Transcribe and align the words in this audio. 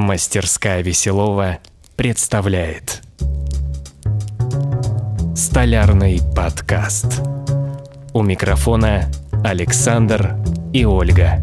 Мастерская 0.00 0.82
Веселова 0.82 1.58
представляет 1.94 3.02
Столярный 5.36 6.22
подкаст. 6.34 7.20
У 8.14 8.22
микрофона 8.22 9.10
Александр 9.44 10.36
и 10.72 10.86
Ольга. 10.86 11.42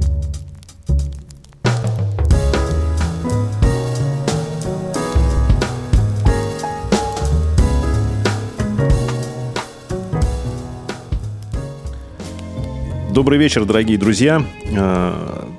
Добрый 13.11 13.37
вечер, 13.37 13.65
дорогие 13.65 13.99
друзья. 13.99 14.43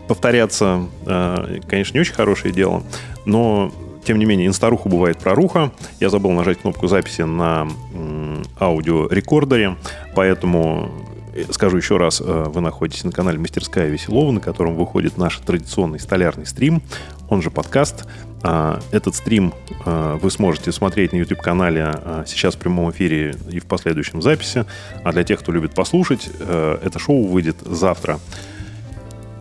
Э, 0.08 0.14
повторяться, 0.18 0.86
э, 1.06 1.60
конечно, 1.68 1.94
не 1.94 2.00
очень 2.00 2.14
хорошее 2.14 2.52
дело, 2.52 2.82
но, 3.24 3.72
тем 4.04 4.18
не 4.18 4.24
менее, 4.24 4.46
инстаруху 4.46 4.88
бывает 4.88 5.18
проруха. 5.18 5.70
Я 6.00 6.10
забыл 6.10 6.32
нажать 6.32 6.58
кнопку 6.60 6.88
записи 6.88 7.22
на 7.22 7.68
аудиорекордере, 8.58 9.76
поэтому 10.14 10.90
э, 11.34 11.44
скажу 11.50 11.76
еще 11.76 11.98
раз, 11.98 12.20
вы 12.20 12.60
находитесь 12.60 13.04
на 13.04 13.12
канале 13.12 13.38
«Мастерская 13.38 13.88
Веселова», 13.88 14.32
на 14.32 14.40
котором 14.40 14.76
выходит 14.76 15.18
наш 15.18 15.36
традиционный 15.38 16.00
столярный 16.00 16.46
стрим, 16.46 16.82
он 17.28 17.42
же 17.42 17.50
подкаст– 17.50 18.06
а, 18.40 18.78
этот 18.92 19.16
стрим 19.16 19.52
вы 19.84 20.30
сможете 20.30 20.70
смотреть 20.70 21.12
на 21.12 21.16
YouTube-канале 21.16 21.92
сейчас 22.24 22.54
в 22.54 22.58
прямом 22.58 22.92
эфире 22.92 23.34
и 23.50 23.58
в 23.58 23.66
последующем 23.66 24.22
записи. 24.22 24.64
А 25.02 25.10
для 25.10 25.24
тех, 25.24 25.40
кто 25.40 25.50
любит 25.50 25.74
послушать, 25.74 26.30
это 26.38 27.00
шоу 27.00 27.26
выйдет 27.26 27.56
завтра 27.62 28.20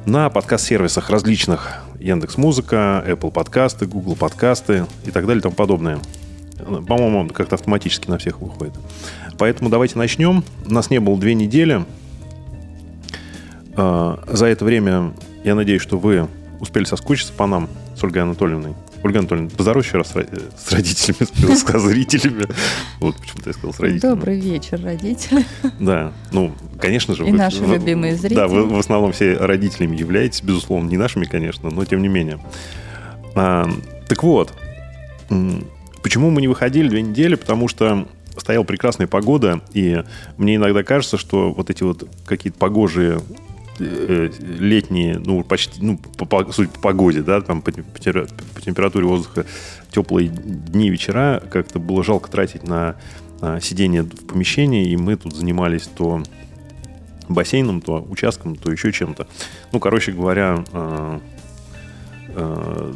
на 0.07 0.29
подкаст-сервисах 0.29 1.09
различных. 1.09 1.83
Яндекс 1.99 2.37
Музыка, 2.37 3.03
Apple 3.05 3.29
подкасты, 3.29 3.85
Google 3.87 4.15
подкасты 4.15 4.85
и 5.03 5.11
так 5.11 5.25
далее 5.27 5.39
и 5.39 5.41
тому 5.41 5.53
подобное. 5.53 5.99
По-моему, 6.87 7.27
как-то 7.29 7.55
автоматически 7.55 8.09
на 8.09 8.17
всех 8.17 8.39
выходит. 8.39 8.73
Поэтому 9.37 9.69
давайте 9.69 9.97
начнем. 9.97 10.45
У 10.65 10.73
нас 10.73 10.89
не 10.89 10.99
было 10.99 11.19
две 11.19 11.35
недели. 11.35 11.85
За 13.75 14.45
это 14.45 14.63
время 14.63 15.11
я 15.43 15.55
надеюсь, 15.55 15.81
что 15.81 15.99
вы 15.99 16.29
успели 16.61 16.85
соскучиться 16.85 17.33
по 17.33 17.45
нам 17.45 17.67
с 17.97 18.01
Ольгой 18.01 18.21
Анатольевной. 18.23 18.75
Ольга 19.03 19.19
Анатольевна, 19.19 19.49
поздоровайся 19.49 19.89
еще 19.89 19.97
раз 19.97 20.13
с 20.57 20.71
родителями, 20.71 21.55
с 21.55 21.79
зрителями. 21.79 22.45
Вот 22.99 23.15
почему-то 23.17 23.49
я 23.49 23.53
сказал 23.53 23.73
с 23.73 23.79
родителями. 23.79 24.13
Добрый 24.13 24.39
вечер, 24.39 24.81
родители. 24.81 25.45
Да, 25.79 26.13
ну, 26.31 26.53
конечно 26.79 27.15
же. 27.15 27.25
И 27.25 27.31
вы, 27.31 27.37
наши 27.37 27.63
вы, 27.63 27.75
любимые 27.75 28.15
зрители. 28.15 28.35
Да, 28.35 28.47
вы 28.47 28.65
в 28.65 28.79
основном 28.79 29.11
все 29.11 29.37
родителями 29.37 29.95
являетесь, 29.95 30.41
безусловно, 30.41 30.89
не 30.89 30.97
нашими, 30.97 31.25
конечно, 31.25 31.69
но 31.69 31.85
тем 31.85 32.01
не 32.01 32.07
менее. 32.07 32.39
А, 33.35 33.69
так 34.07 34.23
вот, 34.23 34.53
почему 36.01 36.31
мы 36.31 36.41
не 36.41 36.47
выходили 36.47 36.89
две 36.89 37.01
недели? 37.01 37.35
Потому 37.35 37.67
что 37.67 38.07
стояла 38.37 38.63
прекрасная 38.63 39.07
погода, 39.07 39.61
и 39.73 40.03
мне 40.37 40.55
иногда 40.55 40.83
кажется, 40.83 41.17
что 41.17 41.51
вот 41.51 41.69
эти 41.69 41.83
вот 41.83 42.07
какие-то 42.25 42.57
погожие 42.57 43.19
Э, 43.19 43.46
летние, 43.79 45.19
ну, 45.19 45.43
почти, 45.43 45.83
ну, 45.83 45.97
по, 45.97 46.25
по, 46.25 46.51
суть 46.51 46.71
по 46.71 46.79
погоде, 46.79 47.21
да, 47.21 47.41
там 47.41 47.61
по, 47.61 47.71
по 47.71 48.61
температуре 48.61 49.05
воздуха 49.05 49.45
теплые 49.91 50.29
дни, 50.29 50.89
вечера, 50.89 51.41
как-то 51.49 51.79
было 51.79 52.03
жалко 52.03 52.29
тратить 52.29 52.63
на, 52.63 52.95
на 53.41 53.61
сидение 53.61 54.03
в 54.03 54.27
помещении, 54.27 54.89
и 54.89 54.97
мы 54.97 55.15
тут 55.15 55.35
занимались 55.35 55.87
то 55.87 56.23
бассейном, 57.29 57.81
то 57.81 58.05
участком, 58.09 58.55
то 58.55 58.71
еще 58.71 58.91
чем-то. 58.91 59.27
Ну, 59.71 59.79
короче 59.79 60.11
говоря, 60.11 60.63
э, 60.71 61.19
э, 62.29 62.93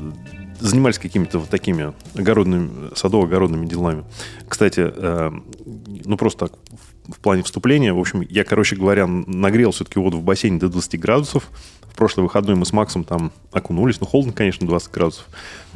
занимались 0.60 1.00
какими-то 1.00 1.40
вот 1.40 1.50
такими 1.50 1.94
огородными, 2.16 2.94
садово-огородными 2.96 3.66
делами. 3.66 4.04
Кстати, 4.48 4.82
э, 4.86 5.32
ну 6.06 6.18
просто 6.18 6.48
так, 6.48 6.60
в 7.12 7.20
плане 7.20 7.44
вступления, 7.44 7.94
в 7.94 8.00
общем, 8.00 8.22
я, 8.22 8.44
короче 8.44 8.76
говоря, 8.76 9.08
нагрел 9.08 9.72
все-таки 9.72 10.00
воду 10.00 10.18
в 10.18 10.24
бассейне 10.24 10.60
до 10.60 10.70
20 10.70 11.00
градусов. 11.00 11.50
В 11.82 11.96
прошлый 11.96 12.24
выходной 12.24 12.56
мы 12.56 12.66
с 12.66 12.74
Максом 12.74 13.04
там 13.04 13.32
окунулись. 13.52 14.00
Ну, 14.00 14.08
холодно, 14.08 14.34
конечно, 14.34 14.66
20 14.66 14.92
градусов. 14.92 15.26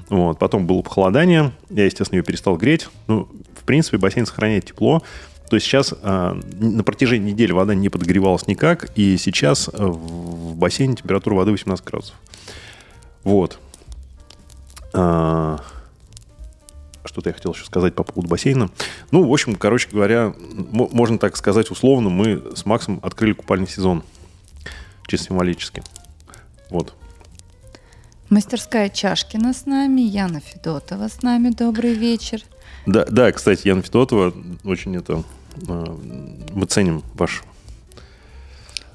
Вот. 0.09 0.39
Потом 0.39 0.65
было 0.65 0.81
похолодание. 0.81 1.51
Я, 1.69 1.85
естественно, 1.85 2.19
ее 2.19 2.23
перестал 2.23 2.57
греть. 2.57 2.87
Ну, 3.07 3.27
в 3.53 3.63
принципе, 3.63 3.97
бассейн 3.97 4.25
сохраняет 4.25 4.65
тепло. 4.65 5.03
То 5.49 5.57
есть 5.57 5.67
сейчас 5.67 5.93
э, 6.01 6.41
на 6.59 6.83
протяжении 6.83 7.31
недели 7.31 7.51
вода 7.51 7.75
не 7.75 7.89
подогревалась 7.89 8.47
никак, 8.47 8.89
и 8.95 9.15
сейчас 9.17 9.69
э, 9.71 9.85
в 9.85 10.55
бассейне 10.55 10.95
температура 10.95 11.35
воды 11.35 11.51
18 11.51 11.85
градусов. 11.85 12.15
Вот. 13.23 13.59
А, 14.93 15.59
что-то 17.07 17.29
я 17.29 17.33
хотел 17.33 17.53
еще 17.53 17.65
сказать 17.65 17.95
по 17.95 18.03
поводу 18.03 18.27
бассейна. 18.27 18.69
Ну, 19.11 19.27
в 19.27 19.31
общем, 19.31 19.55
короче 19.55 19.89
говоря, 19.89 20.33
можно 20.37 21.17
так 21.17 21.37
сказать 21.37 21.71
условно, 21.71 22.09
мы 22.09 22.43
с 22.55 22.65
Максом 22.65 22.99
открыли 23.03 23.33
купальный 23.33 23.67
сезон. 23.67 24.03
Чисто 25.07 25.27
символически. 25.27 25.83
Вот. 26.69 26.95
Мастерская 28.29 28.89
Чашкина 28.89 29.53
с 29.53 29.65
нами, 29.65 30.01
Яна 30.01 30.39
Федотова 30.39 31.07
с 31.07 31.21
нами. 31.21 31.49
Добрый 31.49 31.93
вечер. 31.93 32.41
Да, 32.85 33.05
да, 33.05 33.31
кстати, 33.31 33.67
Яна 33.67 33.81
Федотова, 33.81 34.33
очень 34.63 34.95
это... 34.95 35.23
А, 35.67 35.97
мы 36.53 36.65
ценим 36.65 37.03
ваш 37.13 37.43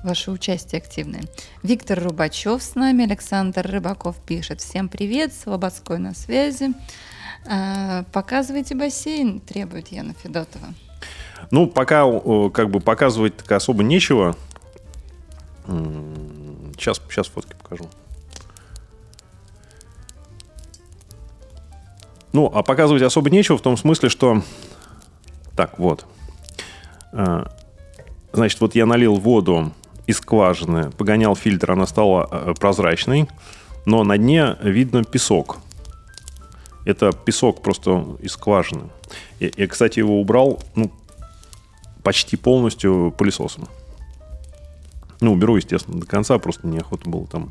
Ваше 0.02 0.30
участие 0.30 0.78
активное. 0.78 1.22
Виктор 1.62 2.02
Рубачев 2.02 2.62
с 2.62 2.74
нами, 2.74 3.04
Александр 3.04 3.66
Рыбаков 3.70 4.16
пишет. 4.26 4.60
Всем 4.60 4.88
привет, 4.88 5.34
Слободской 5.34 5.98
на 5.98 6.14
связи. 6.14 6.72
А, 7.46 8.04
показывайте 8.12 8.74
бассейн, 8.74 9.40
требует 9.40 9.88
Яна 9.88 10.14
Федотова. 10.14 10.74
Ну, 11.50 11.66
пока 11.66 12.04
как 12.50 12.70
бы 12.70 12.80
показывать 12.80 13.36
так 13.36 13.52
особо 13.52 13.82
нечего. 13.82 14.36
Сейчас, 15.66 17.00
сейчас 17.08 17.26
фотки 17.28 17.54
покажу. 17.54 17.88
Ну, 22.32 22.50
а 22.52 22.62
показывать 22.62 23.02
особо 23.02 23.30
нечего 23.30 23.58
в 23.58 23.62
том 23.62 23.76
смысле, 23.76 24.08
что... 24.08 24.42
Так, 25.56 25.78
вот. 25.78 26.06
А, 27.12 27.50
значит, 28.32 28.60
вот 28.60 28.74
я 28.74 28.86
налил 28.86 29.16
воду 29.16 29.72
из 30.06 30.18
скважины, 30.18 30.90
погонял 30.90 31.34
фильтр, 31.34 31.72
она 31.72 31.86
стала 31.86 32.28
э, 32.30 32.54
прозрачной, 32.58 33.28
но 33.84 34.04
на 34.04 34.16
дне 34.16 34.56
видно 34.62 35.04
песок. 35.04 35.58
Это 36.84 37.12
песок 37.12 37.62
просто 37.62 38.16
из 38.20 38.32
скважины. 38.32 38.84
Я, 39.38 39.50
я 39.56 39.66
кстати, 39.66 39.98
его 39.98 40.20
убрал 40.20 40.62
ну, 40.74 40.90
почти 42.02 42.36
полностью 42.36 43.14
пылесосом. 43.16 43.68
Ну, 45.20 45.32
уберу, 45.32 45.56
естественно, 45.56 46.00
до 46.00 46.06
конца, 46.06 46.38
просто 46.38 46.66
неохота 46.66 47.08
было 47.08 47.26
там 47.26 47.50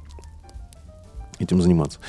этим 1.37 1.61
заниматься. 1.61 1.99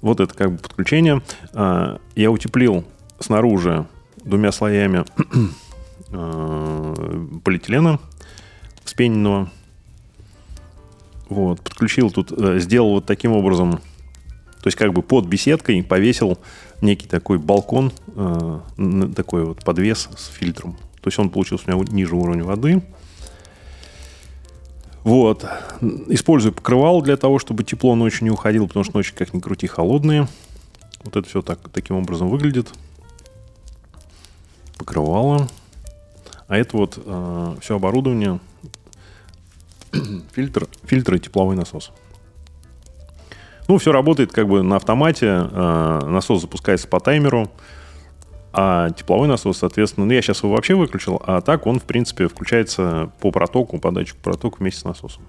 Вот 0.00 0.20
это 0.20 0.34
как 0.34 0.52
бы 0.52 0.58
подключение. 0.58 1.22
А, 1.52 1.98
я 2.14 2.30
утеплил 2.30 2.84
снаружи 3.20 3.86
двумя 4.24 4.52
слоями 4.52 5.04
э, 6.10 7.26
полиэтилена 7.44 8.00
вспененного. 8.84 9.50
Вот, 11.28 11.62
подключил 11.62 12.10
тут, 12.10 12.32
э, 12.32 12.58
сделал 12.58 12.92
вот 12.92 13.06
таким 13.06 13.32
образом, 13.32 13.80
то 14.64 14.68
есть 14.68 14.78
как 14.78 14.94
бы 14.94 15.02
под 15.02 15.26
беседкой 15.26 15.82
повесил 15.82 16.38
некий 16.80 17.06
такой 17.06 17.36
балкон, 17.36 17.92
э, 18.16 18.60
такой 19.14 19.44
вот 19.44 19.62
подвес 19.62 20.08
с 20.16 20.28
фильтром. 20.28 20.78
То 21.02 21.08
есть 21.08 21.18
он 21.18 21.28
получился 21.28 21.64
у 21.66 21.70
меня 21.70 21.84
ниже 21.92 22.16
уровня 22.16 22.44
воды. 22.44 22.82
Вот. 25.02 25.44
Использую 26.08 26.54
покрывало 26.54 27.02
для 27.02 27.18
того, 27.18 27.38
чтобы 27.38 27.62
тепло 27.62 27.94
ночью 27.94 28.24
не 28.24 28.30
уходило, 28.30 28.66
потому 28.66 28.84
что 28.84 28.96
ночи, 28.96 29.12
как 29.14 29.34
ни 29.34 29.40
крути, 29.40 29.66
холодные. 29.66 30.28
Вот 31.02 31.14
это 31.14 31.28
все 31.28 31.42
так, 31.42 31.58
таким 31.68 31.96
образом 31.96 32.30
выглядит. 32.30 32.72
Покрывало. 34.78 35.46
А 36.48 36.56
это 36.56 36.74
вот 36.74 36.98
э, 37.04 37.56
все 37.60 37.76
оборудование 37.76 38.40
фильтр, 40.32 40.68
фильтр 40.84 41.16
и 41.16 41.20
тепловой 41.20 41.54
насос. 41.54 41.92
Ну, 43.68 43.78
все 43.78 43.92
работает 43.92 44.32
как 44.32 44.48
бы 44.48 44.62
на 44.62 44.76
автомате. 44.76 45.26
Э, 45.26 46.00
насос 46.06 46.42
запускается 46.42 46.88
по 46.88 47.00
таймеру. 47.00 47.50
А 48.56 48.90
тепловой 48.90 49.26
насос, 49.26 49.58
соответственно, 49.58 50.06
ну, 50.06 50.12
я 50.12 50.22
сейчас 50.22 50.44
его 50.44 50.52
вообще 50.52 50.74
выключил, 50.74 51.20
а 51.26 51.40
так 51.40 51.66
он, 51.66 51.80
в 51.80 51.82
принципе, 51.82 52.28
включается 52.28 53.10
по 53.20 53.32
протоку, 53.32 53.78
по 53.78 53.90
датчику 53.90 54.20
протока 54.22 54.58
вместе 54.60 54.80
с 54.80 54.84
насосом. 54.84 55.24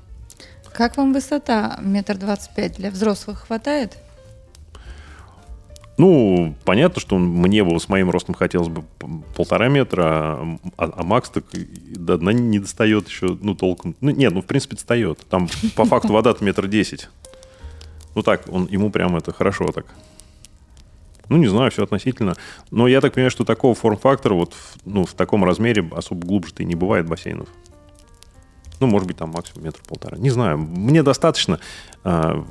Как 0.72 0.98
вам 0.98 1.12
высота? 1.12 1.80
Метр 1.82 2.18
двадцать 2.18 2.54
пять 2.54 2.76
для 2.76 2.92
взрослых 2.92 3.48
хватает? 3.48 3.98
Ну, 5.98 6.54
понятно, 6.66 7.02
что 7.02 7.18
мне 7.18 7.64
бы 7.64 7.80
с 7.80 7.88
моим 7.88 8.12
ростом 8.12 8.36
хотелось 8.36 8.68
бы 8.68 8.84
полтора 9.36 9.70
метра, 9.70 10.04
а, 10.04 10.58
а, 10.78 10.94
а 10.98 11.04
Макс 11.04 11.30
так 11.30 11.46
до 11.52 12.18
дна 12.18 12.34
не 12.34 12.60
достает 12.60 13.08
еще, 13.08 13.38
ну, 13.42 13.56
толком. 13.56 13.96
Ну, 14.02 14.12
нет, 14.12 14.34
ну, 14.34 14.42
в 14.42 14.46
принципе, 14.46 14.76
достает. 14.76 15.20
Там, 15.30 15.48
по 15.76 15.86
факту, 15.86 16.14
вода-то 16.14 16.44
метр 16.44 16.68
десять. 16.68 17.10
Ну, 18.16 18.24
так, 18.24 18.44
он, 18.50 18.68
ему 18.68 18.90
прям 18.90 19.16
это 19.16 19.32
хорошо 19.34 19.68
так. 19.68 19.86
Ну, 21.30 21.38
не 21.38 21.48
знаю, 21.48 21.72
все 21.72 21.84
относительно. 21.84 22.36
Но 22.72 22.88
я 22.88 23.02
так 23.02 23.14
понимаю, 23.14 23.32
что 23.32 23.46
такого 23.46 23.76
форм-фактора 23.76 24.34
вот 24.34 24.54
в, 24.54 24.78
ну, 24.86 25.06
в 25.06 25.14
таком 25.14 25.44
размере 25.44 25.88
особо 25.92 26.26
глубже-то 26.26 26.64
и 26.64 26.66
не 26.66 26.76
бывает 26.76 27.08
бассейнов. 27.08 27.50
Ну, 28.80 28.88
может 28.88 29.08
быть, 29.08 29.18
там 29.18 29.32
максимум 29.32 29.66
метр 29.66 29.82
полтора. 29.88 30.18
Не 30.18 30.30
знаю. 30.30 30.58
Мне 30.58 31.02
достаточно, 31.02 31.60
э, 32.04 32.44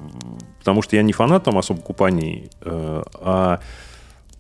потому 0.59 0.83
что 0.83 0.97
я 0.97 1.03
не 1.03 1.13
фанат 1.13 1.45
там 1.45 1.59
особо 1.59 1.81
купаний, 1.83 2.51
э, 2.63 3.03
а 3.15 3.61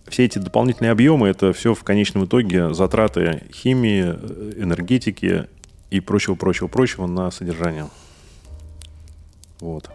все 0.08 0.24
эти 0.24 0.38
дополнительные 0.38 0.92
объемы, 0.92 1.28
это 1.28 1.52
все 1.52 1.74
в 1.74 1.84
конечном 1.84 2.24
итоге 2.24 2.74
затраты 2.74 3.44
химии, 3.52 4.02
энергетики 4.02 5.46
и 5.90 6.00
прочего-прочего-прочего 6.00 7.06
на 7.06 7.30
содержание. 7.30 7.88
Вот. 9.60 9.90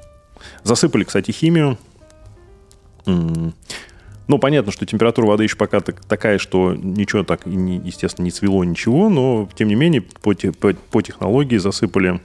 Засыпали, 0.64 1.04
кстати, 1.04 1.32
химию. 1.32 1.78
Ну, 3.06 4.38
понятно, 4.38 4.72
что 4.72 4.86
температура 4.86 5.26
воды 5.26 5.44
еще 5.44 5.56
пока 5.56 5.80
так, 5.80 6.06
такая, 6.06 6.38
что 6.38 6.76
ничего 6.76 7.24
так, 7.24 7.48
естественно, 7.48 8.26
не 8.26 8.32
цвело 8.32 8.64
ничего, 8.64 9.10
но, 9.10 9.50
тем 9.56 9.70
не 9.70 9.76
менее, 9.76 10.02
по, 10.02 10.36
по, 10.36 10.74
по 10.74 11.02
технологии 11.02 11.58
засыпали 11.58 12.22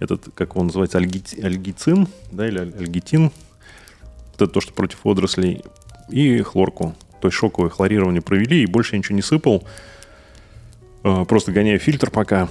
этот, 0.00 0.24
как 0.34 0.56
он 0.56 0.66
называется, 0.66 0.98
альги, 0.98 1.22
альгицин, 1.40 2.08
да, 2.32 2.48
или 2.48 2.58
альгитин, 2.58 3.30
вот 4.32 4.42
это 4.42 4.48
то, 4.48 4.60
что 4.60 4.72
против 4.72 5.04
водорослей, 5.04 5.62
и 6.08 6.40
хлорку. 6.42 6.94
То 7.20 7.28
есть 7.28 7.36
шоковое 7.36 7.70
хлорирование 7.70 8.22
провели, 8.22 8.62
и 8.62 8.66
больше 8.66 8.94
я 8.94 8.98
ничего 8.98 9.16
не 9.16 9.22
сыпал. 9.22 9.64
А, 11.02 11.24
просто 11.24 11.52
гоняю 11.52 11.78
фильтр 11.78 12.10
пока. 12.10 12.48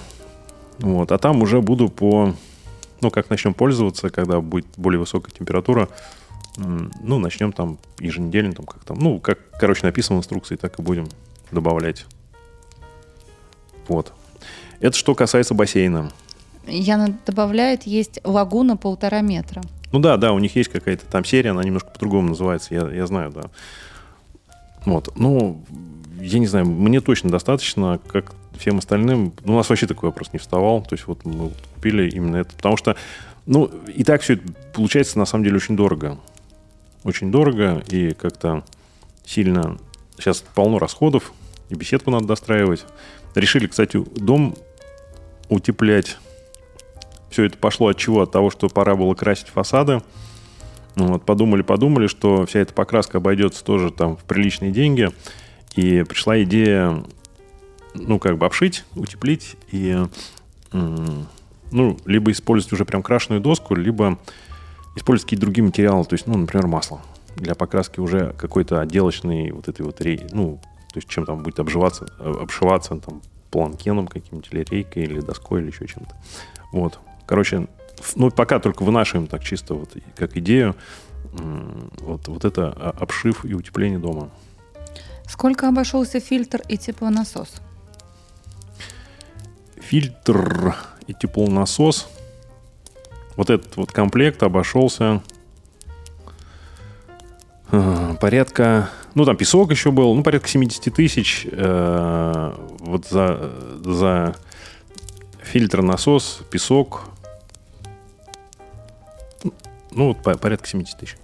Вот. 0.78 1.12
А 1.12 1.18
там 1.18 1.42
уже 1.42 1.60
буду 1.60 1.88
по... 1.88 2.34
Ну, 3.00 3.10
как 3.10 3.30
начнем 3.30 3.54
пользоваться, 3.54 4.10
когда 4.10 4.40
будет 4.40 4.66
более 4.76 4.98
высокая 4.98 5.32
температура, 5.32 5.88
ну, 6.56 7.18
начнем 7.18 7.52
там 7.52 7.78
еженедельно, 7.98 8.54
там 8.54 8.64
как 8.64 8.84
там, 8.84 8.98
ну, 8.98 9.20
как, 9.20 9.38
короче, 9.58 9.84
написано 9.84 10.16
в 10.16 10.20
инструкции, 10.20 10.56
так 10.56 10.78
и 10.78 10.82
будем 10.82 11.08
добавлять. 11.50 12.06
Вот. 13.88 14.12
Это 14.80 14.96
что 14.96 15.14
касается 15.14 15.54
бассейна. 15.54 16.10
Яна 16.66 17.16
добавляет, 17.26 17.84
есть 17.84 18.20
лагуна 18.24 18.76
полтора 18.76 19.20
метра. 19.20 19.62
Ну 19.92 20.00
да, 20.00 20.16
да, 20.16 20.32
у 20.32 20.38
них 20.38 20.56
есть 20.56 20.70
какая-то 20.70 21.06
там 21.06 21.24
серия, 21.24 21.50
она 21.50 21.62
немножко 21.62 21.90
по-другому 21.90 22.30
называется, 22.30 22.74
я, 22.74 22.88
я 22.90 23.06
знаю, 23.06 23.30
да. 23.30 23.50
Вот, 24.84 25.16
ну, 25.16 25.62
я 26.20 26.38
не 26.38 26.46
знаю, 26.46 26.66
мне 26.66 27.00
точно 27.00 27.30
достаточно, 27.30 28.00
как 28.08 28.34
всем 28.58 28.78
остальным. 28.78 29.32
Ну, 29.44 29.54
у 29.54 29.56
нас 29.56 29.68
вообще 29.68 29.86
такой 29.86 30.08
вопрос 30.08 30.32
не 30.32 30.38
вставал, 30.38 30.82
то 30.82 30.94
есть 30.94 31.06
вот 31.06 31.24
мы 31.24 31.50
купили 31.74 32.10
именно 32.10 32.36
это, 32.36 32.54
потому 32.54 32.76
что, 32.76 32.96
ну, 33.46 33.70
и 33.94 34.04
так 34.04 34.22
все 34.22 34.34
это 34.34 34.42
получается 34.74 35.18
на 35.18 35.26
самом 35.26 35.44
деле 35.44 35.56
очень 35.56 35.76
дорого 35.76 36.18
очень 37.06 37.30
дорого 37.30 37.82
и 37.88 38.12
как-то 38.12 38.64
сильно... 39.24 39.78
Сейчас 40.18 40.42
полно 40.54 40.78
расходов, 40.78 41.32
и 41.68 41.74
беседку 41.74 42.10
надо 42.10 42.26
достраивать. 42.26 42.86
Решили, 43.34 43.66
кстати, 43.66 44.02
дом 44.16 44.56
утеплять. 45.50 46.16
Все 47.30 47.44
это 47.44 47.58
пошло 47.58 47.88
от 47.88 47.98
чего? 47.98 48.22
От 48.22 48.32
того, 48.32 48.50
что 48.50 48.68
пора 48.68 48.96
было 48.96 49.14
красить 49.14 49.48
фасады. 49.48 50.00
Вот, 50.94 51.26
подумали, 51.26 51.60
подумали, 51.60 52.06
что 52.06 52.46
вся 52.46 52.60
эта 52.60 52.72
покраска 52.72 53.18
обойдется 53.18 53.62
тоже 53.62 53.90
там 53.90 54.16
в 54.16 54.24
приличные 54.24 54.72
деньги. 54.72 55.10
И 55.74 56.02
пришла 56.04 56.42
идея, 56.42 57.04
ну, 57.98 58.18
как 58.18 58.38
бы 58.38 58.46
обшить, 58.46 58.84
утеплить 58.94 59.56
и, 59.70 59.98
ну, 60.72 61.98
либо 62.04 62.30
использовать 62.30 62.72
уже 62.72 62.84
прям 62.84 63.02
крашеную 63.02 63.40
доску, 63.40 63.74
либо 63.74 64.18
использовать 64.94 65.24
какие-то 65.24 65.46
другие 65.46 65.64
материалы, 65.64 66.04
то 66.04 66.14
есть, 66.14 66.26
ну, 66.26 66.36
например, 66.36 66.66
масло 66.66 67.00
для 67.36 67.54
покраски 67.54 68.00
уже 68.00 68.32
какой-то 68.38 68.80
отделочный 68.80 69.50
вот 69.50 69.68
этой 69.68 69.82
вот 69.82 70.00
рей, 70.00 70.26
ну, 70.32 70.60
то 70.92 70.98
есть 70.98 71.08
чем 71.08 71.26
там 71.26 71.42
будет 71.42 71.58
обживаться, 71.60 72.06
обшиваться 72.18 72.96
там 72.96 73.20
планкеном 73.50 74.08
каким-нибудь 74.08 74.48
или 74.52 74.64
рейкой, 74.70 75.04
или 75.04 75.20
доской, 75.20 75.60
или 75.60 75.70
еще 75.70 75.86
чем-то. 75.86 76.14
Вот. 76.72 76.98
Короче, 77.26 77.68
ну, 78.14 78.30
пока 78.30 78.58
только 78.58 78.82
вынашиваем 78.82 79.26
так 79.26 79.44
чисто 79.44 79.74
вот 79.74 79.94
как 80.14 80.36
идею 80.38 80.74
вот, 81.32 82.28
вот 82.28 82.44
это 82.44 82.70
обшив 82.72 83.44
и 83.44 83.54
утепление 83.54 83.98
дома. 83.98 84.30
Сколько 85.28 85.68
обошелся 85.68 86.20
фильтр 86.20 86.62
и 86.68 86.78
теплонасос? 86.78 87.60
Фильтр 89.88 90.74
и 91.06 91.14
теплонасос. 91.14 92.08
Вот 93.36 93.50
этот 93.50 93.76
вот 93.76 93.92
комплект 93.92 94.42
обошелся. 94.42 95.22
Э, 97.70 98.14
порядка, 98.20 98.90
ну 99.14 99.24
там 99.24 99.36
песок 99.36 99.70
еще 99.70 99.90
был, 99.90 100.14
ну 100.14 100.22
порядка 100.22 100.48
70 100.48 100.94
тысяч 100.94 101.46
э, 101.50 102.52
вот 102.80 103.06
за, 103.06 103.52
за 103.84 104.36
фильтр, 105.42 105.82
насос, 105.82 106.40
песок, 106.50 107.02
ну 109.90 110.08
вот 110.08 110.40
порядка 110.40 110.66
70 110.66 110.98
тысяч. 110.98 111.16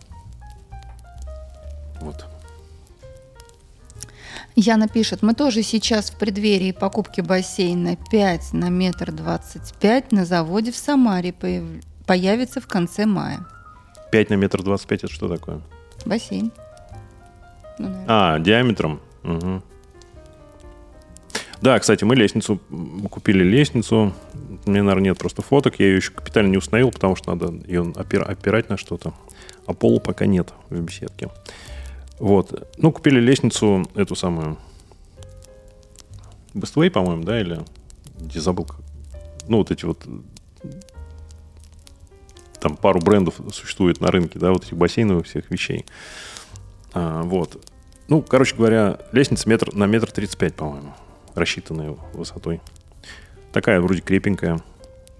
Яна 4.54 4.86
пишет, 4.86 5.22
мы 5.22 5.34
тоже 5.34 5.62
сейчас 5.62 6.10
в 6.10 6.18
преддверии 6.18 6.72
покупки 6.72 7.22
бассейна 7.22 7.96
5 8.10 8.52
на 8.52 8.68
метр 8.68 9.10
25 9.10 10.12
на 10.12 10.24
заводе 10.26 10.72
в 10.72 10.76
Самаре 10.76 11.34
появится 12.06 12.60
в 12.60 12.66
конце 12.66 13.06
мая. 13.06 13.46
5 14.10 14.30
на 14.30 14.34
метр 14.34 14.62
25 14.62 15.04
это 15.04 15.12
что 15.12 15.28
такое? 15.28 15.62
Бассейн. 16.04 16.52
Ну, 17.78 17.88
а, 18.06 18.38
диаметром. 18.38 19.00
Угу. 19.24 19.62
Да, 21.62 21.78
кстати, 21.78 22.04
мы 22.04 22.14
лестницу 22.16 22.60
купили 23.10 23.44
лестницу. 23.44 24.12
У 24.66 24.70
меня, 24.70 24.82
наверное, 24.82 25.10
нет 25.10 25.18
просто 25.18 25.42
фоток. 25.42 25.78
Я 25.78 25.86
ее 25.86 25.96
еще 25.96 26.10
капитально 26.10 26.50
не 26.50 26.58
установил, 26.58 26.90
потому 26.90 27.16
что 27.16 27.34
надо 27.34 27.54
ее 27.66 27.82
опира- 27.94 28.24
опирать 28.24 28.68
на 28.68 28.76
что-то. 28.76 29.14
А 29.66 29.72
полу 29.72 30.00
пока 30.00 30.26
нет 30.26 30.52
в 30.68 30.80
беседке. 30.80 31.30
Вот. 32.22 32.72
Ну, 32.76 32.92
купили 32.92 33.18
лестницу, 33.18 33.84
эту 33.96 34.14
самую 34.14 34.56
Bestway, 36.54 36.88
по-моему, 36.88 37.24
да, 37.24 37.40
или 37.40 37.58
где 38.20 38.38
забыл. 38.38 38.68
Ну, 39.48 39.56
вот 39.56 39.72
эти 39.72 39.84
вот 39.84 40.06
там 42.60 42.76
пару 42.76 43.00
брендов 43.00 43.40
существует 43.52 44.00
на 44.00 44.12
рынке, 44.12 44.38
да, 44.38 44.52
вот 44.52 44.62
этих 44.62 44.76
бассейновых 44.76 45.26
всех 45.26 45.50
вещей. 45.50 45.84
А, 46.94 47.22
вот. 47.22 47.68
Ну, 48.06 48.22
короче 48.22 48.54
говоря, 48.54 49.00
лестница 49.10 49.48
метр, 49.48 49.74
на 49.74 49.86
метр 49.86 50.12
тридцать 50.12 50.38
пять, 50.38 50.54
по-моему, 50.54 50.94
рассчитанная 51.34 51.96
высотой. 52.12 52.60
Такая 53.50 53.80
вроде 53.80 54.00
крепенькая, 54.00 54.60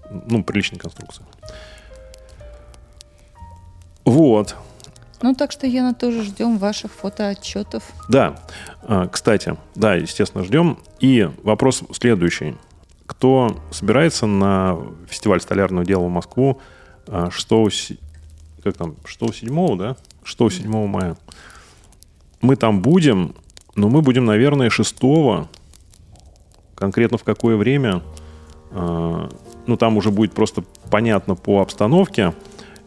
ну, 0.09 0.41
приличная 0.41 0.79
конструкция. 0.79 1.27
Вот. 4.05 4.55
Ну, 5.23 5.33
так 5.33 5.53
что, 5.53 5.65
Яна, 5.65 5.93
тоже 5.93 6.21
ждем 6.21 6.57
ваших 6.57 6.91
фотоотчетов. 6.91 7.83
Да, 8.09 8.35
а, 8.81 9.07
кстати, 9.07 9.55
да, 9.73 9.95
естественно, 9.95 10.43
ждем. 10.43 10.77
И 10.99 11.29
вопрос 11.43 11.81
следующий. 11.93 12.55
Кто 13.05 13.57
собирается 13.71 14.25
на 14.25 14.77
фестиваль 15.07 15.39
столярного 15.39 15.85
дела 15.85 16.03
в 16.03 16.09
Москву 16.09 16.59
6, 17.07 17.51
а, 17.51 18.63
как 18.63 18.75
там, 18.75 18.97
6, 19.05 19.33
7, 19.33 19.77
да? 19.77 19.95
6, 20.25 20.57
7 20.57 20.87
мая. 20.87 21.15
Мы 22.41 22.57
там 22.57 22.81
будем, 22.81 23.33
но 23.75 23.87
мы 23.87 24.01
будем, 24.01 24.25
наверное, 24.25 24.69
6 24.69 25.47
конкретно 26.75 27.17
в 27.17 27.23
какое 27.23 27.55
время, 27.55 28.01
а, 28.71 29.29
ну, 29.67 29.77
там 29.77 29.95
уже 29.95 30.11
будет 30.11 30.33
просто 30.33 30.65
понятно 30.91 31.35
по 31.35 31.61
обстановке. 31.61 32.33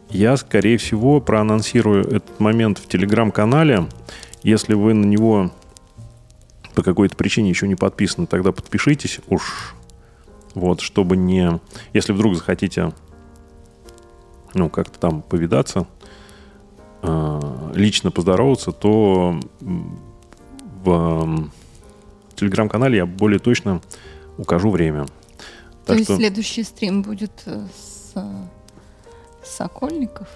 Я, 0.09 0.37
скорее 0.37 0.77
всего, 0.77 1.19
проанонсирую 1.19 2.03
этот 2.05 2.39
момент 2.39 2.77
в 2.77 2.87
телеграм-канале. 2.87 3.87
Если 4.43 4.73
вы 4.73 4.93
на 4.93 5.05
него 5.05 5.51
по 6.75 6.83
какой-то 6.83 7.15
причине 7.15 7.49
еще 7.49 7.67
не 7.67 7.75
подписаны, 7.75 8.27
тогда 8.27 8.51
подпишитесь 8.51 9.19
уж. 9.27 9.75
Вот, 10.53 10.81
чтобы 10.81 11.17
не... 11.17 11.59
Если 11.93 12.13
вдруг 12.13 12.35
захотите 12.35 12.93
ну, 14.53 14.69
как-то 14.69 14.99
там 14.99 15.21
повидаться, 15.21 15.87
а, 17.01 17.71
лично 17.75 18.11
поздороваться, 18.11 18.71
то 18.71 19.39
в 20.83 21.49
телеграм-канале 22.35 22.97
я 22.97 23.05
более 23.05 23.39
точно 23.39 23.81
укажу 24.37 24.69
время. 24.69 25.05
То 25.05 25.13
так 25.85 25.97
есть 25.97 26.09
что... 26.09 26.17
следующий 26.17 26.63
стрим 26.63 27.01
будет 27.01 27.31
э, 27.45 27.65
с 27.75 28.13
Сокольников? 29.47 30.27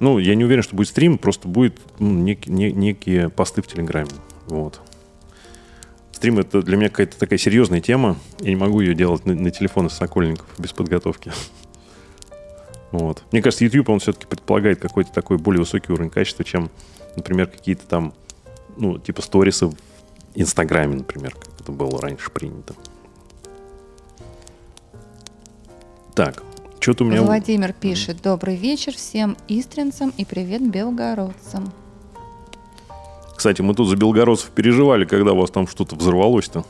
Ну, 0.00 0.18
я 0.18 0.34
не 0.34 0.44
уверен, 0.44 0.62
что 0.62 0.76
будет 0.76 0.88
стрим, 0.88 1.18
просто 1.18 1.48
будет 1.48 1.78
ну, 1.98 2.10
нек, 2.10 2.46
не, 2.46 2.70
некие 2.72 3.28
посты 3.28 3.62
в 3.62 3.66
Телеграме. 3.66 4.10
Вот. 4.46 4.80
Стрим 6.12 6.38
это 6.38 6.62
для 6.62 6.76
меня 6.76 6.88
какая-то 6.88 7.18
такая 7.18 7.38
серьезная 7.38 7.80
тема. 7.80 8.16
Я 8.40 8.50
не 8.50 8.56
могу 8.56 8.80
ее 8.80 8.94
делать 8.94 9.26
на, 9.26 9.34
на 9.34 9.50
телефон 9.50 9.90
Сокольников 9.90 10.46
без 10.58 10.72
подготовки. 10.72 11.32
Вот. 12.92 13.22
Мне 13.32 13.42
кажется, 13.42 13.64
YouTube, 13.64 13.88
он 13.88 13.98
все-таки 13.98 14.26
предполагает 14.26 14.80
какой-то 14.80 15.12
такой 15.12 15.36
более 15.36 15.60
высокий 15.60 15.92
уровень 15.92 16.10
качества, 16.10 16.44
чем 16.44 16.70
например, 17.18 17.48
какие-то 17.48 17.86
там, 17.86 18.14
ну, 18.76 18.98
типа 18.98 19.22
сторисы 19.22 19.66
в 19.66 19.74
Инстаграме, 20.34 20.96
например, 20.96 21.34
как 21.34 21.60
это 21.60 21.72
было 21.72 22.00
раньше 22.00 22.30
принято. 22.30 22.74
Так, 26.14 26.42
что-то 26.88 27.04
у 27.04 27.06
меня... 27.08 27.20
Владимир 27.20 27.74
пишет. 27.74 28.22
Добрый 28.22 28.56
вечер 28.56 28.94
всем 28.94 29.36
истринцам 29.46 30.10
и 30.16 30.24
привет 30.24 30.66
белгородцам. 30.70 31.70
Кстати, 33.36 33.60
мы 33.60 33.74
тут 33.74 33.88
за 33.88 33.96
белгородцев 33.96 34.48
переживали, 34.48 35.04
когда 35.04 35.34
у 35.34 35.36
вас 35.36 35.50
там 35.50 35.68
что-то 35.68 35.96
взорвалось-то. 35.96 36.64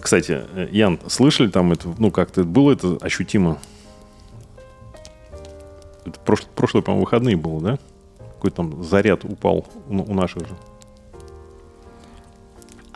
Кстати, 0.00 0.42
э, 0.54 0.68
Ян, 0.72 0.98
слышали 1.06 1.50
там 1.50 1.70
это, 1.70 1.94
ну 1.98 2.10
как-то 2.10 2.44
было 2.44 2.72
это 2.72 2.96
ощутимо? 3.02 3.58
Это 6.06 6.18
прошлое, 6.20 6.48
прошлое 6.54 6.82
по-моему, 6.82 7.04
выходные 7.04 7.36
было, 7.36 7.60
да? 7.60 7.78
Какой 8.36 8.52
там 8.52 8.82
заряд 8.84 9.22
упал 9.26 9.66
у, 9.88 9.98
у 9.98 10.14
наших 10.14 10.48
же. 10.48 10.54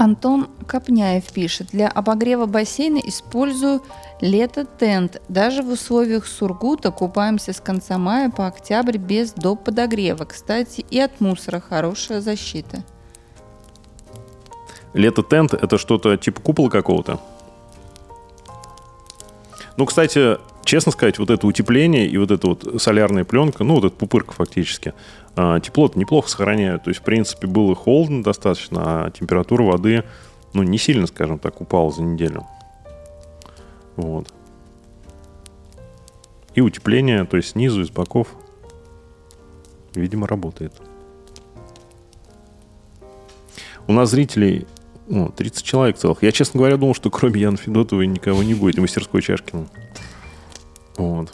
Антон 0.00 0.48
Копняев 0.66 1.30
пишет. 1.30 1.68
Для 1.72 1.86
обогрева 1.86 2.46
бассейна 2.46 3.00
использую 3.04 3.82
лето-тент. 4.22 5.20
Даже 5.28 5.62
в 5.62 5.68
условиях 5.68 6.26
Сургута 6.26 6.90
купаемся 6.90 7.52
с 7.52 7.60
конца 7.60 7.98
мая 7.98 8.30
по 8.30 8.46
октябрь 8.46 8.96
без 8.96 9.32
доп. 9.34 9.62
подогрева. 9.62 10.24
Кстати, 10.24 10.86
и 10.90 10.98
от 10.98 11.20
мусора 11.20 11.60
хорошая 11.60 12.22
защита. 12.22 12.82
Лето-тент— 14.94 15.52
это 15.62 15.76
что-то 15.76 16.16
типа 16.16 16.40
купола 16.40 16.70
какого-то? 16.70 17.20
Ну, 19.76 19.84
кстати, 19.84 20.38
честно 20.70 20.92
сказать, 20.92 21.18
вот 21.18 21.30
это 21.30 21.48
утепление 21.48 22.06
и 22.06 22.16
вот 22.16 22.30
эта 22.30 22.46
вот 22.46 22.80
солярная 22.80 23.24
пленка, 23.24 23.64
ну, 23.64 23.74
вот 23.74 23.86
эта 23.86 23.96
пупырка 23.96 24.32
фактически, 24.32 24.94
а, 25.34 25.58
тепло 25.58 25.90
неплохо 25.96 26.28
сохраняют. 26.28 26.84
То 26.84 26.90
есть, 26.90 27.00
в 27.00 27.02
принципе, 27.02 27.48
было 27.48 27.74
холодно 27.74 28.22
достаточно, 28.22 29.06
а 29.06 29.10
температура 29.10 29.64
воды, 29.64 30.04
ну, 30.52 30.62
не 30.62 30.78
сильно, 30.78 31.08
скажем 31.08 31.40
так, 31.40 31.60
упала 31.60 31.90
за 31.90 32.02
неделю. 32.02 32.46
Вот. 33.96 34.32
И 36.54 36.60
утепление, 36.60 37.24
то 37.24 37.36
есть 37.36 37.50
снизу 37.50 37.80
и 37.80 37.84
с 37.84 37.90
боков, 37.90 38.28
видимо, 39.96 40.28
работает. 40.28 40.72
У 43.88 43.92
нас 43.92 44.10
зрителей 44.10 44.68
ну, 45.08 45.30
30 45.30 45.64
человек 45.64 45.96
целых. 45.96 46.22
Я, 46.22 46.30
честно 46.30 46.58
говоря, 46.58 46.76
думал, 46.76 46.94
что 46.94 47.10
кроме 47.10 47.40
Яна 47.40 47.56
Федотовой 47.56 48.06
никого 48.06 48.44
не 48.44 48.54
будет, 48.54 48.78
и 48.78 48.80
мастерской 48.80 49.20
Чашкина. 49.20 49.66
Вот. 51.00 51.32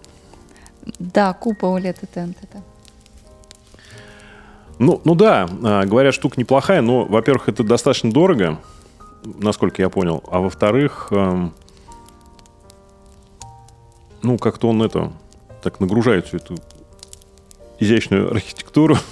Да, 0.98 1.32
купа 1.32 1.66
у 1.66 1.78
лета 1.78 2.06
тент 2.06 2.36
это. 2.42 2.62
Ну, 4.78 5.00
ну 5.04 5.14
да, 5.14 5.48
а, 5.64 5.84
говорят, 5.84 6.14
штука 6.14 6.38
неплохая, 6.38 6.82
но, 6.82 7.04
во-первых, 7.04 7.48
это 7.48 7.64
достаточно 7.64 8.12
дорого, 8.12 8.60
насколько 9.24 9.82
я 9.82 9.88
понял, 9.88 10.22
а 10.30 10.38
во-вторых, 10.38 11.08
эм, 11.10 11.54
ну, 14.22 14.38
как-то 14.38 14.68
он 14.68 14.82
это 14.82 15.12
так 15.62 15.80
нагружает 15.80 16.26
всю 16.26 16.36
эту 16.36 16.56
изящную 17.80 18.30
архитектуру. 18.30 18.96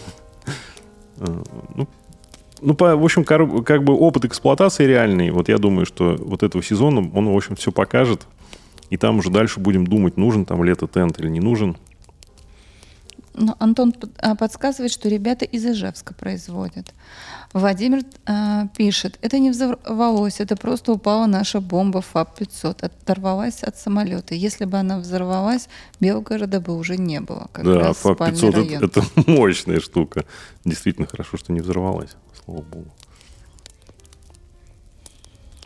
Э, 1.17 1.27
ну, 1.77 1.87
ну, 2.61 2.75
по, 2.75 2.97
в 2.97 3.05
общем, 3.05 3.23
как 3.23 3.85
бы 3.85 3.93
опыт 3.93 4.25
эксплуатации 4.25 4.85
реальный. 4.85 5.31
Вот 5.31 5.49
я 5.49 5.59
думаю, 5.59 5.87
что 5.87 6.17
вот 6.19 6.43
этого 6.43 6.63
сезона 6.63 7.09
он, 7.15 7.33
в 7.33 7.37
общем, 7.37 7.55
все 7.55 7.71
покажет. 7.71 8.27
И 8.91 8.97
там 8.97 9.19
уже 9.19 9.31
дальше 9.31 9.61
будем 9.61 9.87
думать, 9.87 10.17
нужен 10.17 10.45
там 10.45 10.63
лето-тент 10.63 11.19
или 11.19 11.29
не 11.29 11.41
нужен. 11.41 11.77
Но 13.35 13.57
Антон 13.59 13.93
а, 14.19 14.37
подсказывает, 14.37 14.93
что 14.93 15.09
ребята 15.09 15.45
из 15.45 15.67
Ижевска 15.67 16.15
производят. 16.15 16.95
Владимир 17.53 18.03
э, 18.27 18.69
пишет, 18.77 19.19
это 19.23 19.39
не 19.39 19.51
взорвалось, 19.51 20.41
это 20.41 20.57
просто 20.57 20.93
упала 20.93 21.27
наша 21.27 21.61
бомба 21.61 22.01
ФАП-500, 22.01 22.85
оторвалась 22.85 23.63
от 23.63 23.77
самолета. 23.77 24.35
Если 24.35 24.65
бы 24.65 24.79
она 24.79 24.99
взорвалась, 24.99 25.69
Белгорода 26.01 26.61
бы 26.61 26.77
уже 26.77 26.97
не 26.97 27.21
было. 27.21 27.49
Как 27.53 27.65
да, 27.65 27.93
ФАП-500 27.93 28.77
это, 28.77 28.85
это 28.85 29.03
мощная 29.31 29.81
штука. 29.81 30.25
Действительно 30.65 31.07
хорошо, 31.07 31.37
что 31.37 31.53
не 31.53 31.61
взорвалась, 31.61 32.17
слава 32.45 32.63
богу. 32.63 32.91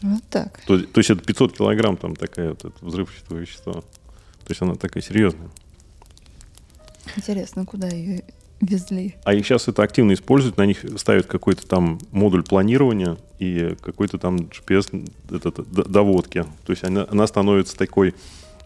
Вот 0.03 0.23
так. 0.31 0.61
То, 0.67 0.79
то 0.79 0.99
есть 0.99 1.11
это 1.11 1.23
500 1.23 1.57
килограмм 1.57 1.97
там 1.97 2.15
такая 2.15 2.51
вот 2.51 2.65
это 2.65 2.85
взрывчатое 2.85 3.41
вещество. 3.41 3.73
То 3.73 4.51
есть 4.51 4.63
она 4.63 4.75
такая 4.75 5.03
серьезная. 5.03 5.51
Интересно, 7.17 7.65
куда 7.65 7.89
ее 7.89 8.23
везли? 8.61 9.17
А 9.25 9.35
их 9.35 9.47
сейчас 9.47 9.69
это 9.69 9.83
активно 9.83 10.13
используют, 10.13 10.57
на 10.57 10.67
них 10.67 10.85
ставят 10.97 11.27
какой-то 11.27 11.67
там 11.67 11.99
модуль 12.13 12.43
планирования 12.43 13.17
и 13.39 13.77
какой-то 13.81 14.19
там 14.19 14.37
GPS 14.37 15.11
этот, 15.31 15.71
доводки. 15.71 16.45
То 16.65 16.73
есть 16.73 16.85
она, 16.85 17.07
она 17.11 17.27
становится 17.27 17.77
такой 17.77 18.15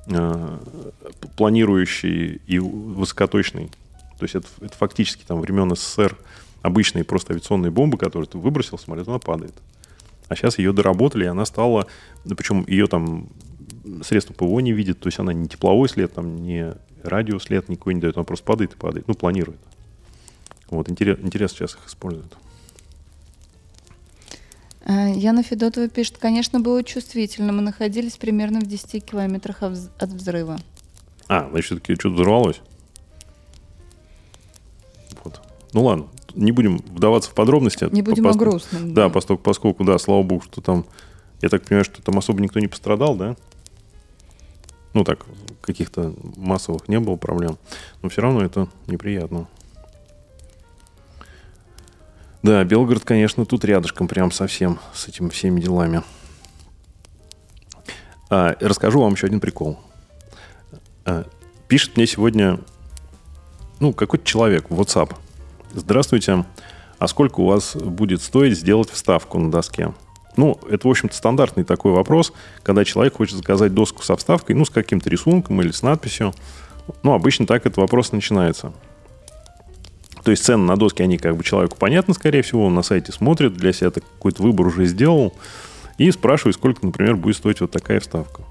э, 0.06 0.58
планирующей 1.36 2.40
и 2.46 2.58
высокоточной. 2.58 3.70
То 4.18 4.24
есть 4.24 4.34
это, 4.34 4.46
это 4.60 4.74
фактически 4.76 5.24
там 5.26 5.40
времен 5.40 5.74
СССР 5.74 6.16
обычные 6.62 7.04
просто 7.04 7.32
авиационные 7.32 7.70
бомбы, 7.70 7.98
которые 7.98 8.28
ты 8.28 8.38
выбросил, 8.38 8.78
самолет, 8.78 9.08
она 9.08 9.18
падает. 9.18 9.54
А 10.32 10.34
сейчас 10.36 10.58
ее 10.58 10.72
доработали, 10.72 11.24
и 11.24 11.26
она 11.26 11.44
стала, 11.44 11.86
ну, 12.24 12.34
причем 12.34 12.64
ее 12.66 12.86
там 12.86 13.28
средства 14.02 14.32
ПВО 14.32 14.60
не 14.60 14.72
видит, 14.72 14.98
то 14.98 15.08
есть 15.08 15.18
она 15.18 15.34
не 15.34 15.46
тепловой 15.46 15.90
след, 15.90 16.14
там, 16.14 16.36
не 16.36 16.72
радиус 17.02 17.44
след 17.44 17.68
никакой 17.68 17.92
не 17.92 18.00
дает, 18.00 18.16
он 18.16 18.24
просто 18.24 18.46
падает 18.46 18.72
и 18.72 18.76
падает, 18.76 19.06
ну, 19.08 19.14
планирует. 19.14 19.60
Вот, 20.70 20.88
интерес, 20.88 21.18
интересно 21.20 21.58
сейчас 21.58 21.74
их 21.74 21.86
используют. 21.86 22.34
Э, 24.86 25.12
Яна 25.14 25.42
Федотова 25.42 25.90
пишет, 25.90 26.16
конечно, 26.16 26.60
было 26.60 26.82
чувствительно. 26.82 27.52
Мы 27.52 27.60
находились 27.60 28.16
примерно 28.16 28.60
в 28.60 28.66
10 28.66 29.04
километрах 29.04 29.62
от 29.62 30.08
взрыва. 30.08 30.58
А, 31.28 31.50
значит, 31.50 31.66
все-таки 31.66 31.94
что-то 31.96 32.14
взорвалось? 32.14 32.62
Вот. 35.22 35.42
Ну 35.74 35.84
ладно, 35.84 36.06
не 36.34 36.52
будем 36.52 36.78
вдаваться 36.78 37.30
в 37.30 37.34
подробности. 37.34 37.88
Не 37.90 38.02
будем 38.02 38.26
о 38.26 38.32
грустном. 38.32 38.94
Да, 38.94 39.04
да. 39.04 39.08
Поскольку, 39.08 39.42
поскольку, 39.42 39.84
да, 39.84 39.98
слава 39.98 40.22
богу, 40.22 40.42
что 40.42 40.60
там, 40.60 40.84
я 41.40 41.48
так 41.48 41.64
понимаю, 41.64 41.84
что 41.84 42.02
там 42.02 42.18
особо 42.18 42.40
никто 42.40 42.60
не 42.60 42.68
пострадал, 42.68 43.16
да? 43.16 43.36
Ну 44.94 45.04
так, 45.04 45.24
каких-то 45.60 46.14
массовых 46.36 46.88
не 46.88 47.00
было 47.00 47.16
проблем. 47.16 47.58
Но 48.02 48.08
все 48.08 48.22
равно 48.22 48.44
это 48.44 48.68
неприятно. 48.86 49.48
Да, 52.42 52.64
Белгород, 52.64 53.04
конечно, 53.04 53.46
тут 53.46 53.64
рядышком 53.64 54.08
прям 54.08 54.32
совсем 54.32 54.80
с 54.92 55.06
этими 55.06 55.28
всеми 55.28 55.60
делами. 55.60 56.02
А, 58.28 58.56
расскажу 58.60 59.00
вам 59.00 59.12
еще 59.12 59.28
один 59.28 59.40
прикол. 59.40 59.78
А, 61.04 61.24
пишет 61.68 61.96
мне 61.96 62.06
сегодня, 62.06 62.58
ну, 63.78 63.92
какой-то 63.92 64.24
человек 64.24 64.70
в 64.70 64.80
WhatsApp. 64.80 65.14
Здравствуйте. 65.74 66.44
А 66.98 67.08
сколько 67.08 67.40
у 67.40 67.46
вас 67.46 67.74
будет 67.76 68.20
стоить 68.20 68.58
сделать 68.58 68.90
вставку 68.90 69.38
на 69.38 69.50
доске? 69.50 69.94
Ну, 70.36 70.58
это, 70.70 70.86
в 70.86 70.90
общем-то, 70.90 71.14
стандартный 71.14 71.64
такой 71.64 71.92
вопрос, 71.92 72.32
когда 72.62 72.84
человек 72.84 73.16
хочет 73.16 73.36
заказать 73.36 73.72
доску 73.72 74.02
со 74.02 74.16
вставкой, 74.16 74.54
ну, 74.54 74.66
с 74.66 74.70
каким-то 74.70 75.08
рисунком 75.08 75.62
или 75.62 75.70
с 75.70 75.82
надписью. 75.82 76.34
Ну, 77.02 77.14
обычно 77.14 77.46
так 77.46 77.64
этот 77.64 77.78
вопрос 77.78 78.12
начинается. 78.12 78.72
То 80.22 80.30
есть 80.30 80.44
цены 80.44 80.64
на 80.64 80.76
доски, 80.76 81.02
они 81.02 81.16
как 81.16 81.36
бы 81.36 81.42
человеку 81.42 81.76
понятны, 81.76 82.12
скорее 82.14 82.42
всего, 82.42 82.66
он 82.66 82.74
на 82.74 82.82
сайте 82.82 83.12
смотрит, 83.12 83.54
для 83.54 83.72
себя 83.72 83.90
какой-то 83.90 84.42
выбор 84.42 84.66
уже 84.66 84.84
сделал, 84.84 85.34
и 85.96 86.10
спрашивает, 86.10 86.56
сколько, 86.56 86.84
например, 86.84 87.16
будет 87.16 87.36
стоить 87.36 87.60
вот 87.60 87.70
такая 87.70 88.00
вставка. 88.00 88.42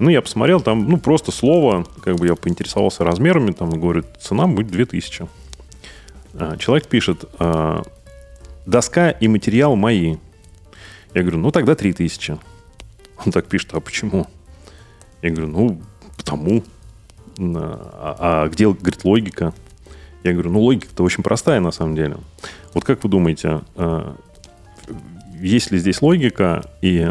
Ну, 0.00 0.10
я 0.10 0.20
посмотрел, 0.20 0.60
там, 0.60 0.88
ну, 0.88 0.98
просто 0.98 1.30
слово, 1.30 1.86
как 2.02 2.16
бы 2.16 2.26
я 2.26 2.34
поинтересовался 2.34 3.04
размерами, 3.04 3.52
там, 3.52 3.70
говорит, 3.70 4.06
цена 4.20 4.46
будет 4.46 4.68
2000. 4.68 5.28
А, 6.34 6.56
человек 6.56 6.86
пишет, 6.86 7.24
а, 7.38 7.82
доска 8.66 9.10
и 9.10 9.28
материал 9.28 9.76
мои– 9.76 10.16
я 11.14 11.22
говорю, 11.22 11.38
ну 11.38 11.50
тогда 11.50 11.74
3000. 11.74 12.38
Он 13.24 13.32
так 13.32 13.46
пишет, 13.46 13.70
а 13.72 13.80
почему? 13.80 14.26
Я 15.22 15.30
говорю, 15.30 15.48
ну, 15.48 15.82
потому. 16.16 16.62
А, 17.38 18.16
а 18.18 18.48
где, 18.48 18.66
говорит, 18.70 19.04
логика? 19.04 19.52
Я 20.22 20.32
говорю, 20.32 20.50
ну, 20.50 20.60
логика-то 20.60 21.02
очень 21.02 21.22
простая 21.22 21.60
на 21.60 21.70
самом 21.70 21.96
деле. 21.96 22.16
Вот 22.74 22.84
как 22.84 23.02
вы 23.02 23.10
думаете, 23.10 23.62
а, 23.74 24.16
есть 25.40 25.70
ли 25.70 25.78
здесь 25.78 26.00
логика 26.02 26.70
и 26.80 27.08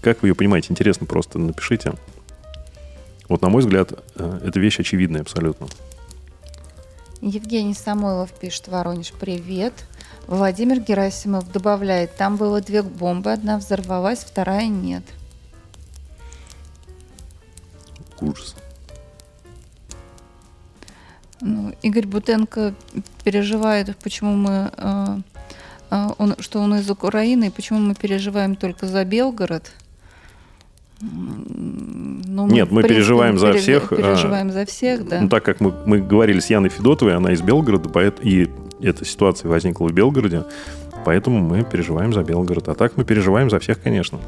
как 0.00 0.22
вы 0.22 0.28
ее 0.28 0.34
понимаете? 0.34 0.68
Интересно 0.70 1.06
просто 1.06 1.38
напишите. 1.38 1.94
Вот, 3.28 3.42
на 3.42 3.48
мой 3.48 3.62
взгляд, 3.62 3.92
а, 4.14 4.40
эта 4.44 4.60
вещь 4.60 4.78
очевидная 4.78 5.22
абсолютно. 5.22 5.66
Евгений 7.20 7.74
Самойлов 7.74 8.32
пишет, 8.32 8.68
Воронеж, 8.68 9.12
привет. 9.12 9.72
Владимир 10.28 10.80
Герасимов 10.80 11.50
добавляет, 11.50 12.16
там 12.16 12.36
было 12.36 12.60
две 12.60 12.82
бомбы, 12.82 13.32
одна 13.32 13.58
взорвалась, 13.58 14.20
вторая 14.20 14.68
нет. 14.68 15.02
Ужас. 18.20 18.54
Ну, 21.40 21.72
Игорь 21.82 22.06
Бутенко 22.06 22.74
переживает, 23.24 23.96
почему 23.96 24.34
мы, 24.34 24.72
э, 24.76 25.18
э, 25.90 26.08
он, 26.18 26.36
что 26.40 26.60
он 26.60 26.74
из 26.76 26.90
Украины, 26.90 27.46
и 27.46 27.50
почему 27.50 27.78
мы 27.78 27.94
переживаем 27.94 28.54
только 28.54 28.86
за 28.86 29.04
Белгород. 29.04 29.72
Ну, 31.00 32.46
мы, 32.46 32.52
Нет, 32.52 32.72
мы 32.72 32.82
переживаем 32.82 33.38
за 33.38 33.52
всех. 33.52 33.90
Переживаем 33.90 34.48
а, 34.48 34.52
за 34.52 34.66
всех, 34.66 35.06
да. 35.08 35.20
Ну, 35.20 35.28
так 35.28 35.44
как 35.44 35.60
мы, 35.60 35.72
мы 35.86 36.00
говорили 36.00 36.40
с 36.40 36.50
Яной 36.50 36.70
Федотовой, 36.70 37.14
она 37.14 37.32
из 37.32 37.40
Белгорода, 37.40 37.88
и 38.20 38.48
эта 38.80 39.04
ситуация 39.04 39.48
возникла 39.48 39.86
в 39.86 39.92
Белгороде, 39.92 40.44
поэтому 41.04 41.38
мы 41.38 41.64
переживаем 41.64 42.12
за 42.12 42.22
Белгород. 42.24 42.68
А 42.68 42.74
так 42.74 42.96
мы 42.96 43.04
переживаем 43.04 43.48
за 43.48 43.60
всех, 43.60 43.80
конечно. 43.80 44.18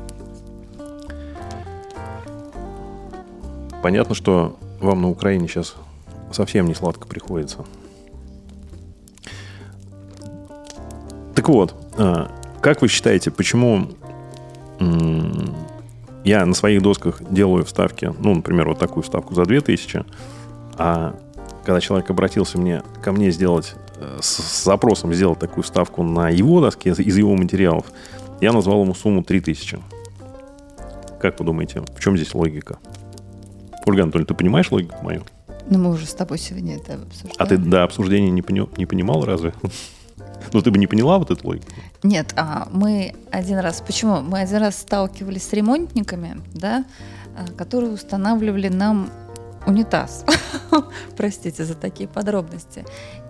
Понятно, 3.82 4.14
что 4.14 4.58
вам 4.80 5.02
на 5.02 5.08
Украине 5.08 5.48
сейчас 5.48 5.74
совсем 6.32 6.66
не 6.66 6.74
сладко 6.74 7.08
приходится. 7.08 7.64
Так 11.34 11.48
вот, 11.48 11.74
а, 11.96 12.30
как 12.60 12.82
вы 12.82 12.88
считаете, 12.88 13.30
почему 13.30 13.88
я 16.24 16.44
на 16.44 16.54
своих 16.54 16.82
досках 16.82 17.22
делаю 17.30 17.64
вставки, 17.64 18.12
ну, 18.18 18.34
например, 18.34 18.68
вот 18.68 18.78
такую 18.78 19.02
вставку 19.02 19.34
за 19.34 19.44
2000, 19.44 20.04
а 20.76 21.14
когда 21.64 21.80
человек 21.80 22.10
обратился 22.10 22.58
мне, 22.58 22.82
ко 23.02 23.12
мне 23.12 23.30
сделать, 23.30 23.74
э, 23.96 24.18
с 24.20 24.64
запросом 24.64 25.12
сделать 25.14 25.38
такую 25.38 25.64
вставку 25.64 26.02
на 26.02 26.30
его 26.30 26.60
доске 26.60 26.90
из 26.90 27.16
его 27.16 27.36
материалов, 27.36 27.86
я 28.40 28.52
назвал 28.52 28.82
ему 28.82 28.94
сумму 28.94 29.22
3000. 29.22 29.78
Как 31.20 31.38
вы 31.38 31.44
думаете, 31.44 31.82
в 31.82 32.00
чем 32.00 32.16
здесь 32.16 32.34
логика? 32.34 32.78
Ольга 33.86 34.04
Анатольевна, 34.04 34.26
ты 34.26 34.34
понимаешь 34.34 34.70
логику 34.70 34.96
мою? 35.02 35.22
Ну, 35.68 35.78
мы 35.78 35.90
уже 35.90 36.06
с 36.06 36.14
тобой 36.14 36.38
сегодня 36.38 36.76
это 36.76 36.94
обсуждали. 36.94 37.34
А 37.38 37.46
ты 37.46 37.58
до 37.58 37.84
обсуждения 37.84 38.30
не, 38.30 38.42
пони, 38.42 38.66
не 38.76 38.86
понимал 38.86 39.24
разве? 39.24 39.52
Ну, 40.52 40.62
ты 40.62 40.70
бы 40.70 40.78
не 40.78 40.86
поняла 40.86 41.18
вот 41.18 41.30
эту 41.30 41.46
логику? 41.46 41.66
Нет, 42.02 42.32
а 42.36 42.68
мы 42.70 43.14
один 43.30 43.58
раз... 43.58 43.82
Почему? 43.86 44.20
Мы 44.20 44.40
один 44.40 44.58
раз 44.58 44.76
сталкивались 44.78 45.44
с 45.46 45.52
ремонтниками, 45.52 46.40
да, 46.54 46.84
а, 47.36 47.50
которые 47.52 47.92
устанавливали 47.92 48.68
нам 48.68 49.10
унитаз. 49.66 50.24
Простите 51.16 51.64
за 51.64 51.74
такие 51.74 52.08
подробности. 52.08 52.84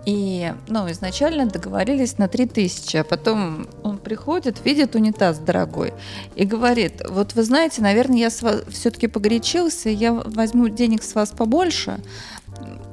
И, 0.05 0.53
ну, 0.67 0.89
изначально 0.91 1.45
договорились 1.45 2.17
на 2.17 2.27
3000, 2.27 2.97
а 2.97 3.03
потом 3.03 3.67
он 3.83 3.97
приходит, 3.97 4.65
видит 4.65 4.95
унитаз 4.95 5.39
дорогой 5.39 5.93
и 6.35 6.45
говорит, 6.45 7.01
вот 7.07 7.33
вы 7.35 7.43
знаете, 7.43 7.81
наверное, 7.81 8.17
я 8.17 8.29
все-таки 8.29 9.07
погорячился, 9.07 9.89
я 9.89 10.13
возьму 10.13 10.69
денег 10.69 11.03
с 11.03 11.13
вас 11.13 11.29
побольше, 11.29 11.99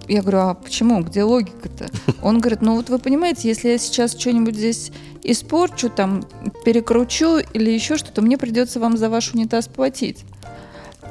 я 0.08 0.22
говорю, 0.22 0.38
а 0.38 0.54
почему? 0.54 1.02
Где 1.02 1.22
логика-то? 1.22 1.88
Он 2.22 2.40
говорит, 2.40 2.62
ну 2.62 2.76
вот 2.76 2.88
вы 2.88 2.98
понимаете, 2.98 3.48
если 3.48 3.68
я 3.68 3.78
сейчас 3.78 4.16
что-нибудь 4.16 4.56
здесь 4.56 4.90
испорчу, 5.22 5.90
там, 5.90 6.24
перекручу 6.64 7.38
или 7.52 7.70
еще 7.70 7.96
что-то, 7.96 8.22
мне 8.22 8.38
придется 8.38 8.80
вам 8.80 8.96
за 8.96 9.10
ваш 9.10 9.34
унитаз 9.34 9.68
платить. 9.68 10.24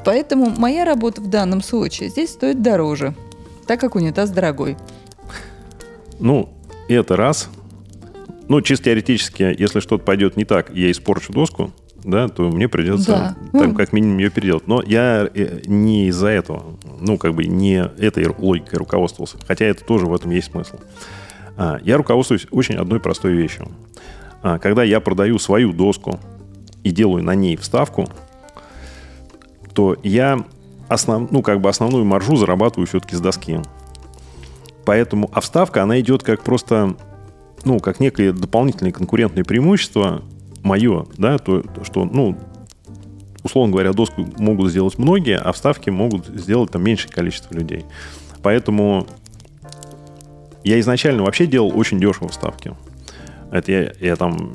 Поэтому 0.03 0.49
моя 0.49 0.85
работа 0.85 1.21
в 1.21 1.29
данном 1.29 1.61
случае 1.61 2.09
здесь 2.09 2.31
стоит 2.31 2.61
дороже, 2.61 3.15
так 3.67 3.79
как 3.79 3.95
унитаз 3.95 4.29
дорогой. 4.29 4.77
Ну, 6.19 6.49
это 6.87 7.15
раз. 7.15 7.49
Ну, 8.47 8.61
чисто 8.61 8.85
теоретически, 8.85 9.55
если 9.57 9.81
что-то 9.81 10.03
пойдет 10.03 10.37
не 10.37 10.45
так, 10.45 10.73
я 10.73 10.89
испорчу 10.89 11.33
доску, 11.33 11.71
да, 12.07 12.29
то 12.29 12.49
мне 12.49 12.69
придется 12.69 13.35
да. 13.51 13.59
там 13.59 13.75
как 13.75 13.91
минимум 13.91 14.17
ее 14.17 14.29
переделать. 14.29 14.65
Но 14.65 14.81
я 14.81 15.29
э, 15.33 15.61
не 15.65 16.07
из-за 16.07 16.29
этого, 16.29 16.63
ну, 17.01 17.17
как 17.17 17.35
бы 17.35 17.45
не 17.45 17.75
этой 17.75 18.27
логикой 18.37 18.79
руководствовался. 18.79 19.37
Хотя 19.45 19.65
это 19.65 19.83
тоже 19.83 20.05
в 20.05 20.15
этом 20.15 20.31
есть 20.31 20.51
смысл. 20.51 20.77
А, 21.57 21.79
я 21.83 21.97
руководствуюсь 21.97 22.47
очень 22.49 22.75
одной 22.75 23.01
простой 23.01 23.33
вещью. 23.33 23.67
А, 24.41 24.57
когда 24.57 24.83
я 24.83 25.01
продаю 25.01 25.37
свою 25.37 25.73
доску 25.73 26.17
и 26.83 26.91
делаю 26.91 27.23
на 27.23 27.35
ней 27.35 27.57
вставку, 27.57 28.07
то 29.73 29.97
я 30.01 30.45
основ, 30.87 31.29
ну, 31.29 31.41
как 31.41 31.59
бы 31.59 31.67
основную 31.67 32.05
маржу 32.05 32.37
зарабатываю 32.37 32.87
все-таки 32.87 33.17
с 33.17 33.19
доски. 33.19 33.59
Поэтому, 34.85 35.29
а 35.33 35.41
вставка, 35.41 35.83
она 35.83 35.99
идет 35.99 36.23
как 36.23 36.41
просто, 36.41 36.95
ну, 37.65 37.79
как 37.79 37.99
некое 37.99 38.31
дополнительное 38.31 38.93
конкурентное 38.93 39.43
преимущество 39.43 40.23
мое, 40.63 41.05
да, 41.17 41.37
то, 41.37 41.63
что, 41.83 42.05
ну, 42.05 42.37
условно 43.43 43.71
говоря, 43.71 43.93
доску 43.93 44.27
могут 44.37 44.71
сделать 44.71 44.97
многие, 44.97 45.37
а 45.37 45.51
вставки 45.51 45.89
могут 45.89 46.27
сделать 46.27 46.71
там 46.71 46.83
меньшее 46.83 47.11
количество 47.11 47.53
людей. 47.53 47.85
Поэтому 48.41 49.07
я 50.63 50.79
изначально 50.79 51.23
вообще 51.23 51.47
делал 51.47 51.71
очень 51.77 51.99
дешево 51.99 52.29
вставки. 52.29 52.75
Это 53.51 53.71
я, 53.71 53.93
я 53.99 54.15
там, 54.15 54.53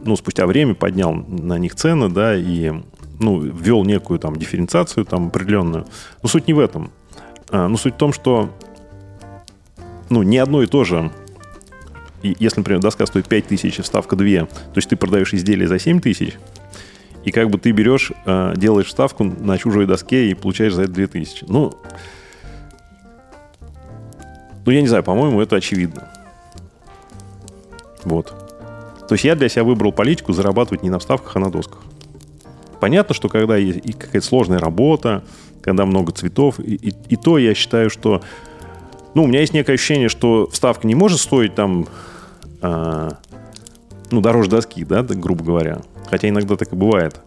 ну, 0.00 0.16
спустя 0.16 0.46
время 0.46 0.74
поднял 0.74 1.14
на 1.14 1.58
них 1.58 1.74
цены, 1.74 2.08
да, 2.10 2.36
и, 2.36 2.72
ну, 3.20 3.40
ввел 3.40 3.84
некую 3.84 4.18
там 4.18 4.36
дифференциацию 4.36 5.06
там 5.06 5.28
определенную. 5.28 5.86
Но 6.22 6.28
суть 6.28 6.46
не 6.46 6.52
в 6.52 6.58
этом. 6.58 6.90
А, 7.50 7.68
ну, 7.68 7.76
суть 7.76 7.94
в 7.94 7.98
том, 7.98 8.12
что 8.12 8.50
ну, 10.10 10.22
не 10.22 10.38
одно 10.38 10.62
и 10.62 10.66
то 10.66 10.84
же. 10.84 11.10
И 12.24 12.34
если, 12.38 12.60
например, 12.60 12.80
доска 12.80 13.04
стоит 13.04 13.28
5 13.28 13.46
тысяч, 13.48 13.76
вставка 13.80 14.16
2, 14.16 14.46
то 14.46 14.48
есть 14.76 14.88
ты 14.88 14.96
продаешь 14.96 15.34
изделие 15.34 15.68
за 15.68 15.78
7 15.78 16.00
тысяч, 16.00 16.38
и 17.22 17.30
как 17.30 17.50
бы 17.50 17.58
ты 17.58 17.70
берешь, 17.70 18.12
э, 18.24 18.54
делаешь 18.56 18.86
вставку 18.86 19.24
на 19.24 19.58
чужой 19.58 19.86
доске 19.86 20.30
и 20.30 20.34
получаешь 20.34 20.72
за 20.72 20.84
это 20.84 20.92
2 20.92 21.06
тысячи. 21.06 21.44
Ну, 21.46 21.74
ну, 24.64 24.72
я 24.72 24.80
не 24.80 24.88
знаю, 24.88 25.04
по-моему, 25.04 25.42
это 25.42 25.56
очевидно. 25.56 26.08
Вот. 28.04 28.28
То 29.06 29.14
есть 29.14 29.24
я 29.24 29.34
для 29.34 29.50
себя 29.50 29.64
выбрал 29.64 29.92
политику 29.92 30.32
зарабатывать 30.32 30.82
не 30.82 30.88
на 30.88 30.98
вставках, 30.98 31.36
а 31.36 31.38
на 31.40 31.50
досках. 31.50 31.82
Понятно, 32.80 33.14
что 33.14 33.28
когда 33.28 33.58
есть 33.58 33.82
какая-то 33.98 34.26
сложная 34.26 34.58
работа, 34.58 35.24
когда 35.60 35.84
много 35.84 36.12
цветов, 36.12 36.58
и, 36.58 36.74
и, 36.74 36.94
и 37.10 37.16
то 37.16 37.36
я 37.36 37.54
считаю, 37.54 37.90
что 37.90 38.22
ну, 39.12 39.24
у 39.24 39.26
меня 39.26 39.40
есть 39.40 39.52
некое 39.52 39.74
ощущение, 39.74 40.08
что 40.08 40.48
вставка 40.50 40.86
не 40.86 40.94
может 40.94 41.20
стоить 41.20 41.54
там, 41.54 41.86
ну, 44.10 44.20
дороже 44.20 44.50
доски, 44.50 44.84
да, 44.84 45.02
грубо 45.02 45.44
говоря. 45.44 45.82
Хотя 46.10 46.28
иногда 46.28 46.56
так 46.56 46.72
и 46.72 46.76
бывает. 46.76 47.20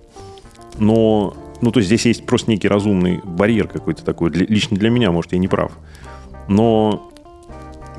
Но, 0.78 1.36
ну, 1.62 1.72
то 1.72 1.80
есть 1.80 1.88
здесь 1.88 2.06
есть 2.06 2.26
просто 2.26 2.52
некий 2.52 2.68
разумный 2.68 3.20
барьер 3.24 3.68
какой-то 3.68 4.04
такой. 4.04 4.30
Для, 4.30 4.46
лично 4.46 4.78
для 4.78 4.90
меня, 4.90 5.12
может, 5.12 5.34
я 5.34 5.40
не 5.40 5.48
прав. 5.48 5.72
Но 6.48 7.12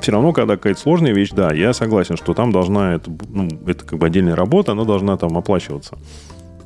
все 0.01 0.11
равно, 0.11 0.33
когда 0.33 0.55
какая-то 0.55 0.79
сложная 0.79 1.13
вещь, 1.13 1.31
да, 1.31 1.53
я 1.53 1.73
согласен, 1.73 2.17
что 2.17 2.33
там 2.33 2.51
должна, 2.51 2.95
это, 2.95 3.11
ну, 3.29 3.47
это 3.67 3.85
как 3.85 3.99
бы 3.99 4.07
отдельная 4.07 4.35
работа, 4.35 4.71
она 4.71 4.85
должна 4.85 5.17
там 5.17 5.37
оплачиваться. 5.37 5.97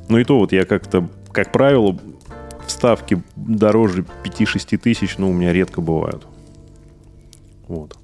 Но 0.08 0.18
и 0.18 0.24
то 0.24 0.38
вот 0.38 0.52
я 0.52 0.64
как-то, 0.64 1.08
как 1.32 1.52
правило, 1.52 1.98
вставки 2.66 3.22
дороже 3.36 4.04
5-6 4.24 4.78
тысяч, 4.78 5.18
ну, 5.18 5.30
у 5.30 5.32
меня 5.32 5.52
редко 5.52 5.80
бывают. 5.80 6.26
Вот. 7.66 7.96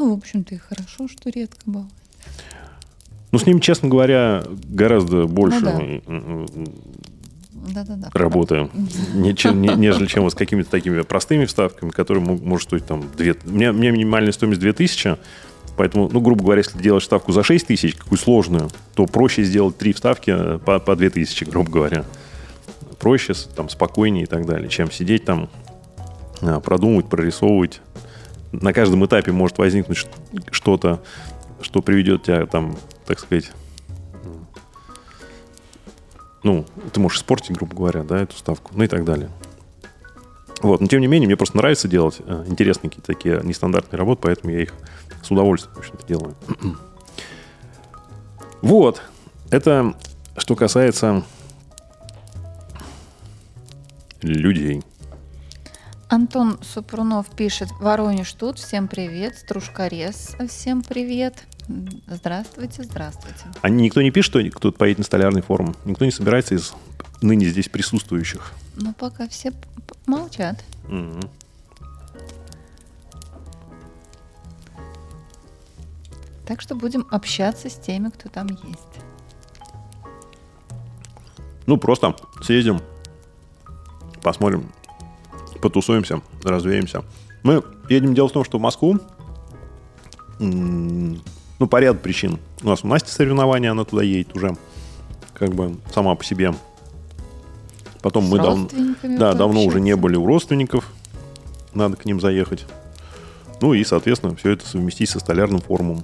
Ну, 0.00 0.14
в 0.14 0.16
общем-то, 0.16 0.54
и 0.54 0.58
хорошо, 0.58 1.08
что 1.08 1.28
редко 1.28 1.60
бывает. 1.66 1.92
Ну, 3.32 3.38
с 3.38 3.44
ним, 3.44 3.60
честно 3.60 3.90
говоря, 3.90 4.42
гораздо 4.64 5.26
больше 5.26 5.60
ну, 5.60 6.00
да. 7.66 7.84
Да, 7.84 7.84
да, 7.84 8.08
работы, 8.14 8.70
нежели 9.12 10.06
чем 10.06 10.22
вот 10.22 10.32
с 10.32 10.34
какими-то 10.34 10.70
такими 10.70 11.02
простыми 11.02 11.44
вставками, 11.44 11.90
которые 11.90 12.24
может 12.24 12.68
стоить 12.68 12.86
там 12.86 13.04
2... 13.14 13.34
У 13.44 13.50
меня, 13.50 13.72
у 13.72 13.74
меня 13.74 13.90
минимальная 13.90 14.32
стоимость 14.32 14.60
2000, 14.60 15.18
поэтому, 15.76 16.08
ну, 16.10 16.22
грубо 16.22 16.44
говоря, 16.44 16.60
если 16.60 16.78
делаешь 16.78 17.02
вставку 17.02 17.32
за 17.32 17.42
6 17.42 17.66
тысяч, 17.66 17.94
какую 17.94 18.18
сложную, 18.18 18.70
то 18.94 19.04
проще 19.04 19.44
сделать 19.44 19.76
три 19.76 19.92
вставки 19.92 20.56
по, 20.64 20.78
по 20.78 20.96
2000, 20.96 21.44
грубо 21.44 21.70
говоря 21.70 22.06
проще, 22.98 23.34
там, 23.54 23.68
спокойнее 23.68 24.24
и 24.24 24.26
так 24.26 24.46
далее, 24.46 24.70
чем 24.70 24.90
сидеть 24.90 25.26
там, 25.26 25.50
а, 26.40 26.60
продумывать, 26.60 27.10
прорисовывать. 27.10 27.82
На 28.52 28.72
каждом 28.72 29.04
этапе 29.06 29.32
может 29.32 29.58
возникнуть 29.58 30.06
что-то, 30.50 31.02
что 31.60 31.82
приведет 31.82 32.24
тебя 32.24 32.46
там, 32.46 32.76
так 33.06 33.20
сказать, 33.20 33.52
ну, 36.42 36.64
ты 36.92 37.00
можешь 37.00 37.18
испортить, 37.18 37.56
грубо 37.56 37.76
говоря, 37.76 38.02
да, 38.02 38.18
эту 38.20 38.36
ставку, 38.36 38.72
ну 38.74 38.84
и 38.84 38.88
так 38.88 39.04
далее. 39.04 39.30
Вот, 40.62 40.80
но 40.80 40.86
тем 40.86 41.00
не 41.00 41.06
менее, 41.06 41.26
мне 41.26 41.36
просто 41.36 41.56
нравится 41.56 41.88
делать 41.88 42.20
э, 42.20 42.44
интересные 42.46 42.90
какие-то 42.90 43.06
такие 43.06 43.40
нестандартные 43.42 43.98
работы, 43.98 44.22
поэтому 44.22 44.52
я 44.52 44.62
их 44.62 44.74
с 45.22 45.30
удовольствием, 45.30 45.74
в 45.74 45.78
общем-то, 45.78 46.06
делаю. 46.06 46.34
вот, 48.62 49.02
это 49.50 49.94
что 50.36 50.56
касается 50.56 51.24
людей. 54.22 54.82
Антон 56.10 56.58
Супрунов 56.62 57.30
пишет, 57.36 57.68
Воронеж 57.78 58.32
тут, 58.32 58.58
всем 58.58 58.88
привет, 58.88 59.38
Стружкарес, 59.38 60.34
всем 60.48 60.82
привет. 60.82 61.44
Здравствуйте, 62.08 62.82
здравствуйте. 62.82 63.44
А 63.62 63.68
никто 63.68 64.02
не 64.02 64.10
пишет, 64.10 64.32
что 64.32 64.50
кто-то 64.50 64.76
поедет 64.76 64.98
на 64.98 65.04
столярный 65.04 65.40
форум? 65.40 65.76
Никто 65.84 66.04
не 66.04 66.10
собирается 66.10 66.56
из 66.56 66.74
ныне 67.22 67.46
здесь 67.46 67.68
присутствующих? 67.68 68.52
Ну, 68.74 68.92
пока 68.92 69.28
все 69.28 69.52
молчат. 70.06 70.64
Мгм. 70.88 71.20
Так 76.44 76.60
что 76.60 76.74
будем 76.74 77.06
общаться 77.12 77.70
с 77.70 77.76
теми, 77.76 78.08
кто 78.08 78.28
там 78.28 78.48
есть. 78.48 79.04
Ну, 81.66 81.76
просто 81.76 82.16
съездим, 82.42 82.80
посмотрим, 84.22 84.72
потусуемся, 85.60 86.20
развеемся. 86.42 87.04
Мы 87.42 87.62
едем, 87.88 88.14
дело 88.14 88.28
в 88.28 88.32
том, 88.32 88.44
что 88.44 88.58
в 88.58 88.60
Москву, 88.60 88.98
ну, 90.38 91.66
по 91.68 91.80
ряду 91.80 91.98
причин. 91.98 92.38
У 92.62 92.68
нас 92.68 92.84
у 92.84 92.88
Насти 92.88 93.10
соревнования, 93.10 93.70
она 93.70 93.84
туда 93.84 94.02
едет 94.02 94.34
уже, 94.34 94.56
как 95.34 95.54
бы 95.54 95.76
сама 95.94 96.14
по 96.14 96.24
себе. 96.24 96.54
Потом 98.02 98.26
С 98.26 98.30
мы 98.30 98.38
давно, 98.38 98.68
да, 99.02 99.34
давно 99.34 99.64
уже 99.64 99.80
не 99.80 99.94
были 99.96 100.16
у 100.16 100.26
родственников, 100.26 100.90
надо 101.74 101.96
к 101.96 102.04
ним 102.06 102.20
заехать. 102.20 102.64
Ну 103.60 103.74
и, 103.74 103.84
соответственно, 103.84 104.34
все 104.36 104.52
это 104.52 104.66
совместить 104.66 105.10
со 105.10 105.20
столярным 105.20 105.60
форумом. 105.60 106.02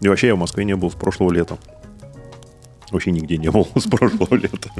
И 0.00 0.08
вообще 0.08 0.28
я 0.28 0.34
в 0.34 0.38
Москве 0.38 0.64
не 0.64 0.76
был 0.76 0.90
с 0.90 0.94
прошлого 0.94 1.32
лета. 1.32 1.58
Вообще 2.90 3.10
нигде 3.10 3.36
не 3.38 3.50
был 3.50 3.66
с 3.74 3.88
прошлого 3.88 4.34
лета. 4.34 4.70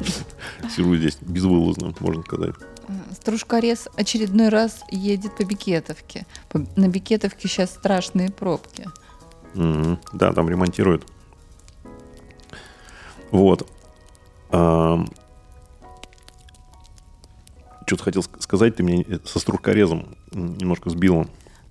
Сижу 0.74 0.96
здесь 0.96 1.18
безвылазно, 1.20 1.94
можно 2.00 2.22
сказать. 2.22 2.54
Стружкорез 3.12 3.88
очередной 3.96 4.48
раз 4.48 4.82
едет 4.90 5.36
по 5.36 5.44
Бикетовке. 5.44 6.26
На 6.76 6.88
Бикетовке 6.88 7.48
сейчас 7.48 7.70
страшные 7.70 8.30
пробки. 8.30 8.86
Мгм. 9.54 9.98
Да, 10.12 10.32
там 10.32 10.48
ремонтируют. 10.48 11.06
Вот. 13.30 13.68
Что-то 17.86 18.04
хотел 18.04 18.22
ск- 18.22 18.40
сказать, 18.40 18.76
ты 18.76 18.82
мне 18.82 19.02
э, 19.02 19.18
со 19.24 19.38
стружкорезом 19.38 20.16
немножко 20.32 20.90
сбила. 20.90 21.26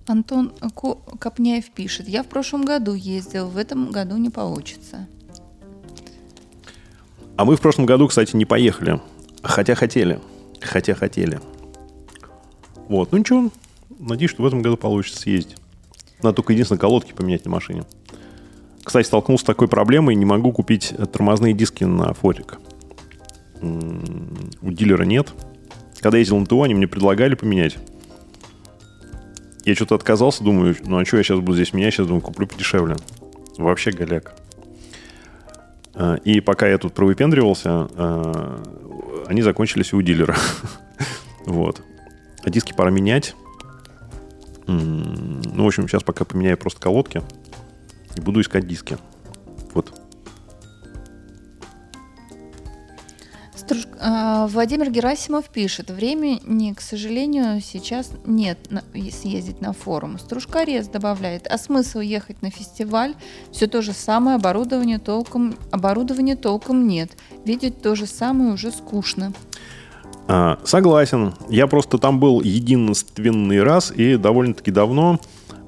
Антон 0.06 0.52
Ко- 0.74 0.96
Копняев 1.20 1.70
пишет. 1.70 2.08
Я 2.08 2.22
в 2.22 2.26
прошлом 2.26 2.64
году 2.64 2.94
ездил, 2.94 3.48
в 3.48 3.56
этом 3.56 3.90
году 3.90 4.16
не 4.16 4.30
получится. 4.30 5.06
А 7.36 7.44
мы 7.44 7.56
в 7.56 7.60
прошлом 7.60 7.86
году, 7.86 8.08
кстати, 8.08 8.34
не 8.34 8.44
поехали. 8.44 9.00
Хотя 9.42 9.74
хотели. 9.76 10.20
Хотя 10.60 10.94
хотели. 10.94 11.40
Вот. 12.88 13.12
Ну 13.12 13.18
ничего. 13.18 13.50
Надеюсь, 13.98 14.30
что 14.30 14.42
в 14.42 14.46
этом 14.46 14.62
году 14.62 14.76
получится 14.76 15.20
съездить. 15.20 15.56
Надо 16.22 16.36
только 16.36 16.52
единственное 16.52 16.80
колодки 16.80 17.12
поменять 17.12 17.44
на 17.44 17.50
машине. 17.50 17.84
Кстати, 18.82 19.06
столкнулся 19.06 19.44
с 19.44 19.46
такой 19.46 19.68
проблемой. 19.68 20.14
Не 20.14 20.24
могу 20.24 20.52
купить 20.52 20.94
тормозные 21.12 21.52
диски 21.52 21.84
на 21.84 22.14
форик. 22.14 22.58
У 23.60 24.70
дилера 24.70 25.04
нет. 25.04 25.32
Когда 26.00 26.18
ездил 26.18 26.38
на 26.38 26.46
ТО, 26.46 26.62
они 26.62 26.74
мне 26.74 26.86
предлагали 26.86 27.34
поменять. 27.34 27.76
Я 29.64 29.74
что-то 29.74 29.96
отказался, 29.96 30.44
думаю, 30.44 30.76
ну 30.86 30.98
а 30.98 31.04
что 31.04 31.18
я 31.18 31.22
сейчас 31.22 31.40
буду 31.40 31.54
здесь 31.54 31.72
менять? 31.74 31.92
Сейчас 31.92 32.06
думаю, 32.06 32.22
куплю 32.22 32.46
подешевле. 32.46 32.96
Вообще 33.58 33.90
голяк. 33.90 34.34
А, 35.98 36.14
И 36.24 36.40
пока 36.40 36.68
я 36.68 36.78
тут 36.78 36.94
провыпендривался, 36.94 37.88
а, 37.96 38.62
они 39.26 39.42
закончились 39.42 39.92
у 39.92 40.00
дилера. 40.00 40.36
Вот. 41.44 41.80
А 42.44 42.50
диски 42.50 42.74
пора 42.74 42.90
менять. 42.90 43.34
Ну, 44.66 45.64
в 45.64 45.66
общем, 45.66 45.88
сейчас 45.88 46.02
пока 46.02 46.26
поменяю 46.26 46.58
просто 46.58 46.78
колодки 46.78 47.22
и 48.14 48.20
буду 48.20 48.42
искать 48.42 48.66
диски. 48.66 48.98
Вот. 49.72 49.97
Владимир 54.00 54.90
Герасимов 54.90 55.48
пишет. 55.48 55.90
Времени, 55.90 56.72
к 56.72 56.80
сожалению, 56.80 57.60
сейчас 57.60 58.12
нет 58.24 58.58
съездить 59.10 59.60
на 59.60 59.72
форум. 59.72 60.18
Стружкорез 60.18 60.88
добавляет. 60.88 61.46
А 61.48 61.58
смысл 61.58 62.00
ехать 62.00 62.40
на 62.42 62.50
фестиваль? 62.50 63.14
Все 63.50 63.66
то 63.66 63.82
же 63.82 63.92
самое, 63.92 64.36
оборудование 64.36 64.98
толком, 64.98 65.56
оборудования 65.70 66.36
толком 66.36 66.86
нет. 66.86 67.12
Видеть 67.44 67.82
то 67.82 67.94
же 67.94 68.06
самое 68.06 68.52
уже 68.52 68.70
скучно. 68.70 69.32
А, 70.28 70.58
Согласен. 70.64 71.34
Я 71.48 71.66
просто 71.66 71.98
там 71.98 72.20
был 72.20 72.42
единственный 72.42 73.62
раз 73.62 73.90
и 73.90 74.16
довольно-таки 74.16 74.70
давно, 74.70 75.18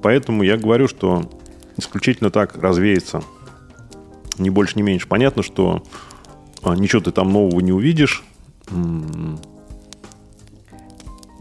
поэтому 0.02 0.42
я 0.42 0.56
говорю, 0.56 0.86
что 0.86 1.30
исключительно 1.76 2.30
так 2.30 2.56
развеется. 2.56 3.22
Ни 4.38 4.50
больше, 4.50 4.78
ни 4.78 4.82
меньше. 4.82 5.08
Понятно, 5.08 5.42
что 5.42 5.82
а, 5.82 6.09
ничего 6.64 7.00
ты 7.02 7.12
там 7.12 7.32
нового 7.32 7.60
не 7.60 7.72
увидишь. 7.72 8.24
Ну, 8.70 9.38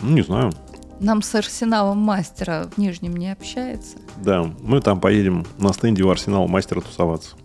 не 0.01 0.21
знаю. 0.21 0.51
Нам 0.99 1.21
с 1.21 1.33
арсеналом 1.35 1.97
мастера 1.97 2.69
в 2.75 2.77
Нижнем 2.77 3.15
не 3.15 3.31
общается. 3.31 3.97
Да, 4.17 4.43
мы 4.61 4.81
там 4.81 4.99
поедем 4.99 5.45
на 5.57 5.71
стенде 5.73 6.03
у 6.03 6.09
Арсенала 6.09 6.47
мастера 6.47 6.81
тусоваться. 6.81 7.35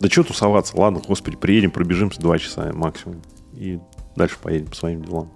Да 0.00 0.08
что 0.08 0.22
тусоваться? 0.24 0.78
Ладно, 0.78 1.02
господи, 1.06 1.36
приедем, 1.36 1.70
пробежимся 1.70 2.20
два 2.20 2.38
часа 2.38 2.72
максимум. 2.72 3.20
И 3.52 3.80
дальше 4.16 4.38
поедем 4.40 4.68
по 4.68 4.76
своим 4.76 5.04
делам. 5.04 5.30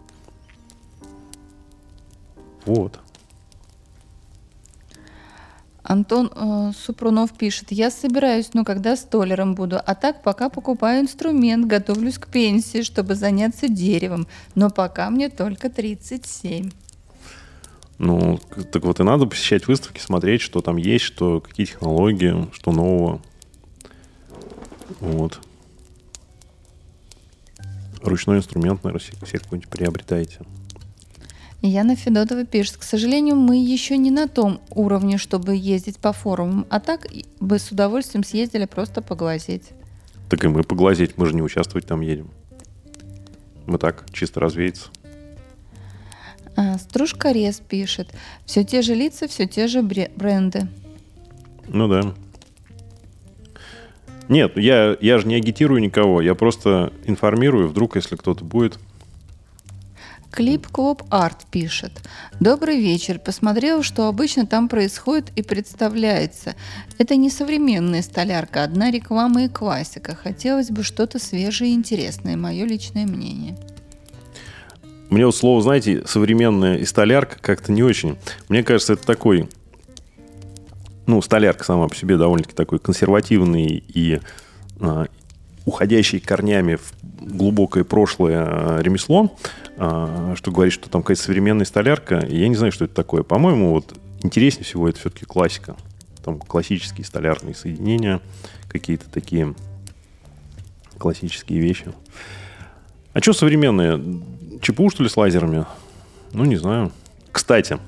Вот. 2.64 2.98
Антон 5.92 6.30
э, 6.34 6.72
Супрунов 6.74 7.32
пишет, 7.36 7.70
я 7.70 7.90
собираюсь, 7.90 8.54
но 8.54 8.64
когда 8.64 8.96
столером 8.96 9.54
буду, 9.54 9.78
а 9.84 9.94
так 9.94 10.22
пока 10.22 10.48
покупаю 10.48 11.02
инструмент, 11.02 11.66
готовлюсь 11.66 12.16
к 12.16 12.28
пенсии, 12.28 12.80
чтобы 12.80 13.14
заняться 13.14 13.68
деревом, 13.68 14.26
но 14.54 14.70
пока 14.70 15.10
мне 15.10 15.28
только 15.28 15.68
37. 15.68 16.70
Ну, 17.98 18.40
так 18.72 18.82
вот 18.84 19.00
и 19.00 19.02
надо 19.02 19.26
посещать 19.26 19.68
выставки, 19.68 20.00
смотреть, 20.00 20.40
что 20.40 20.62
там 20.62 20.78
есть, 20.78 21.04
что, 21.04 21.40
какие 21.40 21.66
технологии, 21.66 22.48
что 22.54 22.72
нового. 22.72 23.20
Вот. 24.98 25.40
Ручной 28.02 28.38
инструмент, 28.38 28.82
наверное, 28.82 29.04
се- 29.06 29.26
себе 29.26 29.40
какой-нибудь 29.40 29.68
приобретаете. 29.68 30.38
Яна 31.62 31.94
Федотова 31.94 32.44
пишет, 32.44 32.76
к 32.78 32.82
сожалению, 32.82 33.36
мы 33.36 33.56
еще 33.56 33.96
не 33.96 34.10
на 34.10 34.26
том 34.26 34.60
уровне, 34.70 35.16
чтобы 35.16 35.54
ездить 35.54 35.98
по 35.98 36.12
форумам, 36.12 36.66
а 36.70 36.80
так 36.80 37.06
бы 37.38 37.58
с 37.60 37.70
удовольствием 37.70 38.24
съездили 38.24 38.64
просто 38.64 39.00
поглазеть. 39.00 39.70
Так 40.28 40.44
и 40.44 40.48
мы 40.48 40.64
поглазеть, 40.64 41.16
мы 41.16 41.26
же 41.26 41.34
не 41.34 41.42
участвовать 41.42 41.86
там 41.86 42.00
едем. 42.00 42.30
Мы 43.66 43.78
так, 43.78 44.04
чисто 44.12 44.40
развеяться. 44.40 44.88
А, 46.56 46.78
Стружка 46.78 47.30
Рез 47.30 47.60
пишет, 47.60 48.08
все 48.44 48.64
те 48.64 48.82
же 48.82 48.94
лица, 48.94 49.28
все 49.28 49.46
те 49.46 49.68
же 49.68 49.82
бре- 49.82 50.10
бренды. 50.16 50.68
Ну 51.68 51.86
да. 51.86 52.12
Нет, 54.28 54.56
я, 54.56 54.96
я 55.00 55.18
же 55.18 55.28
не 55.28 55.36
агитирую 55.36 55.80
никого, 55.80 56.20
я 56.20 56.34
просто 56.34 56.92
информирую, 57.04 57.68
вдруг, 57.68 57.96
если 57.96 58.16
кто-то 58.16 58.44
будет. 58.44 58.78
Клип 60.32 60.66
Клуб 60.68 61.02
Арт 61.10 61.44
пишет. 61.50 61.92
Добрый 62.40 62.80
вечер. 62.80 63.18
Посмотрел, 63.18 63.82
что 63.82 64.08
обычно 64.08 64.46
там 64.46 64.70
происходит 64.70 65.30
и 65.36 65.42
представляется. 65.42 66.54
Это 66.96 67.16
не 67.16 67.28
современная 67.28 68.00
столярка, 68.00 68.64
одна 68.64 68.90
реклама 68.90 69.44
и 69.44 69.48
классика. 69.48 70.14
Хотелось 70.14 70.70
бы 70.70 70.84
что-то 70.84 71.18
свежее 71.18 71.72
и 71.72 71.74
интересное, 71.74 72.38
мое 72.38 72.64
личное 72.64 73.04
мнение. 73.04 73.58
Мне 75.10 75.26
вот 75.26 75.36
слово, 75.36 75.60
знаете, 75.60 76.02
современная 76.06 76.78
и 76.78 76.86
столярка 76.86 77.36
как-то 77.38 77.70
не 77.70 77.82
очень. 77.82 78.16
Мне 78.48 78.62
кажется, 78.62 78.94
это 78.94 79.04
такой... 79.04 79.50
Ну, 81.04 81.20
столярка 81.20 81.64
сама 81.64 81.88
по 81.88 81.94
себе 81.94 82.16
довольно-таки 82.16 82.54
такой 82.54 82.78
консервативный 82.78 83.84
и 83.86 84.20
а, 84.80 85.08
уходящий 85.66 86.20
корнями 86.20 86.76
в 86.76 86.94
глубокое 87.20 87.84
прошлое 87.84 88.38
а, 88.38 88.78
ремесло, 88.80 89.36
что 89.76 90.50
говорит, 90.50 90.72
что 90.72 90.88
там 90.88 91.02
какая-то 91.02 91.22
современная 91.22 91.64
столярка. 91.64 92.24
Я 92.28 92.48
не 92.48 92.56
знаю, 92.56 92.72
что 92.72 92.84
это 92.84 92.94
такое. 92.94 93.22
По-моему, 93.22 93.72
вот 93.72 93.94
интереснее 94.22 94.64
всего 94.64 94.88
это 94.88 94.98
все-таки 94.98 95.24
классика. 95.24 95.76
Там 96.24 96.38
классические 96.38 97.04
столярные 97.04 97.54
соединения, 97.54 98.20
какие-то 98.68 99.10
такие 99.10 99.54
классические 100.98 101.60
вещи. 101.60 101.92
А 103.12 103.20
что 103.20 103.32
современное? 103.32 104.00
ЧПУ, 104.60 104.88
что 104.90 105.02
ли, 105.02 105.08
с 105.08 105.16
лазерами? 105.16 105.66
Ну, 106.32 106.44
не 106.44 106.56
знаю. 106.56 106.92
Кстати, 107.32 107.78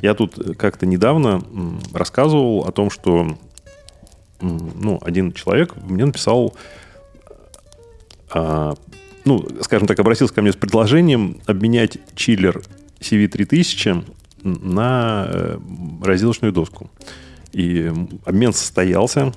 я 0.00 0.14
тут 0.14 0.56
как-то 0.56 0.86
недавно 0.86 1.42
рассказывал 1.92 2.64
о 2.64 2.70
том, 2.70 2.90
что 2.90 3.36
ну, 4.40 5.00
один 5.02 5.32
человек 5.32 5.74
мне 5.76 6.04
написал, 6.04 6.54
а, 8.30 8.74
ну, 9.28 9.46
скажем 9.60 9.86
так, 9.86 9.98
обратился 9.98 10.34
ко 10.34 10.40
мне 10.40 10.52
с 10.52 10.56
предложением 10.56 11.42
обменять 11.44 11.98
чиллер 12.14 12.62
CV3000 12.98 14.14
на 14.42 15.26
э, 15.28 15.58
разделочную 16.02 16.50
доску. 16.50 16.90
И 17.52 17.92
обмен 18.24 18.54
состоялся. 18.54 19.34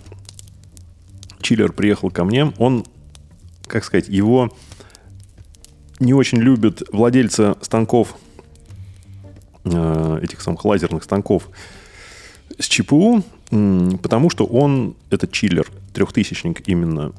Чиллер 1.41 1.73
приехал 1.73 2.09
ко 2.09 2.23
мне. 2.23 2.53
Он, 2.57 2.85
как 3.67 3.83
сказать, 3.83 4.07
его 4.07 4.55
не 5.99 6.13
очень 6.13 6.37
любят 6.37 6.83
владельцы 6.93 7.55
станков, 7.59 8.15
э, 9.65 10.19
этих 10.23 10.39
самых 10.39 10.63
лазерных 10.63 11.03
станков 11.03 11.49
с 12.57 12.65
ЧПУ, 12.69 13.23
потому 13.49 14.29
что 14.29 14.45
он, 14.45 14.95
это 15.09 15.27
чиллер, 15.27 15.67
трехтысячник 15.93 16.65
именно, 16.69 17.11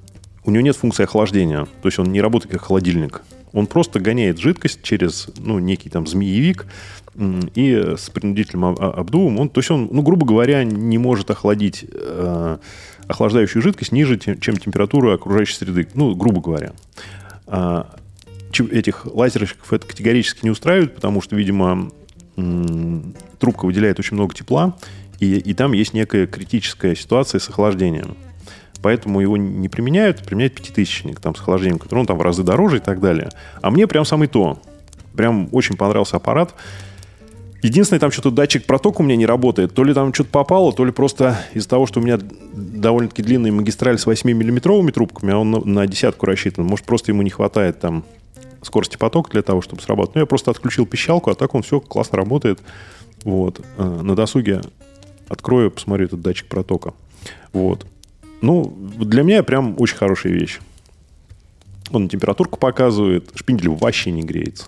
у 0.45 0.51
него 0.51 0.63
нет 0.63 0.77
функции 0.77 1.05
охлаждения, 1.05 1.67
то 1.83 1.89
есть 1.89 1.99
он 1.99 2.13
не 2.13 2.21
работает 2.21 2.53
как 2.53 2.63
холодильник. 2.63 3.23
Он 3.53 3.67
просто 3.67 4.01
гоняет 4.01 4.39
жидкость 4.39 4.83
через 4.83 5.29
ну, 5.39 5.59
некий 5.59 5.91
там 5.91 6.07
змеевик, 6.07 6.67
и 7.55 7.95
с 7.97 8.09
принудительным 8.09 8.65
обдувом, 8.65 9.39
он, 9.39 9.51
то 9.51 9.61
есть 9.61 9.71
он, 9.71 9.89
ну, 9.93 10.01
грубо 10.01 10.25
говоря, 10.25 10.65
не 10.65 10.97
может 10.97 11.31
охладить 11.31 11.85
э, 11.93 12.57
охлаждающую 13.07 13.63
жидкость 13.63 13.93
ниже, 13.93 14.19
чем 14.19 14.57
температура 14.57 15.15
окружающей 15.15 15.55
среды, 15.55 15.89
ну, 15.95 16.15
грубо 16.15 16.41
говоря. 16.41 16.73
А, 17.47 17.95
этих 18.71 19.07
лазерщиков 19.07 19.73
это 19.73 19.87
категорически 19.87 20.41
не 20.45 20.51
устраивает, 20.51 20.95
потому 20.95 21.21
что, 21.21 21.37
видимо, 21.37 21.91
трубка 23.39 23.67
выделяет 23.67 23.99
очень 23.99 24.17
много 24.17 24.35
тепла, 24.35 24.77
и, 25.21 25.37
и 25.37 25.55
там 25.55 25.73
есть 25.73 25.93
некая 25.93 26.27
критическая 26.27 26.97
ситуация 26.97 27.39
с 27.39 27.49
охлаждением. 27.49 28.17
Поэтому 28.83 29.21
его 29.21 29.37
не 29.37 29.69
применяют, 29.69 30.25
применяют 30.25 30.55
пятитысячник 30.55 31.21
там, 31.21 31.35
с 31.35 31.41
охлаждением, 31.41 31.79
который 31.79 32.01
ну, 32.01 32.07
там 32.07 32.19
в 32.19 32.23
разы 32.23 32.43
дороже 32.43 32.79
и 32.79 32.81
так 32.81 33.01
далее. 33.01 33.31
А 33.61 33.71
мне 33.71 33.87
прям 33.87 34.05
самый 34.05 34.29
то. 34.29 34.59
Прям 35.17 35.49
очень 35.53 35.77
понравился 35.77 36.17
аппарат. 36.17 36.55
Единственное, 37.63 38.01
там 38.01 38.11
что-то 38.11 38.33
датчик 38.33 38.65
протока 38.65 39.03
у 39.03 39.05
меня 39.05 39.15
не 39.15 39.25
работает. 39.25 39.73
То 39.73 39.85
ли 39.85 39.95
там 39.95 40.13
что-то 40.13 40.31
попало, 40.31 40.73
то 40.73 40.85
ли 40.85 40.91
просто 40.91 41.39
из-за 41.55 41.69
того, 41.69 41.87
что 41.87 42.01
у 42.01 42.03
меня 42.03 42.19
довольно-таки 42.53 43.23
длинный 43.23 43.53
магистраль 43.53 43.99
с 43.99 44.07
8-миллиметровыми 44.07 44.91
трубками, 44.91 45.33
а 45.33 45.39
он 45.39 45.53
на, 45.53 45.61
на 45.61 45.87
десятку 45.87 46.27
рассчитан. 46.27 46.65
Может, 46.65 46.85
просто 46.85 47.13
ему 47.13 47.23
не 47.23 47.31
хватает 47.31 47.79
там 47.79 48.05
скорости 48.63 48.97
потока 48.97 49.31
для 49.31 49.43
того, 49.43 49.63
чтобы 49.63 49.81
сработать. 49.81 50.17
Ну, 50.17 50.21
я 50.23 50.27
просто 50.27 50.51
отключил 50.51 50.87
пищалку, 50.87 51.31
а 51.31 51.35
так 51.37 51.55
он 51.55 51.63
все 51.63 51.81
классно 51.81 52.19
работает. 52.19 52.61
Вот. 53.23 53.61
Э, 53.79 54.01
на 54.03 54.17
досуге 54.17 54.61
открою, 55.29 55.71
посмотрю 55.71 56.07
этот 56.07 56.21
датчик 56.21 56.49
протока. 56.49 56.95
Вот. 57.53 57.87
Ну, 58.43 58.65
для 58.99 59.23
меня 59.23 59.43
прям 59.45 59.77
очень 59.79 59.97
хорошая 59.97 60.33
вещь. 60.33 60.59
Он 61.93 62.09
температурку 62.09 62.59
показывает, 62.59 63.31
шпиндель 63.35 63.69
вообще 63.69 64.11
не 64.11 64.23
греется. 64.23 64.67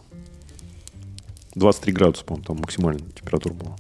23 1.57 1.93
градуса, 1.93 2.25
по-моему, 2.25 2.47
там 2.47 2.57
максимальная 2.59 3.11
температура 3.11 3.55
была. 3.55 3.77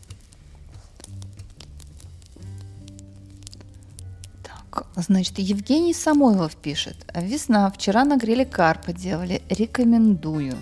Так, 4.43 4.87
значит, 4.97 5.39
Евгений 5.39 5.95
Самойлов 5.95 6.57
пишет. 6.57 6.97
Весна. 7.15 7.71
Вчера 7.71 8.05
на 8.05 8.17
гриле 8.17 8.45
карпа 8.45 8.93
делали. 8.93 9.43
Рекомендую. 9.49 10.55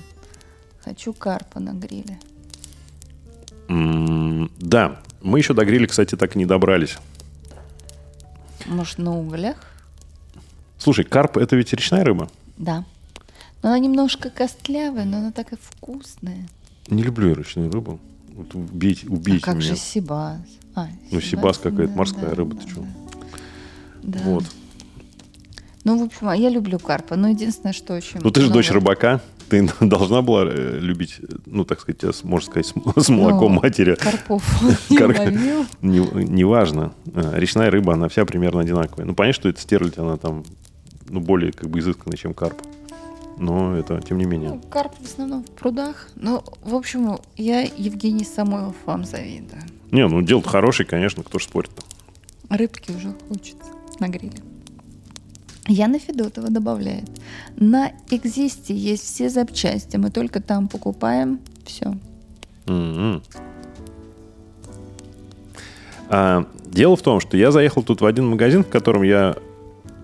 Хочу 0.85 1.13
карпа 1.15 1.61
на 1.61 1.73
гриле. 1.73 2.19
Mm, 3.69 4.51
да. 4.59 5.01
Мы 5.23 5.39
еще 5.39 5.55
до 5.55 5.65
гриля, 5.65 5.87
кстати, 5.87 6.17
так 6.17 6.35
и 6.35 6.39
не 6.39 6.47
добрались. 6.47 6.99
Может, 8.67 8.99
на 8.99 9.19
углях? 9.19 9.57
Слушай, 10.79 11.05
карп 11.05 11.37
это 11.37 11.57
ведь 11.57 11.73
речная 11.73 12.05
рыба? 12.05 12.29
Да. 12.57 12.85
Но 13.63 13.71
она 13.71 13.79
немножко 13.79 14.31
костлявая, 14.31 15.05
но 15.05 15.19
она 15.19 15.33
такая 15.33 15.59
вкусная. 15.63 16.49
Не 16.89 17.03
люблю 17.03 17.29
я 17.29 17.35
речную 17.35 17.71
рыбу. 17.71 18.01
Вот 18.35 18.55
убейте, 18.55 19.07
убейте 19.09 19.41
а 19.43 19.47
как 19.47 19.57
меня. 19.57 19.69
же 19.69 19.77
сибас? 19.77 20.41
А, 20.75 20.89
ну, 21.11 21.21
сибас 21.21 21.59
какая-то, 21.59 21.93
морская 21.93 22.31
да, 22.31 22.35
рыба, 22.35 22.55
да, 22.55 22.61
ты 22.63 22.69
что? 22.69 22.87
Да. 24.03 24.19
Вот. 24.25 24.45
Ну, 25.85 25.99
в 25.99 26.03
общем, 26.05 26.33
я 26.33 26.49
люблю 26.49 26.79
карпа, 26.79 27.17
но 27.17 27.29
единственное, 27.29 27.73
что 27.73 27.95
очень... 27.95 28.21
Ну, 28.23 28.31
ты 28.31 28.41
же 28.41 28.51
дочь 28.51 28.71
рыбака, 28.71 29.21
ты 29.53 29.69
должна 29.81 30.23
была 30.23 30.45
э, 30.47 30.79
любить, 30.81 31.21
ну, 31.45 31.65
так 31.65 31.81
сказать, 31.81 32.25
можно 32.25 32.51
сказать, 32.51 32.73
с 32.97 33.09
молоком 33.11 33.55
ну, 33.55 33.61
матери. 33.61 33.97
Карпов 33.97 34.43
не 34.91 34.97
Кар... 34.97 35.09
ловил. 35.09 35.67
Не, 35.83 35.99
неважно. 36.25 36.95
Э, 37.15 37.33
речная 37.35 37.71
рыба, 37.71 37.93
она 37.93 38.09
вся 38.09 38.25
примерно 38.25 38.61
одинаковая. 38.61 39.05
Ну, 39.05 39.15
понятно, 39.15 39.41
что 39.41 39.49
это 39.51 39.61
стерлядь, 39.61 39.99
она 39.99 40.17
там, 40.17 40.45
ну, 41.11 41.21
более 41.21 41.53
как 41.53 41.69
бы 41.69 41.81
изысканная, 41.81 42.17
чем 42.17 42.33
карп. 42.33 42.57
Но 43.39 43.77
это, 43.77 44.01
тем 44.01 44.17
не 44.17 44.25
менее. 44.25 44.51
Ну, 44.51 44.63
карп 44.71 44.95
в 44.99 45.05
основном 45.05 45.45
в 45.45 45.51
прудах. 45.51 46.09
Ну, 46.17 46.43
в 46.63 46.75
общем, 46.75 47.19
я 47.37 47.61
Евгений 47.61 48.25
Самойлов 48.25 48.77
вам 48.87 49.05
завидую. 49.05 49.63
Не, 49.91 50.09
ну, 50.09 50.23
дело 50.23 50.43
хороший, 50.43 50.87
конечно, 50.87 51.23
кто 51.23 51.39
ж 51.39 51.45
спорит-то. 51.45 51.83
Рыбки 52.49 52.91
уже 52.93 53.15
хочется 53.29 53.73
на 54.01 54.09
гриле. 54.09 54.52
Яна 55.69 55.99
Федотова 55.99 56.51
добавляет. 56.51 57.09
На 57.57 57.93
Экзисте 58.11 58.75
есть 58.75 59.05
все 59.05 59.29
запчасти. 59.29 59.97
Мы 59.97 60.11
только 60.11 60.41
там 60.41 60.69
покупаем. 60.69 61.39
Все. 61.65 61.95
Mm-hmm. 62.67 63.23
А, 66.09 66.47
дело 66.67 66.97
в 66.97 67.03
том, 67.03 67.21
что 67.21 67.37
я 67.37 67.53
заехал 67.53 67.83
тут 67.83 68.01
в 68.01 68.07
один 68.07 68.29
магазин, 68.29 68.65
в 68.65 68.69
котором 68.69 69.03
я... 69.03 69.37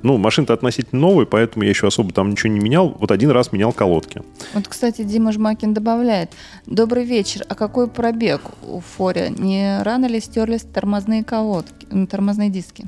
Ну, 0.03 0.17
машина-то 0.17 0.55
относительно 0.55 1.01
новая, 1.01 1.27
поэтому 1.27 1.65
я 1.65 1.71
еще 1.71 1.89
особо 1.89 2.13
там 2.13 2.31
ничего 2.31 2.53
не 2.53 2.61
менял. 2.61 2.97
Вот 3.01 3.11
один 3.11 3.31
раз 3.31 3.51
менял 3.51 3.73
колодки. 3.73 4.23
Вот, 4.55 4.69
кстати, 4.69 5.03
Дима 5.03 5.33
Жмакин 5.33 5.75
добавляет. 5.75 6.31
Добрый 6.67 7.05
вечер. 7.05 7.45
А 7.49 7.57
какой 7.57 7.89
пробег 7.89 8.43
у 8.63 8.79
Форя? 8.79 9.29
Не 9.29 9.83
рано 9.83 10.07
ли 10.07 10.21
стерлись 10.21 10.63
тормозные 10.63 11.25
колодки, 11.25 12.07
тормозные 12.07 12.49
диски? 12.49 12.87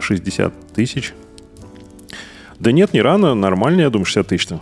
60 0.00 0.72
тысяч. 0.74 1.14
Да 2.60 2.72
нет, 2.72 2.92
не 2.92 3.00
рано, 3.00 3.34
нормально, 3.34 3.80
я 3.80 3.90
думаю, 3.90 4.04
60 4.04 4.26
тысяч-то. 4.26 4.60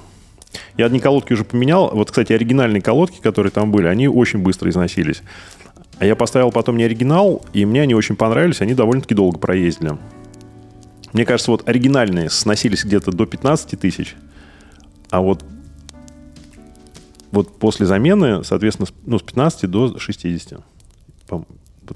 Я 0.76 0.86
одни 0.86 1.00
колодки 1.00 1.32
уже 1.32 1.44
поменял. 1.44 1.90
Вот, 1.92 2.10
кстати, 2.10 2.32
оригинальные 2.32 2.80
колодки, 2.80 3.20
которые 3.20 3.50
там 3.50 3.72
были, 3.72 3.86
они 3.88 4.08
очень 4.08 4.38
быстро 4.38 4.70
износились. 4.70 5.22
А 5.98 6.04
я 6.04 6.14
поставил 6.14 6.52
потом 6.52 6.76
не 6.76 6.84
оригинал, 6.84 7.44
и 7.52 7.66
мне 7.66 7.82
они 7.82 7.94
очень 7.94 8.14
понравились, 8.14 8.60
они 8.60 8.74
довольно-таки 8.74 9.14
долго 9.14 9.38
проездили. 9.38 9.98
Мне 11.12 11.24
кажется, 11.24 11.50
вот 11.50 11.68
оригинальные 11.68 12.30
сносились 12.30 12.84
где-то 12.84 13.10
до 13.10 13.26
15 13.26 13.78
тысяч, 13.80 14.14
а 15.10 15.20
вот, 15.20 15.44
вот 17.32 17.58
после 17.58 17.86
замены, 17.86 18.44
соответственно, 18.44 18.88
ну, 19.06 19.18
с 19.18 19.22
15 19.22 19.68
до 19.68 19.98
60. 19.98 20.60
Вот, 21.30 21.46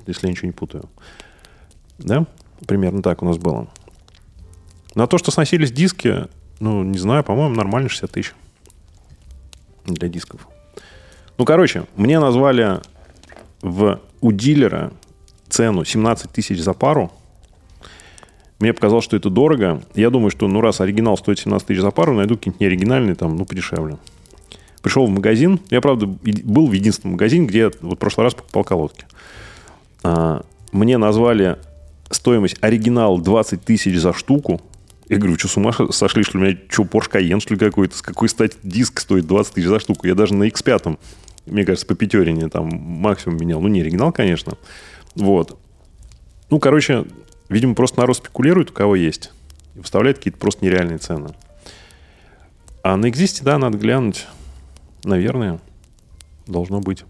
если 0.07 0.27
я 0.27 0.33
ничего 0.33 0.47
не 0.47 0.53
путаю. 0.53 0.89
Да? 1.99 2.27
Примерно 2.67 3.03
так 3.03 3.23
у 3.23 3.27
нас 3.27 3.39
было. 3.39 3.69
На 4.95 5.07
то, 5.07 5.19
что 5.19 5.31
сносились 5.31 5.73
диски, 5.73 6.27
ну, 6.61 6.83
не 6.83 6.99
знаю, 6.99 7.25
по-моему, 7.25 7.55
нормально 7.55 7.89
60 7.89 8.11
тысяч 8.11 8.35
для 9.85 10.09
дисков. 10.09 10.47
Ну, 11.39 11.45
короче, 11.45 11.85
мне 11.97 12.21
назвали 12.21 12.81
в, 13.63 14.01
у 14.21 14.33
дилера 14.33 14.93
цену 15.49 15.85
17 15.85 16.31
тысяч 16.31 16.61
за 16.61 16.73
пару. 16.73 17.11
Мне 18.59 18.73
показалось, 18.73 19.05
что 19.05 19.17
это 19.17 19.29
дорого. 19.29 19.83
Я 19.95 20.11
думаю, 20.11 20.31
что, 20.31 20.47
ну, 20.47 20.61
раз 20.61 20.81
оригинал 20.81 21.17
стоит 21.17 21.39
17 21.39 21.67
тысяч 21.67 21.81
за 21.81 21.91
пару, 21.91 22.15
найду 22.15 22.37
какие-нибудь 22.37 22.61
неоригинальные, 22.61 23.15
там, 23.17 23.37
ну, 23.37 23.45
подешевле. 23.45 23.99
Пришел 24.83 25.07
в 25.07 25.11
магазин. 25.11 25.61
Я, 25.71 25.81
правда, 25.81 26.07
был 26.07 26.67
в 26.67 26.73
единственном 26.73 27.13
магазине, 27.13 27.47
где 27.47 27.59
я 27.59 27.71
вот 27.81 27.97
в 27.97 27.99
прошлый 27.99 28.25
раз 28.25 28.35
покупал 28.35 28.65
колодки. 28.65 29.05
А, 30.03 30.45
мне 30.73 30.99
назвали 30.99 31.59
стоимость 32.11 32.57
оригинал 32.61 33.19
20 33.19 33.65
тысяч 33.65 33.99
за 33.99 34.13
штуку. 34.13 34.61
Я 35.13 35.19
говорю, 35.19 35.39
что 35.39 35.47
с 35.47 35.59
ума 35.59 35.75
сошли, 35.91 36.23
что 36.23 36.39
у 36.39 36.41
меня 36.41 36.57
что, 36.71 36.85
Porsche 36.85 37.11
Cayenne, 37.11 37.39
что 37.39 37.53
ли, 37.53 37.61
какой-то? 37.61 37.95
С 37.95 38.01
какой 38.01 38.31
стати 38.31 38.57
диск 38.63 38.99
стоит 38.99 39.27
20 39.27 39.53
тысяч 39.53 39.67
за 39.67 39.79
штуку? 39.79 40.07
Я 40.07 40.15
даже 40.15 40.33
на 40.33 40.45
X5, 40.45 40.99
мне 41.45 41.67
кажется, 41.67 41.85
по 41.87 41.95
пятерине 41.95 42.49
там 42.49 42.71
максимум 42.73 43.37
менял. 43.37 43.61
Ну, 43.61 43.69
не 43.69 43.83
оригинал, 43.83 44.11
конечно. 44.11 44.57
Вот. 45.15 45.59
Ну, 46.49 46.59
короче, 46.59 47.05
видимо, 47.51 47.75
просто 47.75 48.01
народ 48.01 48.17
спекулирует, 48.17 48.71
у 48.71 48.73
кого 48.73 48.97
есть. 48.97 49.33
И 49.75 49.81
выставляет 49.81 50.17
какие-то 50.17 50.39
просто 50.39 50.65
нереальные 50.65 50.97
цены. 50.97 51.35
А 52.83 52.97
на 52.97 53.05
Exist, 53.05 53.43
да, 53.43 53.59
надо 53.59 53.77
глянуть. 53.77 54.27
Наверное, 55.05 55.61
должно 56.47 56.81
быть. 56.81 57.05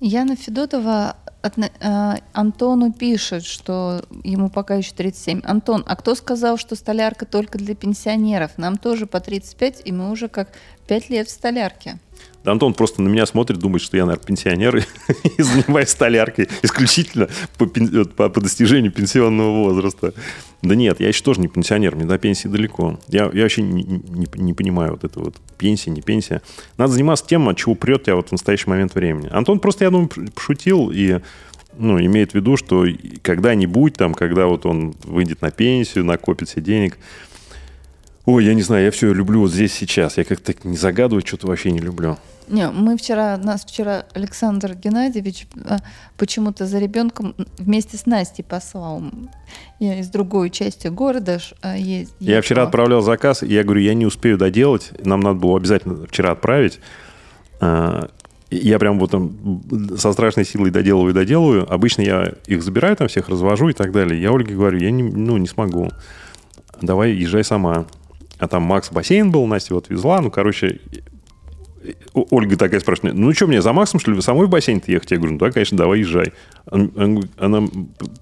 Яна 0.00 0.36
Федотова 0.36 1.16
Э, 1.42 2.16
Антону 2.32 2.92
пишет, 2.92 3.44
что 3.44 4.02
ему 4.24 4.50
пока 4.50 4.74
еще 4.74 4.92
37. 4.94 5.40
Антон, 5.44 5.82
а 5.86 5.96
кто 5.96 6.14
сказал, 6.14 6.58
что 6.58 6.76
столярка 6.76 7.24
только 7.24 7.58
для 7.58 7.74
пенсионеров? 7.74 8.58
Нам 8.58 8.76
тоже 8.76 9.06
по 9.06 9.20
35, 9.20 9.82
и 9.84 9.92
мы 9.92 10.10
уже 10.10 10.28
как 10.28 10.48
5 10.86 11.10
лет 11.10 11.28
в 11.28 11.30
столярке. 11.30 11.98
Да 12.44 12.52
Антон 12.52 12.72
просто 12.72 13.02
на 13.02 13.08
меня 13.08 13.26
смотрит, 13.26 13.58
думает, 13.58 13.82
что 13.82 13.96
я, 13.96 14.06
наверное, 14.06 14.26
пенсионер 14.26 14.76
и 15.38 15.42
занимаюсь 15.42 15.90
столяркой 15.90 16.48
исключительно 16.62 17.28
по, 17.58 17.66
по, 17.66 18.28
по 18.30 18.40
достижению 18.40 18.92
пенсионного 18.92 19.64
возраста. 19.64 20.14
Да 20.62 20.74
нет, 20.74 21.00
я 21.00 21.08
еще 21.08 21.22
тоже 21.22 21.40
не 21.40 21.48
пенсионер, 21.48 21.96
мне 21.96 22.04
до 22.04 22.18
пенсии 22.18 22.48
далеко. 22.48 22.98
Я, 23.08 23.30
я 23.32 23.42
вообще 23.42 23.62
не, 23.62 23.82
не, 23.82 24.26
не 24.34 24.54
понимаю 24.54 24.92
вот 24.92 25.04
это 25.04 25.20
вот 25.20 25.36
пенсия, 25.58 25.90
не 25.90 26.02
пенсия. 26.02 26.40
Надо 26.78 26.92
заниматься 26.92 27.26
тем, 27.26 27.48
от 27.48 27.58
чего 27.58 27.74
прет 27.74 28.04
тебя 28.04 28.16
вот 28.16 28.28
в 28.28 28.32
настоящий 28.32 28.68
момент 28.68 28.94
времени. 28.94 29.28
Антон 29.30 29.58
просто, 29.58 29.84
я 29.84 29.90
думаю, 29.90 30.08
пошутил 30.34 30.90
и 30.90 31.20
ну, 31.78 31.98
имеет 31.98 32.32
в 32.32 32.34
виду, 32.34 32.56
что 32.56 32.84
когда-нибудь, 33.22 33.94
там, 33.94 34.14
когда 34.14 34.46
вот 34.46 34.66
он 34.66 34.94
выйдет 35.04 35.40
на 35.40 35.50
пенсию, 35.50 36.04
накопит 36.04 36.48
себе 36.48 36.62
денег, 36.62 36.98
ой, 38.26 38.44
я 38.44 38.54
не 38.54 38.62
знаю, 38.62 38.84
я 38.84 38.90
все 38.90 39.12
люблю 39.12 39.40
вот 39.40 39.52
здесь 39.52 39.72
сейчас. 39.72 40.16
Я 40.18 40.24
как-то 40.24 40.54
не 40.64 40.76
загадывать 40.76 41.26
что-то 41.26 41.46
вообще 41.46 41.70
не 41.70 41.80
люблю. 41.80 42.18
Не, 42.48 42.68
мы 42.68 42.96
вчера, 42.96 43.36
нас 43.36 43.64
вчера 43.64 44.06
Александр 44.12 44.74
Геннадьевич 44.74 45.46
а, 45.64 45.78
почему-то 46.16 46.66
за 46.66 46.80
ребенком 46.80 47.36
вместе 47.58 47.96
с 47.96 48.06
Настей 48.06 48.42
послал. 48.42 49.04
Я 49.78 50.00
из 50.00 50.08
другой 50.08 50.50
части 50.50 50.88
города 50.88 51.38
а, 51.62 51.76
ездила. 51.76 52.16
Я 52.18 52.42
вчера 52.42 52.64
отправлял 52.64 53.02
заказ, 53.02 53.44
и 53.44 53.46
я 53.46 53.62
говорю, 53.62 53.82
я 53.82 53.94
не 53.94 54.04
успею 54.04 54.36
доделать, 54.36 54.90
нам 55.04 55.20
надо 55.20 55.38
было 55.38 55.56
обязательно 55.58 56.06
вчера 56.06 56.32
отправить. 56.32 56.80
А, 57.60 58.10
я 58.50 58.80
прям 58.80 58.98
вот 58.98 59.12
там 59.12 59.62
со 59.96 60.12
страшной 60.12 60.44
силой 60.44 60.72
доделываю 60.72 61.10
и 61.10 61.14
доделываю. 61.14 61.72
Обычно 61.72 62.02
я 62.02 62.34
их 62.46 62.64
забираю, 62.64 62.96
там 62.96 63.06
всех 63.06 63.28
развожу 63.28 63.68
и 63.68 63.74
так 63.74 63.92
далее. 63.92 64.20
Я 64.20 64.30
Ольге 64.30 64.54
говорю, 64.54 64.78
я 64.78 64.90
не, 64.90 65.04
ну, 65.04 65.36
не 65.36 65.46
смогу. 65.46 65.90
Давай 66.82 67.12
езжай 67.12 67.44
сама. 67.44 67.86
А 68.40 68.48
там 68.48 68.62
Макс 68.62 68.90
бассейн 68.90 69.30
был, 69.30 69.46
Настя 69.46 69.74
вот 69.74 69.90
везла. 69.90 70.20
Ну, 70.20 70.30
короче, 70.30 70.80
Ольга 72.12 72.56
такая 72.56 72.80
спрашивает, 72.80 73.14
ну 73.14 73.32
что, 73.32 73.46
мне 73.46 73.62
за 73.62 73.72
Максом, 73.72 74.00
что 74.00 74.10
ли, 74.10 74.20
самой 74.20 74.46
в 74.46 74.50
бассейн 74.50 74.82
ехать? 74.86 75.10
Я 75.10 75.18
говорю, 75.18 75.34
ну 75.34 75.38
да, 75.38 75.50
конечно, 75.50 75.76
давай 75.76 76.00
езжай. 76.00 76.32
Она, 76.66 77.66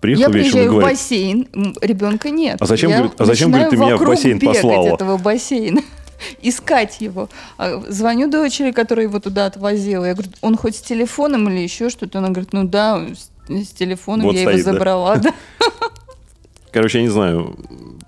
приехала 0.01 0.27
Я 0.27 0.29
вечером 0.29 0.31
и 0.31 0.33
приезжаю 0.33 0.69
в 0.69 0.75
говорит, 0.75 0.91
бассейн, 0.91 1.49
ребенка 1.81 2.31
нет. 2.31 2.57
А 2.61 2.67
зачем, 2.67 2.91
Я 2.91 2.99
говорит, 2.99 3.21
а 3.21 3.25
зачем, 3.25 3.51
говорит, 3.51 3.71
ты 3.71 3.77
меня 3.77 3.97
в 3.97 4.05
бассейн 4.05 4.41
послала? 4.41 4.89
этого 4.89 5.17
бассейна, 5.17 5.83
искать 6.43 7.01
его. 7.01 7.29
А 7.57 7.81
Звоню 7.89 8.31
дочери, 8.31 8.73
которая 8.73 9.07
его 9.07 9.21
туда 9.21 9.47
отвозила. 9.47 10.05
Я 10.05 10.15
говорю, 10.15 10.31
он 10.41 10.57
хоть 10.57 10.77
с 10.77 10.81
телефоном 10.81 11.49
или 11.49 11.59
еще 11.59 11.91
что-то? 11.91 12.19
Она 12.19 12.29
говорит, 12.29 12.53
ну 12.53 12.65
да, 12.65 13.07
с, 13.49 13.69
телефоном 13.71 14.27
Вот 14.27 14.35
я 14.35 14.43
стоит, 14.43 14.59
его 14.59 14.73
забрала. 14.73 15.17
Да. 15.23 15.33
Короче, 16.71 16.99
я 16.99 17.05
не 17.05 17.11
знаю. 17.11 17.57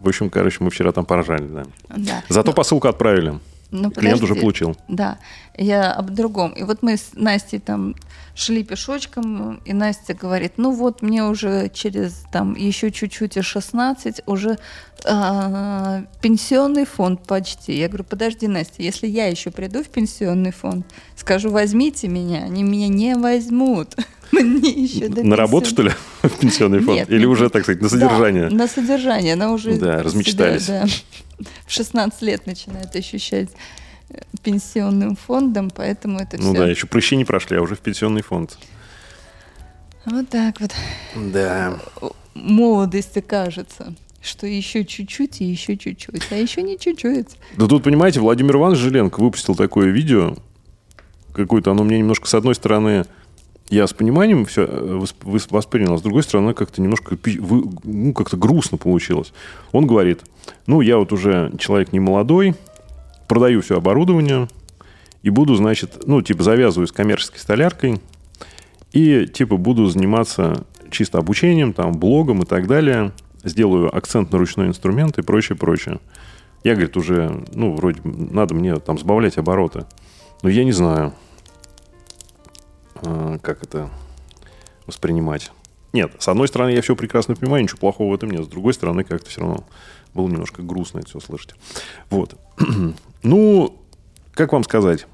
В 0.00 0.08
общем, 0.08 0.30
короче, 0.30 0.58
мы 0.60 0.70
вчера 0.70 0.92
там 0.92 1.04
поржали, 1.04 1.46
да. 1.46 1.62
Да. 1.88 2.24
Зато 2.28 2.52
посылку 2.52 2.88
отправили. 2.88 3.38
Ну, 3.70 3.90
Клиент 3.90 4.22
уже 4.22 4.34
получил. 4.34 4.76
Да, 4.88 5.18
я 5.56 5.92
об 5.92 6.10
другом. 6.10 6.50
И 6.52 6.64
вот 6.64 6.82
мы 6.82 6.96
с 6.96 7.10
Настей 7.14 7.60
там 7.60 7.94
шли 8.34 8.64
пешочком, 8.64 9.60
и 9.64 9.72
Настя 9.72 10.14
говорит, 10.14 10.54
ну 10.56 10.72
вот 10.72 11.02
мне 11.02 11.24
уже 11.24 11.68
через 11.72 12.24
там 12.32 12.54
еще 12.54 12.90
чуть-чуть 12.90 13.36
и 13.36 13.42
16, 13.42 14.22
уже 14.26 14.58
а, 15.04 16.02
пенсионный 16.20 16.84
фонд 16.84 17.26
почти. 17.26 17.78
Я 17.78 17.88
говорю, 17.88 18.04
подожди, 18.04 18.48
Настя, 18.48 18.82
если 18.82 19.06
я 19.06 19.26
еще 19.26 19.50
приду 19.50 19.84
в 19.84 19.88
пенсионный 19.88 20.52
фонд, 20.52 20.86
скажу, 21.16 21.50
возьмите 21.50 22.08
меня, 22.08 22.44
они 22.44 22.62
меня 22.62 22.88
не 22.88 23.14
возьмут. 23.14 23.94
Мне 24.42 24.70
еще 24.70 25.08
до 25.08 25.24
На 25.24 25.36
работу, 25.36 25.68
что 25.70 25.82
ли, 25.82 25.90
в 26.22 26.38
пенсионный 26.38 26.80
фонд? 26.80 26.98
Нет, 26.98 27.10
Или 27.10 27.20
нет, 27.20 27.28
уже, 27.28 27.48
так 27.50 27.62
сказать, 27.64 27.80
на 27.82 27.88
Да, 27.88 27.94
содержание? 27.94 28.48
на 28.48 28.68
содержание. 28.68 29.32
Она 29.34 29.52
уже 29.52 29.70
Да, 29.72 29.76
себя, 29.76 30.02
размечтались. 30.02 30.66
да, 30.66 30.86
в 31.66 31.72
16 31.72 32.22
лет 32.22 32.46
начинает 32.46 32.94
ощущать 32.94 33.48
э, 34.10 34.20
пенсионным 34.42 35.16
фондом, 35.16 35.70
поэтому 35.70 36.18
это 36.18 36.36
Ну 36.38 36.52
все. 36.52 36.62
да, 36.62 36.68
еще 36.68 36.86
прыщи 36.86 37.16
не 37.16 37.24
прошли, 37.24 37.56
а 37.56 37.62
уже 37.62 37.74
в 37.74 37.80
пенсионный 37.80 38.22
фонд. 38.22 38.58
Вот 40.06 40.28
так 40.28 40.60
вот. 40.60 40.70
Да. 41.16 41.78
Молодости 42.34 43.20
кажется, 43.20 43.94
что 44.22 44.46
еще 44.46 44.84
чуть-чуть 44.84 45.40
и 45.40 45.44
еще 45.44 45.76
чуть-чуть, 45.76 46.22
а 46.30 46.36
еще 46.36 46.62
не 46.62 46.78
чуть-чуть. 46.78 47.36
Да 47.56 47.66
тут, 47.66 47.82
понимаете, 47.84 48.20
Владимир 48.20 48.56
Иванович 48.56 48.80
Жиленко 48.80 49.20
выпустил 49.20 49.54
такое 49.54 49.88
видео. 49.90 50.36
Какое-то 51.34 51.70
оно 51.70 51.84
мне 51.84 51.98
немножко, 51.98 52.26
с 52.28 52.34
одной 52.34 52.54
стороны, 52.54 53.04
я 53.70 53.86
с 53.86 53.92
пониманием 53.92 54.44
все 54.44 54.66
воспринял, 55.22 55.94
а 55.94 55.98
с 55.98 56.02
другой 56.02 56.24
стороны, 56.24 56.54
как-то 56.54 56.82
немножко 56.82 57.16
ну, 57.84 58.12
как-то 58.12 58.36
грустно 58.36 58.78
получилось. 58.78 59.32
Он 59.72 59.86
говорит, 59.86 60.22
ну, 60.66 60.80
я 60.80 60.98
вот 60.98 61.12
уже 61.12 61.52
человек 61.58 61.92
не 61.92 62.00
молодой, 62.00 62.54
продаю 63.28 63.62
все 63.62 63.76
оборудование 63.76 64.48
и 65.22 65.30
буду, 65.30 65.54
значит, 65.54 66.02
ну, 66.06 66.20
типа, 66.20 66.42
завязываю 66.42 66.88
с 66.88 66.92
коммерческой 66.92 67.38
столяркой 67.38 68.00
и, 68.92 69.26
типа, 69.26 69.56
буду 69.56 69.86
заниматься 69.86 70.64
чисто 70.90 71.18
обучением, 71.18 71.72
там, 71.72 71.92
блогом 71.92 72.42
и 72.42 72.46
так 72.46 72.66
далее. 72.66 73.12
Сделаю 73.44 73.94
акцент 73.96 74.32
на 74.32 74.38
ручной 74.38 74.66
инструмент 74.66 75.18
и 75.18 75.22
прочее, 75.22 75.56
прочее. 75.56 76.00
Я, 76.64 76.72
говорит, 76.72 76.96
уже, 76.96 77.44
ну, 77.54 77.74
вроде 77.74 78.00
надо 78.04 78.54
мне 78.54 78.76
там 78.76 78.98
сбавлять 78.98 79.38
обороты. 79.38 79.86
Но 80.42 80.48
я 80.48 80.64
не 80.64 80.72
знаю, 80.72 81.14
как 83.42 83.62
это 83.62 83.90
воспринимать. 84.86 85.52
Нет, 85.92 86.12
с 86.18 86.28
одной 86.28 86.48
стороны, 86.48 86.70
я 86.70 86.82
все 86.82 86.94
прекрасно 86.94 87.34
понимаю, 87.34 87.64
ничего 87.64 87.78
плохого 87.78 88.10
в 88.10 88.14
этом 88.14 88.30
нет. 88.30 88.44
С 88.44 88.48
другой 88.48 88.74
стороны, 88.74 89.02
как-то 89.04 89.28
все 89.28 89.40
равно 89.40 89.64
было 90.14 90.28
немножко 90.28 90.62
грустно 90.62 90.98
это 90.98 91.08
все 91.08 91.20
слышать. 91.20 91.54
Вот. 92.10 92.36
ну, 93.22 93.76
как 94.32 94.52
вам 94.52 94.64
сказать? 94.64 95.06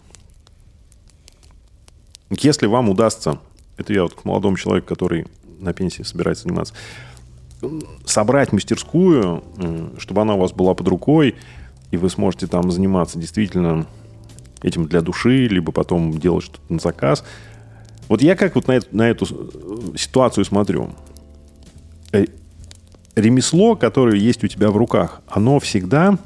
Если 2.31 2.67
вам 2.67 2.89
удастся, 2.89 3.39
это 3.77 3.93
я 3.93 4.03
вот 4.03 4.15
к 4.15 4.25
молодому 4.25 4.57
человеку, 4.57 4.89
который 4.89 5.27
на 5.59 5.73
пенсии 5.73 6.03
собирается 6.03 6.45
заниматься, 6.45 6.75
собрать 8.05 8.53
мастерскую, 8.53 9.45
э, 9.57 9.91
чтобы 9.99 10.23
она 10.23 10.35
у 10.35 10.41
вас 10.41 10.53
была 10.53 10.75
под 10.75 10.89
рукой, 10.89 11.37
и 11.91 11.97
вы 11.97 12.11
сможете 12.11 12.47
там 12.47 12.71
заниматься 12.71 13.19
действительно 13.19 13.87
этим 14.63 14.87
для 14.87 15.01
души, 15.01 15.47
либо 15.47 15.73
потом 15.73 16.13
делать 16.19 16.45
что-то 16.45 16.73
на 16.73 16.81
заказ. 16.81 17.25
Вот 18.09 18.23
я 18.23 18.37
как 18.37 18.55
вот 18.55 18.69
на 18.69 18.73
эту, 18.73 18.87
на 18.93 19.09
эту 19.09 19.27
э, 19.27 19.97
ситуацию 19.97 20.45
смотрю. 20.45 20.91
Э, 22.13 22.25
Ремесло, 23.15 23.77
которое 23.77 24.19
есть 24.19 24.45
у 24.45 24.47
тебя 24.47 24.71
в 24.71 24.77
руках, 24.77 25.23
оно 25.27 25.59
всегда, 25.59 26.19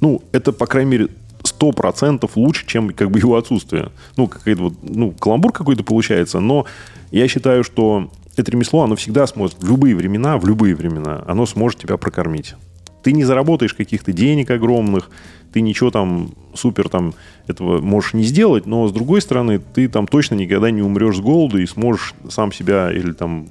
ну, 0.00 0.22
это, 0.32 0.52
по 0.52 0.66
крайней 0.66 0.90
мере, 0.90 1.08
сто 1.42 1.72
процентов 1.72 2.36
лучше, 2.36 2.66
чем 2.66 2.90
как 2.90 3.10
бы 3.10 3.18
его 3.18 3.36
отсутствие. 3.36 3.90
Ну, 4.16 4.28
какой-то 4.28 4.64
вот, 4.64 4.74
ну, 4.82 5.12
каламбур 5.12 5.52
какой-то 5.52 5.82
получается, 5.84 6.40
но 6.40 6.66
я 7.10 7.28
считаю, 7.28 7.64
что 7.64 8.10
это 8.36 8.50
ремесло, 8.50 8.82
оно 8.82 8.96
всегда 8.96 9.26
сможет 9.26 9.56
в 9.62 9.66
любые 9.66 9.94
времена, 9.94 10.36
в 10.38 10.46
любые 10.46 10.74
времена, 10.74 11.24
оно 11.26 11.46
сможет 11.46 11.80
тебя 11.80 11.96
прокормить. 11.96 12.54
Ты 13.02 13.12
не 13.12 13.24
заработаешь 13.24 13.74
каких-то 13.74 14.12
денег 14.12 14.50
огромных, 14.50 15.10
ты 15.52 15.60
ничего 15.60 15.90
там 15.90 16.32
супер 16.54 16.88
там 16.88 17.14
этого 17.46 17.80
можешь 17.80 18.14
не 18.14 18.24
сделать, 18.24 18.66
но 18.66 18.86
с 18.88 18.92
другой 18.92 19.20
стороны, 19.20 19.58
ты 19.58 19.88
там 19.88 20.06
точно 20.06 20.34
никогда 20.34 20.70
не 20.70 20.82
умрешь 20.82 21.16
с 21.16 21.20
голоду 21.20 21.58
и 21.58 21.66
сможешь 21.66 22.14
сам 22.28 22.52
себя 22.52 22.92
или 22.92 23.12
там 23.12 23.48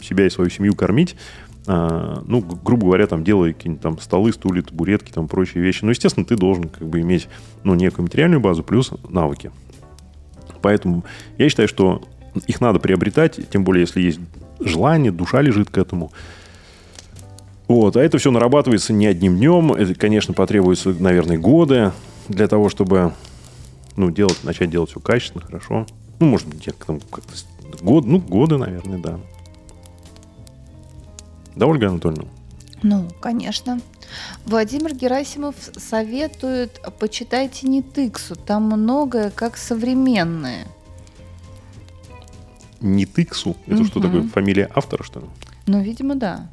себя 0.00 0.26
и 0.26 0.30
свою 0.30 0.50
семью 0.50 0.74
кормить, 0.74 1.16
а, 1.66 2.22
ну, 2.26 2.40
грубо 2.40 2.86
говоря, 2.86 3.06
там, 3.06 3.24
делая 3.24 3.52
какие-нибудь 3.52 3.82
там 3.82 3.98
столы, 3.98 4.32
стулья, 4.32 4.62
табуретки, 4.62 5.10
там, 5.10 5.26
прочие 5.26 5.62
вещи. 5.62 5.84
Ну, 5.84 5.90
естественно, 5.90 6.24
ты 6.24 6.36
должен 6.36 6.68
как 6.68 6.86
бы 6.86 7.00
иметь, 7.00 7.28
ну, 7.64 7.74
некую 7.74 8.04
материальную 8.04 8.40
базу 8.40 8.62
плюс 8.62 8.92
навыки. 9.08 9.50
Поэтому 10.62 11.04
я 11.38 11.48
считаю, 11.48 11.68
что 11.68 12.02
их 12.46 12.60
надо 12.60 12.78
приобретать, 12.78 13.40
тем 13.50 13.64
более, 13.64 13.82
если 13.82 14.00
есть 14.00 14.20
желание, 14.60 15.10
душа 15.10 15.40
лежит 15.40 15.70
к 15.70 15.78
этому. 15.78 16.12
Вот, 17.68 17.96
а 17.96 18.02
это 18.02 18.18
все 18.18 18.30
нарабатывается 18.30 18.92
не 18.92 19.06
одним 19.06 19.36
днем. 19.36 19.72
Это, 19.72 19.94
конечно, 19.94 20.34
потребуется, 20.34 20.94
наверное, 20.98 21.36
годы 21.36 21.92
для 22.28 22.48
того, 22.48 22.68
чтобы 22.68 23.12
ну, 23.96 24.10
делать, 24.10 24.42
начать 24.44 24.70
делать 24.70 24.90
все 24.90 25.00
качественно, 25.00 25.44
хорошо. 25.44 25.86
Ну, 26.18 26.26
может 26.26 26.46
быть, 26.46 26.58
где-то 26.60 26.78
как-то 27.10 27.34
год, 27.82 28.04
ну, 28.04 28.18
годы, 28.18 28.58
наверное, 28.58 28.98
да. 28.98 29.20
Да, 31.54 31.66
Ольга 31.66 31.88
Анатольевна? 31.88 32.28
Ну, 32.82 33.08
конечно. 33.20 33.80
Владимир 34.44 34.94
Герасимов 34.94 35.54
советует, 35.76 36.80
почитайте 36.98 37.66
не 37.66 37.82
Тыксу, 37.82 38.36
там 38.36 38.64
многое 38.64 39.30
как 39.30 39.56
современное. 39.56 40.66
Не 42.80 43.06
Тыксу. 43.06 43.56
Это 43.66 43.84
что 43.84 43.98
Мгм. 43.98 44.08
такое? 44.08 44.28
Фамилия 44.28 44.70
автора, 44.74 45.02
что 45.02 45.20
ли? 45.20 45.26
Ну, 45.66 45.80
видимо, 45.82 46.14
да. 46.14 46.48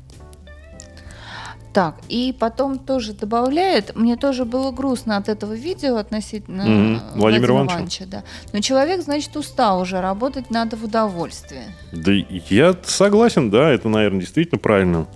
Так, 1.74 1.96
и 2.08 2.36
потом 2.38 2.78
тоже 2.78 3.14
добавляет, 3.14 3.96
мне 3.96 4.16
тоже 4.16 4.46
было 4.46 4.72
грустно 4.72 5.18
от 5.18 5.28
этого 5.28 5.54
видео 5.54 5.98
относительно 5.98 6.64
Мгм. 6.64 6.96
э, 6.98 7.00
Владимира 7.16 7.54
Ивановича. 7.56 8.06
да. 8.06 8.24
Но 8.54 8.60
человек, 8.60 9.02
значит, 9.02 9.36
устал 9.36 9.82
уже, 9.82 10.00
работать 10.00 10.52
надо 10.52 10.78
в 10.78 10.84
удовольствие. 10.84 11.64
Да 11.92 12.12
я 12.12 12.76
согласен, 12.86 13.50
да, 13.50 13.72
это, 13.72 13.90
наверное, 13.90 14.20
действительно 14.20 14.60
правильно. 14.60 15.08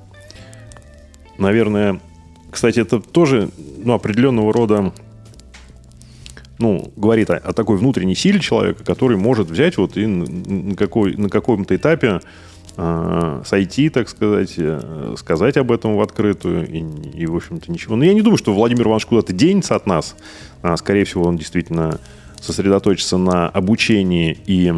Наверное, 1.37 1.99
кстати, 2.49 2.79
это 2.79 2.99
тоже 2.99 3.51
ну, 3.77 3.93
определенного 3.93 4.51
рода 4.51 4.91
ну, 6.57 6.91
говорит 6.95 7.29
о, 7.29 7.35
о 7.35 7.53
такой 7.53 7.77
внутренней 7.77 8.15
силе 8.15 8.39
человека, 8.39 8.83
который 8.83 9.15
может 9.15 9.47
взять 9.49 9.77
вот 9.77 9.95
и 9.95 10.07
на, 10.07 10.75
какой, 10.75 11.15
на 11.15 11.29
каком-то 11.29 11.75
этапе 11.75 12.19
сойти, 13.43 13.89
так 13.89 14.07
сказать, 14.07 14.53
э, 14.57 15.15
сказать 15.17 15.57
об 15.57 15.71
этом 15.71 15.95
в 15.95 16.01
открытую 16.01 16.67
и, 16.69 16.83
и, 17.09 17.25
в 17.25 17.35
общем-то, 17.35 17.71
ничего. 17.71 17.95
Но 17.95 18.05
я 18.05 18.13
не 18.13 18.21
думаю, 18.21 18.37
что 18.37 18.53
Владимир 18.53 18.85
Иванович 18.85 19.07
куда-то 19.07 19.33
денется 19.33 19.75
от 19.75 19.87
нас. 19.87 20.15
А, 20.61 20.77
скорее 20.77 21.03
всего, 21.05 21.23
он 21.23 21.37
действительно 21.37 21.99
сосредоточится 22.39 23.17
на 23.17 23.49
обучении 23.49 24.37
и 24.45 24.73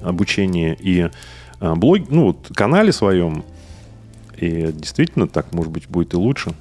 обучении 0.00 0.76
и 0.80 1.10
э, 1.60 1.74
блог, 1.74 2.10
ну, 2.10 2.24
вот, 2.24 2.50
канале 2.54 2.92
своем. 2.92 3.44
И 4.36 4.72
действительно 4.72 5.28
так, 5.28 5.52
может 5.52 5.70
быть, 5.70 5.88
будет 5.88 6.12
и 6.12 6.16
лучше. 6.16 6.54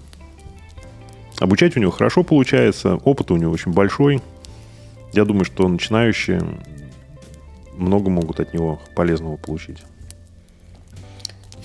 Обучать 1.39 1.75
у 1.75 1.79
него 1.79 1.91
хорошо 1.91 2.21
получается, 2.23 2.95
опыт 2.95 3.31
у 3.31 3.37
него 3.37 3.51
очень 3.51 3.73
большой. 3.73 4.21
Я 5.11 5.25
думаю, 5.25 5.45
что 5.45 5.67
начинающие 5.67 6.41
много 7.77 8.09
могут 8.09 8.39
от 8.39 8.53
него 8.53 8.79
полезного 8.95 9.37
получить. 9.37 9.83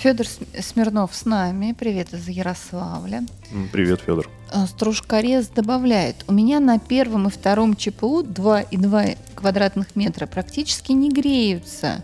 Федор 0.01 0.27
Смирнов 0.27 1.15
с 1.15 1.27
нами. 1.27 1.75
Привет 1.79 2.15
из 2.15 2.27
Ярославля. 2.27 3.23
Привет, 3.71 4.01
Федор. 4.01 4.31
Э, 4.51 4.65
Стружкорез 4.67 5.49
добавляет. 5.49 6.25
У 6.27 6.33
меня 6.33 6.59
на 6.59 6.79
первом 6.79 7.29
и 7.29 7.31
втором 7.31 7.77
ЧПУ 7.77 8.23
2,2 8.23 9.19
квадратных 9.35 9.97
метра 9.97 10.27
практически 10.27 10.93
не 10.93 11.11
греются. 11.11 12.03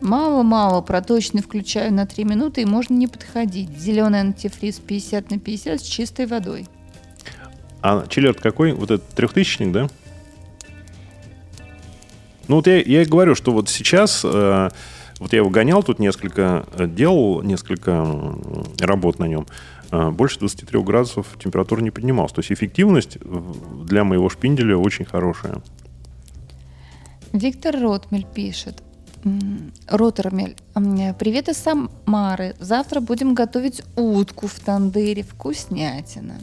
Мало-мало 0.00 0.80
проточный 0.80 1.42
включаю 1.42 1.92
на 1.92 2.06
3 2.06 2.22
минуты 2.22 2.62
и 2.62 2.66
можно 2.66 2.94
не 2.94 3.08
подходить. 3.08 3.76
Зеленый 3.76 4.20
антифриз 4.20 4.78
50 4.78 5.32
на 5.32 5.40
50 5.40 5.80
с 5.80 5.82
чистой 5.82 6.26
водой. 6.26 6.68
А 7.82 8.06
чиллер 8.06 8.34
какой? 8.34 8.74
Вот 8.74 8.92
этот 8.92 9.08
трехтысячник, 9.08 9.72
да? 9.72 9.88
Ну 12.48 12.56
вот 12.56 12.66
я, 12.66 12.76
я 12.76 13.02
и 13.02 13.04
говорю, 13.04 13.34
что 13.34 13.52
вот 13.52 13.68
сейчас, 13.68 14.22
э, 14.24 14.68
вот 15.18 15.32
я 15.32 15.38
его 15.38 15.50
гонял 15.50 15.82
тут 15.82 15.98
несколько, 15.98 16.66
э, 16.72 16.86
делал 16.86 17.42
несколько 17.42 18.06
работ 18.78 19.18
на 19.18 19.24
нем, 19.24 19.46
э, 19.90 20.10
больше 20.10 20.40
23 20.40 20.82
градусов 20.82 21.26
температура 21.42 21.80
не 21.80 21.90
поднималась. 21.90 22.32
То 22.32 22.40
есть 22.40 22.52
эффективность 22.52 23.18
для 23.84 24.04
моего 24.04 24.28
шпинделя 24.28 24.76
очень 24.76 25.04
хорошая. 25.04 25.62
Виктор 27.32 27.80
Ротмель 27.80 28.26
пишет. 28.26 28.82
Ротермель. 29.88 30.54
Привет 31.18 31.48
из 31.48 31.56
Самары. 31.56 32.54
Завтра 32.60 33.00
будем 33.00 33.32
готовить 33.32 33.82
утку 33.96 34.46
в 34.46 34.60
тандыре. 34.60 35.22
Вкуснятина. 35.22 36.34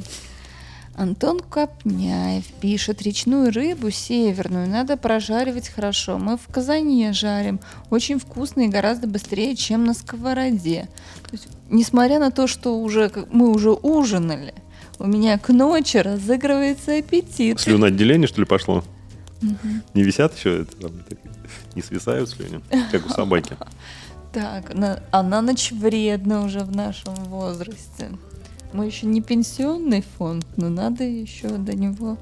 Антон 0.95 1.39
Копняев 1.39 2.45
пишет, 2.59 3.01
речную 3.01 3.51
рыбу 3.51 3.89
северную 3.91 4.67
надо 4.67 4.97
прожаривать 4.97 5.69
хорошо. 5.69 6.17
Мы 6.17 6.37
в 6.37 6.47
казане 6.51 7.13
жарим. 7.13 7.59
Очень 7.89 8.19
вкусно 8.19 8.61
и 8.61 8.67
гораздо 8.67 9.07
быстрее, 9.07 9.55
чем 9.55 9.85
на 9.85 9.93
сковороде. 9.93 10.89
То 11.23 11.29
есть, 11.31 11.47
несмотря 11.69 12.19
на 12.19 12.29
то, 12.29 12.45
что 12.47 12.79
уже 12.79 13.11
мы 13.31 13.51
уже 13.51 13.71
ужинали, 13.71 14.53
у 14.99 15.07
меня 15.07 15.39
к 15.39 15.49
ночи 15.49 15.97
разыгрывается 15.97 16.97
аппетит. 16.97 17.59
Слюноотделение, 17.59 18.27
что 18.27 18.41
ли, 18.41 18.45
пошло? 18.45 18.83
Угу. 19.41 19.69
Не 19.93 20.03
висят 20.03 20.37
еще? 20.37 20.67
Не 21.73 21.81
свисают 21.81 22.29
слюни, 22.29 22.61
как 22.91 23.05
у 23.05 23.09
собаки? 23.09 23.55
Так, 24.33 24.71
а 25.11 25.23
на 25.23 25.41
ночь 25.41 25.73
вредно 25.73 26.45
уже 26.45 26.59
в 26.59 26.73
нашем 26.73 27.15
возрасте. 27.15 28.11
Мы 28.73 28.85
еще 28.85 29.05
не 29.05 29.21
пенсионный 29.21 30.03
фонд, 30.17 30.45
но 30.57 30.69
надо 30.69 31.03
еще 31.03 31.49
до 31.49 31.75
него 31.75 32.17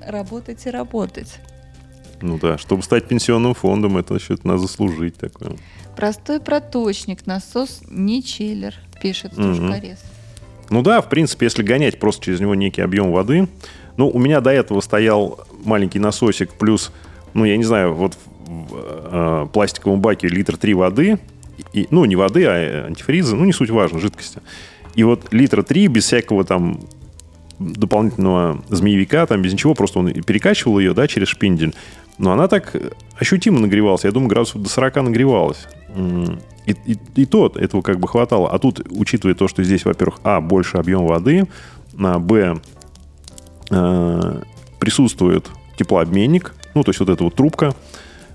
работать 0.00 0.66
и 0.66 0.70
работать. 0.70 1.38
Ну 2.22 2.38
да, 2.38 2.56
чтобы 2.56 2.82
стать 2.82 3.06
пенсионным 3.06 3.54
фондом, 3.54 3.98
это 3.98 4.14
еще 4.14 4.36
надо 4.42 4.60
заслужить 4.60 5.16
такое. 5.16 5.56
Простой 5.96 6.40
проточник, 6.40 7.26
насос 7.26 7.82
не 7.88 8.22
челлер, 8.22 8.74
пишет 9.00 9.32
Тушкарес. 9.32 9.98
Угу. 9.98 10.16
Ну 10.70 10.82
да, 10.82 11.00
в 11.00 11.08
принципе, 11.08 11.46
если 11.46 11.62
гонять 11.62 11.98
просто 11.98 12.24
через 12.24 12.40
него 12.40 12.54
некий 12.54 12.82
объем 12.82 13.12
воды. 13.12 13.48
Ну, 13.96 14.08
у 14.08 14.18
меня 14.18 14.40
до 14.40 14.50
этого 14.50 14.80
стоял 14.80 15.40
маленький 15.64 15.98
насосик, 15.98 16.52
плюс, 16.52 16.92
ну, 17.34 17.44
я 17.44 17.56
не 17.56 17.64
знаю, 17.64 17.94
вот 17.94 18.16
в 18.46 18.74
э, 18.74 19.46
пластиковом 19.52 20.00
баке 20.00 20.28
литр 20.28 20.56
3 20.56 20.74
воды, 20.74 21.18
и, 21.72 21.86
ну, 21.90 22.04
не 22.04 22.16
воды, 22.16 22.44
а 22.46 22.86
антифриза, 22.86 23.36
ну, 23.36 23.44
не 23.44 23.52
суть 23.52 23.70
важно, 23.70 23.98
жидкости. 23.98 24.40
И 24.96 25.04
вот 25.04 25.32
литра 25.32 25.62
3 25.62 25.86
без 25.88 26.04
всякого 26.04 26.44
там 26.44 26.80
дополнительного 27.58 28.62
змеевика, 28.68 29.26
там 29.26 29.42
без 29.42 29.52
ничего, 29.52 29.74
просто 29.74 29.98
он 29.98 30.12
перекачивал 30.12 30.78
ее, 30.78 30.94
да, 30.94 31.06
через 31.06 31.28
шпиндель. 31.28 31.74
Но 32.18 32.32
она 32.32 32.48
так 32.48 32.74
ощутимо 33.18 33.60
нагревалась. 33.60 34.04
Я 34.04 34.10
думаю, 34.10 34.28
градусов 34.28 34.62
до 34.62 34.68
40 34.68 34.96
нагревалась. 34.96 35.66
И, 36.66 36.72
и, 36.86 36.98
и 37.14 37.26
то 37.26 37.52
этого 37.54 37.82
как 37.82 38.00
бы 38.00 38.08
хватало. 38.08 38.50
А 38.50 38.58
тут, 38.58 38.80
учитывая 38.90 39.34
то, 39.34 39.48
что 39.48 39.62
здесь, 39.62 39.84
во-первых, 39.84 40.20
а, 40.24 40.40
больше 40.40 40.78
объем 40.78 41.06
воды, 41.06 41.46
а, 41.98 42.18
б, 42.18 42.60
э, 43.70 44.42
присутствует 44.78 45.48
теплообменник, 45.78 46.54
ну, 46.74 46.82
то 46.82 46.90
есть 46.90 47.00
вот 47.00 47.08
эта 47.08 47.22
вот 47.22 47.34
трубка, 47.34 47.74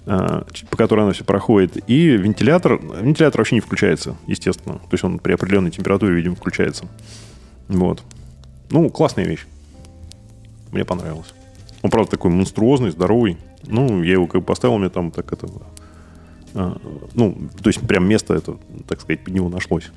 по 0.05 0.77
которой 0.77 1.01
она 1.01 1.13
все 1.13 1.23
проходит. 1.23 1.77
И 1.87 2.07
вентилятор, 2.07 2.79
вентилятор 3.01 3.41
вообще 3.41 3.55
не 3.55 3.61
включается, 3.61 4.15
естественно. 4.27 4.75
То 4.75 4.93
есть 4.93 5.03
он 5.03 5.19
при 5.19 5.33
определенной 5.33 5.71
температуре, 5.71 6.15
видимо, 6.15 6.35
включается. 6.35 6.85
Вот. 7.67 8.03
Ну, 8.69 8.89
классная 8.89 9.25
вещь. 9.25 9.45
Мне 10.71 10.85
понравилось. 10.85 11.33
Он, 11.81 11.89
правда, 11.89 12.11
такой 12.11 12.31
монструозный, 12.31 12.91
здоровый. 12.91 13.37
Ну, 13.63 14.03
я 14.03 14.13
его 14.13 14.27
как 14.27 14.41
бы 14.41 14.47
поставил, 14.47 14.77
мне 14.77 14.89
там 14.89 15.11
так 15.11 15.31
это... 15.33 15.47
А, 16.53 16.77
ну, 17.13 17.37
то 17.61 17.69
есть 17.69 17.79
прям 17.81 18.07
место 18.07 18.33
это, 18.33 18.57
так 18.87 19.01
сказать, 19.01 19.23
под 19.23 19.33
него 19.33 19.49
нашлось. 19.49 19.91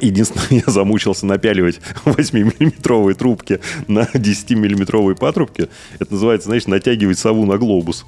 Единственное, 0.00 0.62
я 0.66 0.72
замучился 0.72 1.26
напяливать 1.26 1.80
8-миллиметровые 2.04 3.14
трубки 3.14 3.60
на 3.88 4.02
10-миллиметровые 4.02 5.16
патрубки. 5.16 5.68
Это 5.98 6.12
называется, 6.12 6.46
знаешь, 6.46 6.66
натягивать 6.66 7.18
сову 7.18 7.44
на 7.46 7.58
глобус. 7.58 8.06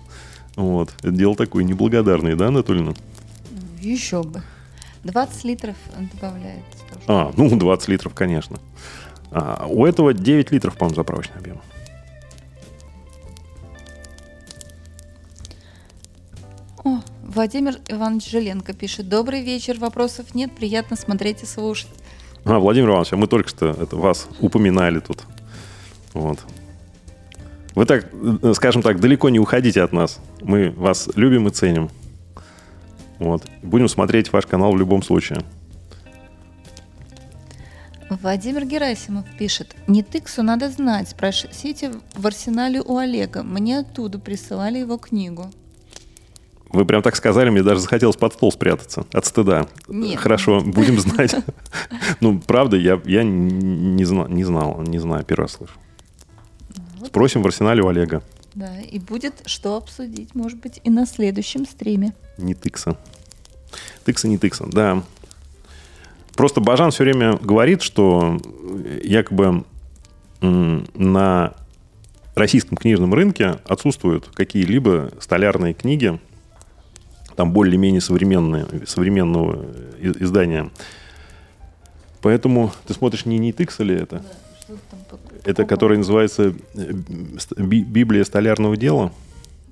Вот. 0.57 0.93
Это 0.99 1.11
дело 1.11 1.35
такое 1.35 1.65
неблагодарное, 1.65 2.37
да, 2.37 2.49
Анатольевна? 2.49 2.95
Еще 3.81 4.23
бы. 4.23 4.43
20 5.05 5.45
литров 5.45 5.77
добавляет. 6.15 6.65
А, 7.07 7.33
ну, 7.37 7.57
20 7.57 7.89
литров, 7.89 8.15
конечно. 8.15 8.59
А, 9.31 9.67
у 9.69 9.87
этого 9.87 10.13
9 10.13 10.53
литров, 10.53 10.77
по-моему, 10.77 10.95
заправочный 10.95 11.37
объем. 11.39 11.61
О, 16.85 17.01
Владимир 17.23 17.79
Иванович 17.89 18.31
Желенко 18.31 18.75
пишет. 18.75 19.09
Добрый 19.09 19.43
вечер, 19.43 19.79
вопросов 19.79 20.35
нет, 20.35 20.53
приятно 20.55 20.97
смотреть 20.97 21.43
и 21.43 21.47
слушать. 21.47 21.91
А, 22.45 22.59
Владимир 22.59 22.91
Иванович, 22.91 23.13
а 23.13 23.17
мы 23.17 23.27
только 23.27 23.49
что 23.49 23.71
это, 23.71 23.97
вас 23.97 24.29
упоминали 24.41 25.01
тут. 25.01 25.25
Вот. 26.13 26.39
Вы 27.75 27.87
так, 27.87 28.07
э, 28.13 28.53
скажем 28.55 28.83
так, 28.83 29.01
далеко 29.01 29.29
не 29.31 29.39
уходите 29.39 29.83
от 29.83 29.93
нас. 29.93 30.21
Мы 30.41 30.71
вас 30.71 31.09
любим 31.15 31.49
и 31.49 31.51
ценим. 31.51 31.91
Вот. 33.19 33.45
Будем 33.63 33.89
смотреть 33.89 34.33
ваш 34.33 34.47
канал 34.47 34.73
в 34.73 34.79
любом 34.79 35.03
случае. 35.03 35.41
Владимир 38.11 38.67
Герасимов 38.67 39.25
пишет. 39.39 39.75
Не 39.87 40.03
тыксу 40.03 40.43
надо 40.43 40.69
знать. 40.69 41.09
Спросите 41.09 41.93
в 42.15 42.27
арсенале 42.27 42.83
у 42.83 42.99
Олега. 42.99 43.43
Мне 43.43 43.79
оттуда 43.79 44.19
присылали 44.19 44.79
его 44.79 44.99
книгу. 44.99 45.51
Вы 46.73 46.87
прям 46.87 47.03
так 47.03 47.17
сказали, 47.17 47.51
мне 47.51 47.63
даже 47.63 47.81
захотелось 47.81 48.17
под 48.17 48.33
стол 48.33 48.51
спрятаться 48.51 49.05
от 49.13 49.27
стыда. 49.27 49.67
Нет. 49.89 50.19
Хорошо, 50.19 50.61
будем 50.61 50.99
знать. 50.99 51.35
Ну, 52.21 52.41
правда, 52.41 52.77
я, 52.77 53.01
я 53.05 53.23
не, 53.25 54.05
знал, 54.05 54.29
не 54.29 54.45
знал, 54.45 54.81
не 54.83 54.99
знаю, 54.99 55.25
первый 55.25 55.43
раз 55.43 55.53
слышу. 55.53 55.75
Вот. 57.03 57.09
Спросим 57.09 57.43
в 57.43 57.47
арсенале 57.49 57.83
у 57.83 57.89
Олега. 57.89 58.23
Да, 58.55 58.81
и 58.81 59.01
будет 59.01 59.43
что 59.47 59.77
обсудить, 59.77 60.37
может 60.37 60.61
быть, 60.61 60.81
и 60.85 60.89
на 60.89 61.05
следующем 61.05 61.67
стриме. 61.67 62.15
Не 62.39 62.55
тыкса. 62.55 62.97
Тыкса, 64.05 64.29
не 64.29 64.39
тыкса, 64.39 64.67
да. 64.71 65.03
Просто 66.37 66.61
Бажан 66.61 66.93
все 66.93 67.03
время 67.03 67.37
говорит, 67.39 67.83
что 67.83 68.39
якобы 69.03 69.65
на 70.41 71.55
российском 72.37 72.77
книжном 72.77 73.13
рынке 73.15 73.59
отсутствуют 73.65 74.29
какие-либо 74.33 75.11
столярные 75.19 75.75
книги, 75.75 76.21
там 77.35 77.53
более-менее 77.53 78.01
современные, 78.01 78.87
современного 78.87 79.67
издания. 80.01 80.71
Поэтому 82.21 82.73
ты 82.87 82.95
смотришь 82.95 83.27
не 83.27 83.39
Нитыкс 83.39 83.81
или 83.81 84.01
это? 84.01 84.23
Да. 84.69 84.77
Это 85.45 85.65
который 85.65 85.99
называется 85.99 86.55
э, 86.75 86.93
Библия 87.57 88.25
столярного 88.25 88.77
дела? 88.77 89.13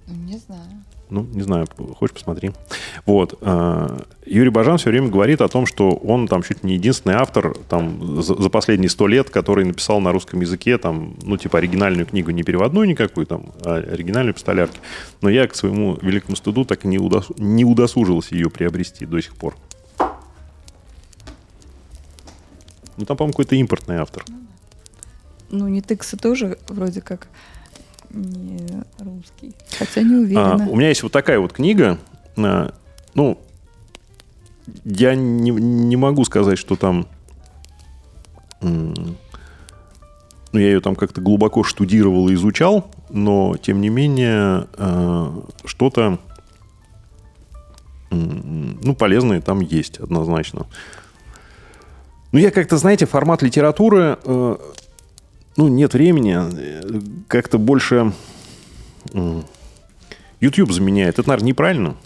Не 0.06 0.38
знаю. 0.38 0.80
Ну, 1.10 1.26
не 1.32 1.42
знаю, 1.42 1.66
хочешь 1.98 2.14
посмотри. 2.14 2.52
Вот. 3.04 3.36
А, 3.42 4.04
Юрий 4.24 4.50
Бажан 4.50 4.78
все 4.78 4.90
время 4.90 5.08
говорит 5.08 5.40
о 5.40 5.48
том, 5.48 5.66
что 5.66 5.90
он 5.90 6.28
там 6.28 6.42
чуть 6.42 6.62
не 6.62 6.74
единственный 6.74 7.16
автор 7.16 7.56
там, 7.68 8.22
за, 8.22 8.40
за 8.40 8.48
последние 8.48 8.88
сто 8.88 9.08
лет, 9.08 9.28
который 9.28 9.64
написал 9.64 10.00
на 10.00 10.12
русском 10.12 10.40
языке 10.40 10.78
там, 10.78 11.16
ну, 11.22 11.36
типа 11.36 11.58
оригинальную 11.58 12.06
книгу, 12.06 12.30
не 12.30 12.44
переводную 12.44 12.86
никакую, 12.86 13.26
там, 13.26 13.46
а 13.64 13.76
оригинальную 13.76 14.34
по 14.34 14.40
столярке. 14.40 14.78
Но 15.20 15.28
я 15.28 15.48
к 15.48 15.56
своему 15.56 15.98
великому 16.00 16.36
стыду 16.36 16.64
так 16.64 16.84
и 16.84 16.88
не, 16.88 16.98
удос... 16.98 17.26
не 17.36 17.64
удосужился 17.64 18.34
ее 18.36 18.48
приобрести 18.48 19.04
до 19.04 19.20
сих 19.20 19.34
пор. 19.34 19.56
Ну, 22.96 23.04
там, 23.04 23.16
по-моему, 23.16 23.32
какой-то 23.32 23.56
импортный 23.56 23.96
автор. 23.96 24.24
Ну, 24.28 24.36
ну 25.50 25.68
не 25.68 25.82
тыксы 25.82 26.16
тоже 26.16 26.58
вроде 26.68 27.00
как 27.00 27.28
не 28.10 28.82
русский. 28.98 29.54
Хотя 29.78 30.02
не 30.02 30.16
уверена. 30.16 30.64
А, 30.64 30.68
у 30.68 30.76
меня 30.76 30.88
есть 30.88 31.02
вот 31.02 31.12
такая 31.12 31.38
вот 31.38 31.52
книга. 31.52 31.98
А, 32.36 32.74
ну, 33.14 33.38
я 34.84 35.14
не, 35.14 35.50
не 35.50 35.96
могу 35.96 36.24
сказать, 36.24 36.58
что 36.58 36.76
там... 36.76 37.06
Ну, 38.60 40.58
я 40.58 40.66
ее 40.66 40.80
там 40.80 40.96
как-то 40.96 41.20
глубоко 41.20 41.62
штудировал 41.62 42.28
и 42.28 42.34
изучал, 42.34 42.90
но, 43.08 43.56
тем 43.56 43.80
не 43.80 43.88
менее, 43.88 44.66
а, 44.76 45.44
что-то 45.64 46.18
ну, 48.10 48.94
полезное 48.96 49.40
там 49.40 49.60
есть, 49.60 49.98
однозначно. 49.98 50.66
Ну, 52.32 52.38
я 52.38 52.50
как-то, 52.50 52.76
знаете, 52.76 53.06
формат 53.06 53.42
литературы, 53.42 54.18
э, 54.24 54.56
ну, 55.60 55.68
нет 55.68 55.92
времени, 55.92 56.38
э, 56.38 57.00
как-то 57.28 57.58
больше 57.58 58.12
YouTube 60.40 60.72
заменяет. 60.72 61.18
Это, 61.18 61.28
наверное, 61.28 61.48
неправильно. 61.48 61.96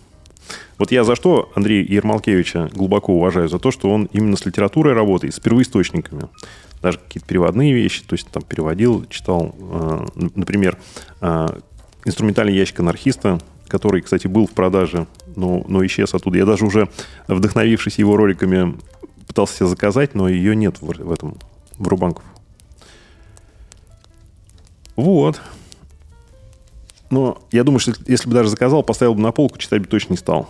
Вот 0.77 0.91
я 0.91 1.05
за 1.05 1.15
что 1.15 1.53
Андрея 1.55 1.85
Ермолкевича 1.85 2.71
глубоко 2.73 3.15
уважаю? 3.15 3.49
За 3.49 3.61
то, 3.61 3.71
что 3.71 3.91
он 3.91 4.09
именно 4.13 4.37
с 4.37 4.45
литературой 4.45 4.93
работает, 4.93 5.35
с 5.35 5.41
первоисточниками. 5.41 6.29
Даже 6.83 6.99
какие-то 6.99 7.29
переводные 7.29 7.73
вещи, 7.73 8.03
то 8.03 8.15
есть 8.15 8.29
там 8.29 8.43
переводил, 8.43 9.07
читал. 9.09 9.55
э, 9.57 10.07
Например, 10.35 10.77
э, 11.21 11.47
инструментальный 12.05 12.57
ящик 12.57 12.81
анархиста, 12.81 13.39
который, 13.69 14.03
кстати, 14.03 14.27
был 14.27 14.49
в 14.49 14.51
продаже, 14.51 15.07
но, 15.37 15.65
но 15.69 15.87
исчез 15.87 16.13
оттуда. 16.13 16.39
Я 16.39 16.45
даже 16.45 16.67
уже, 16.67 16.89
вдохновившись 17.29 18.01
его 18.01 18.17
роликами, 18.17 18.75
пытался 19.29 19.59
себе 19.59 19.69
заказать, 19.69 20.17
но 20.17 20.29
ее 20.29 20.57
нет 20.57 20.83
в, 20.83 20.87
в 20.87 21.13
этом, 21.13 21.37
в 21.79 21.87
Рубанков. 21.87 22.25
Вот. 24.97 25.41
Но 27.11 27.39
я 27.53 27.65
думаю, 27.65 27.81
что 27.81 27.93
если 28.07 28.29
бы 28.29 28.35
даже 28.35 28.49
заказал, 28.49 28.83
поставил 28.83 29.15
бы 29.15 29.21
на 29.21 29.33
полку, 29.33 29.59
читать 29.59 29.83
бы 29.83 29.87
точно 29.87 30.15
не 30.15 30.19
стал. 30.19 30.49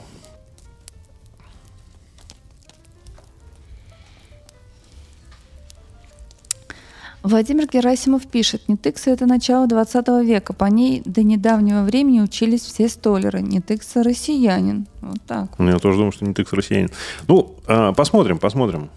Владимир 7.25 7.67
Герасимов 7.67 8.27
пишет, 8.27 8.69
Нетыкса– 8.69 9.11
это 9.13 9.25
начало 9.25 9.67
20 9.67 10.09
века. 10.27 10.53
По 10.53 10.67
ней 10.67 11.01
до 11.07 11.23
недавнего 11.23 11.83
времени 11.83 12.21
учились 12.21 12.61
все 12.61 12.87
столеры. 12.87 13.41
Нетыкса– 13.41 14.03
россиянин. 14.05 14.87
Вот 15.01 15.17
так. 15.27 15.59
Ну, 15.59 15.71
Я 15.71 15.79
тоже 15.79 15.97
думаю, 15.97 16.13
что 16.13 16.27
не 16.27 16.35
тыкс 16.35 16.53
россиянин. 16.53 16.91
Ну, 17.27 17.57
а, 17.67 17.95
посмотрим, 17.95 18.39
посмотрим. 18.39 18.91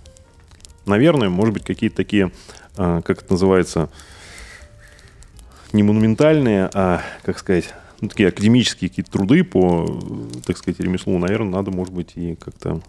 Наверное, 0.85 1.29
может 1.29 1.53
быть, 1.53 1.63
какие-то 1.63 1.95
такие, 1.95 2.33
а, 2.75 3.01
как 3.01 3.23
это 3.23 3.31
называется, 3.31 3.89
не 5.78 5.84
монументальные, 5.84 6.69
а, 6.73 7.01
как 7.23 7.38
сказать, 7.39 7.73
ну, 8.01 8.09
такие 8.09 8.30
академические 8.30 8.89
какие-то 8.89 9.11
труды 9.11 9.43
по, 9.43 9.99
так 10.45 10.57
сказать, 10.57 10.80
ремеслу, 10.80 11.17
наверное, 11.17 11.51
надо, 11.51 11.71
может 11.71 11.93
быть, 11.93 12.13
и 12.15 12.36
как-то 12.36 12.82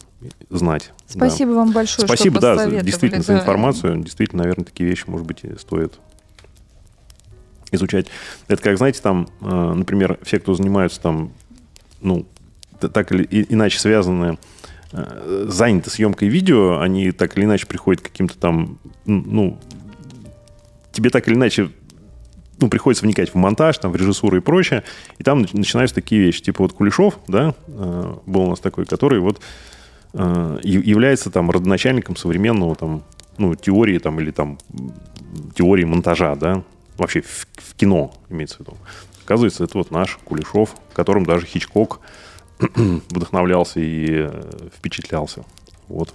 знать. 0.51 0.93
Да. 1.15 1.29
Спасибо 1.29 1.51
вам 1.51 1.73
большое, 1.73 2.09
Спасибо, 2.09 2.39
что 2.39 2.57
да, 2.57 2.83
действительно, 2.83 3.23
за 3.23 3.35
да. 3.35 3.41
информацию. 3.41 4.03
Действительно, 4.03 4.43
наверное, 4.43 4.65
такие 4.65 4.89
вещи, 4.89 5.05
может 5.07 5.27
быть, 5.27 5.43
стоит 5.59 5.99
изучать. 7.71 8.07
Это 8.49 8.63
как, 8.63 8.79
знаете, 8.79 9.01
там, 9.03 9.29
э, 9.41 9.73
например, 9.75 10.19
все, 10.23 10.41
кто 10.41 10.55
занимаются 10.55 11.01
там, 11.01 11.33
ну, 12.01 12.27
так 12.81 13.13
или 13.13 13.27
иначе 13.51 13.79
связаны, 13.79 14.39
э, 14.93 15.47
заняты 15.49 15.91
съемкой 15.91 16.29
видео, 16.29 16.81
они 16.81 17.13
так 17.13 17.37
или 17.37 17.45
иначе 17.45 17.67
приходят 17.67 18.01
к 18.01 18.07
каким-то 18.07 18.39
там, 18.39 18.79
ну, 19.05 19.59
тебе 20.93 21.11
так 21.11 21.29
или 21.29 21.35
иначе 21.35 21.71
ну, 22.61 22.69
приходится 22.69 23.05
вникать 23.05 23.31
в 23.31 23.35
монтаж, 23.37 23.79
там, 23.79 23.93
в 23.93 23.97
режиссуру 23.97 24.37
и 24.37 24.41
прочее, 24.41 24.85
и 25.19 25.25
там 25.25 25.43
нач- 25.43 25.57
начинаются 25.57 25.95
такие 25.95 26.21
вещи. 26.21 26.43
Типа 26.43 26.63
вот 26.63 26.73
Кулешов, 26.73 27.19
да, 27.29 27.55
э, 27.67 28.15
был 28.27 28.43
у 28.43 28.51
нас 28.51 28.61
такой, 28.61 28.85
который 28.85 29.21
вот 29.21 29.41
э, 30.15 30.19
яв- 30.63 30.85
является 30.85 31.31
там 31.31 31.51
родоначальником 31.51 32.17
современного 32.17 32.75
там, 32.75 33.05
ну, 33.37 33.55
теории 33.55 33.99
там, 33.99 34.21
или 34.21 34.31
там 34.31 34.59
теории 35.55 35.85
монтажа, 35.85 36.35
да, 36.35 36.63
вообще 36.97 37.23
в, 37.23 37.47
в 37.55 37.75
кино 37.77 38.13
имеется 38.29 38.57
в 38.57 38.61
виду. 38.61 38.77
Оказывается, 39.25 39.65
это 39.65 39.79
вот 39.79 39.91
наш 39.91 40.19
Кулешов, 40.25 40.75
которым 40.95 41.25
даже 41.25 41.47
Хичкок 41.47 42.01
вдохновлялся 42.59 43.79
и 43.79 44.07
э, 44.11 44.69
впечатлялся. 44.77 45.45
Вот. 45.87 46.09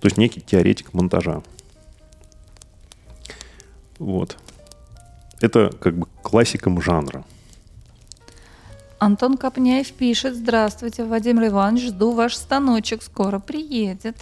То 0.00 0.06
есть 0.06 0.16
некий 0.16 0.40
теоретик 0.40 0.94
монтажа. 0.94 1.42
Вот. 3.98 4.36
Это 5.42 5.72
как 5.80 5.94
бы 5.96 6.06
классиком 6.22 6.80
жанра. 6.80 7.24
Антон 8.98 9.36
Копняев 9.36 9.90
пишет, 9.92 10.36
здравствуйте, 10.36 11.04
Владимир 11.04 11.48
Иванович, 11.48 11.88
жду 11.88 12.12
ваш 12.12 12.36
станочек, 12.36 13.02
скоро 13.02 13.40
приедет. 13.40 14.16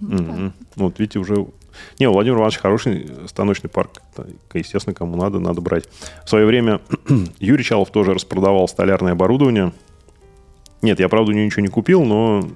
Ну, 0.00 0.52
Вот 0.76 0.98
видите, 0.98 1.18
уже... 1.18 1.46
Не, 1.98 2.06
у 2.06 2.12
Владимира 2.12 2.40
Ивановича 2.40 2.60
хороший 2.60 3.10
станочный 3.26 3.70
парк. 3.70 4.02
Естественно, 4.52 4.94
кому 4.94 5.16
надо, 5.16 5.38
надо 5.38 5.62
брать. 5.62 5.88
В 6.26 6.28
свое 6.28 6.44
время 6.44 6.82
Юрий 7.38 7.64
Чалов 7.64 7.90
тоже 7.90 8.12
распродавал 8.12 8.68
столярное 8.68 9.12
оборудование. 9.12 9.72
Нет, 10.82 11.00
я, 11.00 11.08
правда, 11.08 11.30
у 11.30 11.34
него 11.34 11.46
ничего 11.46 11.62
не 11.62 11.68
купил, 11.68 12.04
но 12.04 12.46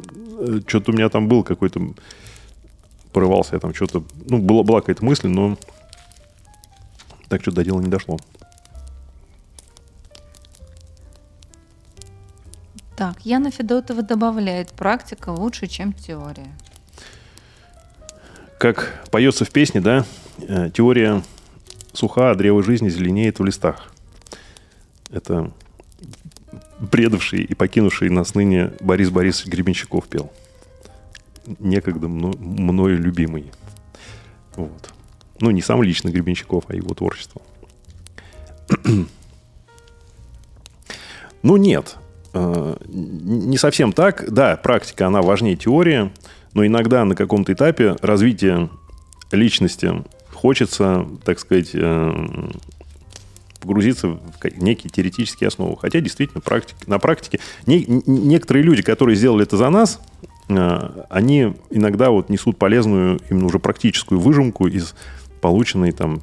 что-то 0.67 0.91
у 0.91 0.95
меня 0.95 1.09
там 1.09 1.29
был 1.29 1.43
какой-то... 1.43 1.81
Порывался 3.15 3.55
я 3.55 3.61
там 3.61 3.73
что-то... 3.73 4.05
Ну, 4.29 4.37
была, 4.37 4.63
была 4.63 4.81
какая-то 4.81 5.03
мысль, 5.03 5.29
но 5.29 5.57
так 7.31 7.41
что 7.43 7.53
до 7.53 7.65
дела 7.65 7.81
не 7.81 7.89
дошло. 7.89 8.19
Так, 12.97 13.25
Яна 13.25 13.51
Федотова 13.51 14.03
добавляет, 14.03 14.73
практика 14.73 15.31
лучше, 15.31 15.69
чем 15.69 15.95
теория. 15.95 16.53
Как 18.59 19.03
поется 19.11 19.47
в 19.47 19.51
песне, 19.51 19.81
да, 19.81 20.05
э, 20.39 20.71
теория 20.71 21.23
суха, 21.95 22.33
а 22.33 22.35
древо 22.35 22.63
жизни 22.63 22.91
зеленеет 22.91 23.39
в 23.39 23.45
листах. 23.45 23.95
Это 25.11 25.51
предавший 26.91 27.43
и 27.43 27.55
покинувший 27.55 28.11
нас 28.11 28.35
ныне 28.35 28.73
Борис 28.81 29.09
Борисович 29.11 29.53
Гребенщиков 29.53 30.09
пел. 30.09 30.31
Некогда 31.59 32.09
мно- 32.09 32.37
мною 32.37 32.99
любимый. 32.99 33.51
Вот. 34.57 34.93
Ну, 35.41 35.51
не 35.51 35.63
сам 35.63 35.83
лично 35.83 36.11
Гребенщиков, 36.11 36.65
а 36.69 36.75
его 36.75 36.93
творчество. 36.95 37.41
Ну, 41.43 41.57
нет. 41.57 41.97
Э, 42.35 42.77
Не 42.89 43.57
совсем 43.57 43.93
так. 43.93 44.31
Да, 44.33 44.57
практика, 44.57 45.07
она 45.07 45.23
важнее 45.23 45.57
теории, 45.57 46.11
но 46.53 46.67
иногда 46.67 47.05
на 47.05 47.15
каком-то 47.17 47.53
этапе 47.53 47.97
развития 48.03 48.69
личности 49.33 50.05
хочется, 50.33 51.07
так 51.25 51.39
сказать, 51.39 51.71
э, 51.75 52.51
погрузиться 53.61 54.09
в 54.09 54.21
некие 54.59 54.91
теоретические 54.91 55.49
основы. 55.49 55.77
Хотя, 55.79 56.01
действительно, 56.01 56.41
практик- 56.41 56.87
на 56.87 56.99
практике... 56.99 57.41
не- 57.67 57.85
некоторые 58.07 58.63
люди, 58.63 58.83
которые 58.83 59.17
сделали 59.17 59.43
это 59.45 59.57
за 59.57 59.69
нас, 59.71 60.01
э, 60.49 61.05
они 61.11 61.55
иногда 61.71 62.11
вот 62.11 62.29
несут 62.29 62.59
полезную, 62.59 63.19
именно 63.31 63.47
уже 63.47 63.59
практическую 63.59 64.21
выжимку 64.21 64.67
из 64.67 64.95
полученной 65.41 65.93
там, 65.93 66.23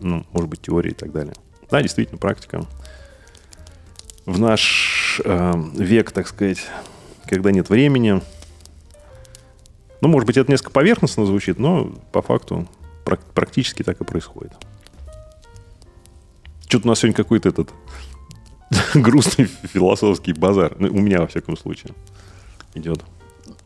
ну, 0.00 0.26
может 0.32 0.48
быть, 0.48 0.62
теории 0.62 0.90
и 0.90 0.94
так 0.94 1.12
далее. 1.12 1.34
Да, 1.70 1.82
действительно, 1.82 2.18
практика 2.18 2.66
в 4.26 4.38
наш 4.38 5.20
э, 5.24 5.52
век, 5.74 6.12
так 6.12 6.28
сказать, 6.28 6.60
когда 7.26 7.50
нет 7.50 7.68
времени. 7.70 8.20
Ну, 10.00 10.08
может 10.08 10.26
быть, 10.26 10.36
это 10.36 10.50
несколько 10.50 10.70
поверхностно 10.70 11.24
звучит, 11.26 11.58
но 11.58 11.92
по 12.12 12.22
факту 12.22 12.68
прак- 13.04 13.24
практически 13.34 13.82
так 13.82 14.00
и 14.00 14.04
происходит. 14.04 14.52
Что-то 16.66 16.86
у 16.86 16.88
нас 16.88 17.00
сегодня 17.00 17.16
какой-то 17.16 17.48
этот 17.48 17.70
грустный 18.94 19.46
философский 19.46 20.32
базар. 20.32 20.74
Ну, 20.78 20.88
у 20.88 21.00
меня, 21.00 21.20
во 21.20 21.26
всяком 21.26 21.56
случае, 21.56 21.92
идет. 22.74 23.02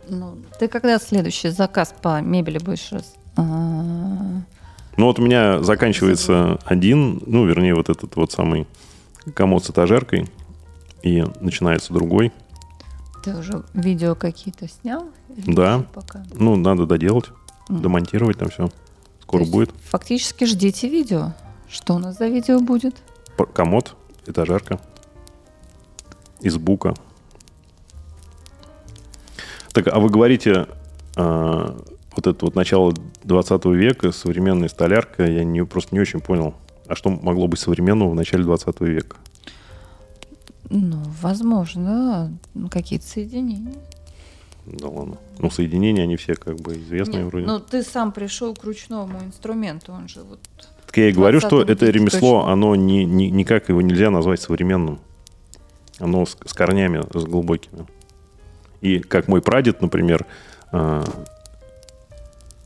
Ну, 0.09 0.39
ты 0.59 0.69
когда 0.69 0.99
следующий 0.99 1.49
заказ 1.49 1.95
по 2.01 2.21
мебели 2.21 2.59
будешь 2.59 2.93
раз? 2.93 3.15
А, 3.37 4.43
Ну, 4.97 5.07
вот 5.07 5.19
у 5.19 5.23
меня 5.23 5.63
заканчивается 5.63 6.59
один, 6.65 7.23
ну, 7.27 7.45
вернее, 7.47 7.75
вот 7.75 7.89
этот 7.91 8.17
вот 8.17 8.33
самый 8.33 8.67
комод 9.35 9.65
с 9.65 9.71
этажеркой, 9.71 10.29
и 11.03 11.23
начинается 11.41 11.93
другой. 11.93 12.33
Ты 13.23 13.37
уже 13.37 13.65
видео 13.75 14.15
какие-то 14.15 14.69
снял? 14.69 15.09
Или 15.37 15.53
Да. 15.55 15.85
Пока? 15.93 16.25
Ну, 16.35 16.57
надо 16.57 16.87
доделать, 16.87 17.27
Мгм. 17.69 17.83
домонтировать 17.83 18.39
там 18.39 18.49
все. 18.51 18.71
Скоро 19.23 19.43
есть 19.43 19.53
будет. 19.53 19.71
Фактически 19.91 20.45
ждите 20.45 20.89
видео. 20.89 21.33
Что 21.69 21.95
у 21.95 21.99
нас 21.99 22.17
за 22.17 22.29
видео 22.29 22.61
будет? 22.61 22.95
П- 23.37 23.47
Комод, 23.47 23.97
этажерка 24.27 24.81
из 26.41 26.57
бука. 26.57 26.95
Так, 29.73 29.89
а 29.89 29.99
вы 29.99 30.09
говорите, 30.09 30.67
а, 31.17 31.77
вот 32.17 32.27
это 32.27 32.45
вот 32.45 32.55
начало 32.55 32.95
20 33.25 33.65
века, 33.67 34.13
современная 34.13 34.69
столярка, 34.69 35.25
я 35.25 35.45
не, 35.45 35.65
просто 35.65 35.95
не 35.95 36.01
очень 36.01 36.21
понял. 36.21 36.55
А 36.87 36.95
что 36.95 37.11
могло 37.11 37.49
быть 37.49 37.61
современного 37.61 38.11
в 38.11 38.15
начале 38.15 38.45
20 38.45 38.81
века? 38.83 39.17
Ну, 40.69 41.03
возможно, 41.21 42.37
какие-то 42.71 43.07
соединения. 43.07 43.75
Да 44.67 44.89
ладно. 44.89 45.17
Ну, 45.39 45.51
соединения, 45.51 46.03
они 46.03 46.17
все 46.17 46.35
как 46.35 46.57
бы 46.57 46.75
известные 46.75 47.23
Нет, 47.23 47.33
вроде. 47.33 47.47
Ну, 47.47 47.61
ты 47.61 47.83
сам 47.83 48.11
пришел 48.11 48.55
к 48.55 48.65
ручному 48.65 49.23
инструменту, 49.23 49.93
он 49.93 50.09
же 50.09 50.23
вот... 50.23 50.41
Так 50.87 50.97
я 50.97 51.09
и 51.09 51.13
говорю, 51.13 51.41
что 51.41 51.65
20 51.65 51.71
это 51.71 51.91
ремесло, 51.91 52.41
точно. 52.41 52.53
оно 52.53 52.75
не, 52.75 53.05
не- 53.05 53.31
никак 53.31 53.69
его 53.69 53.81
нельзя 53.81 54.11
назвать 54.11 54.41
современным. 54.41 54.99
Оно 55.99 56.27
с, 56.27 56.37
с 56.45 56.53
корнями, 56.53 57.03
с 57.17 57.25
глубокими. 57.25 57.87
И 58.81 58.99
как 58.99 59.29
мой 59.29 59.41
прадед, 59.41 59.83
например, 59.83 60.27
э, 60.73 61.05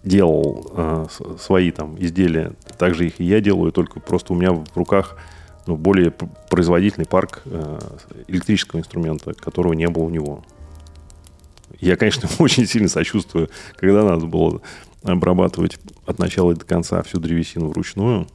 делал 0.02 0.72
э, 0.74 1.06
свои 1.38 1.70
там 1.70 1.96
изделия, 1.98 2.52
так 2.78 2.94
же 2.94 3.06
их 3.06 3.20
и 3.20 3.24
я 3.24 3.40
делаю, 3.40 3.72
только 3.72 4.00
просто 4.00 4.32
у 4.32 4.36
меня 4.36 4.52
в 4.52 4.64
руках 4.74 5.16
ну, 5.66 5.76
более 5.76 6.10
производительный 6.10 7.06
парк 7.06 7.42
э, 7.44 7.78
электрического 8.28 8.80
инструмента, 8.80 9.34
которого 9.34 9.74
не 9.74 9.88
было 9.88 10.04
у 10.04 10.10
него. 10.10 10.42
Я, 11.78 11.96
конечно, 11.96 12.28
очень 12.38 12.66
сильно 12.66 12.88
сочувствую, 12.88 13.50
когда 13.76 14.04
надо 14.04 14.26
было 14.26 14.62
обрабатывать 15.02 15.78
от 16.06 16.18
начала 16.18 16.54
до 16.54 16.64
конца 16.64 17.02
всю 17.02 17.20
древесину 17.20 17.68
вручную. 17.68 18.26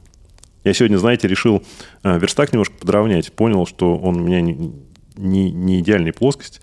Я 0.64 0.72
сегодня, 0.72 0.98
знаете, 0.98 1.28
решил 1.28 1.62
э, 2.02 2.18
верстак 2.18 2.52
немножко 2.52 2.74
подровнять. 2.78 3.32
Понял, 3.32 3.66
что 3.66 3.96
он 3.96 4.16
у 4.16 4.20
меня 4.20 4.40
не, 4.40 4.72
не, 5.16 5.50
не 5.52 5.80
идеальной 5.80 6.12
плоскости. 6.12 6.60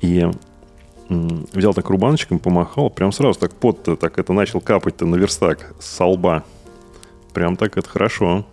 И 0.00 0.28
взял 1.08 1.74
так 1.74 1.88
рубаночком, 1.88 2.38
помахал. 2.38 2.90
Прям 2.90 3.12
сразу 3.12 3.38
так 3.38 3.54
пот 3.54 3.82
так 4.00 4.18
это 4.18 4.32
начал 4.32 4.60
капать-то 4.60 5.06
на 5.06 5.16
верстак 5.16 5.74
с 5.78 6.04
лба. 6.04 6.44
Прям 7.32 7.56
так 7.56 7.76
это 7.76 7.88
хорошо. 7.88 8.44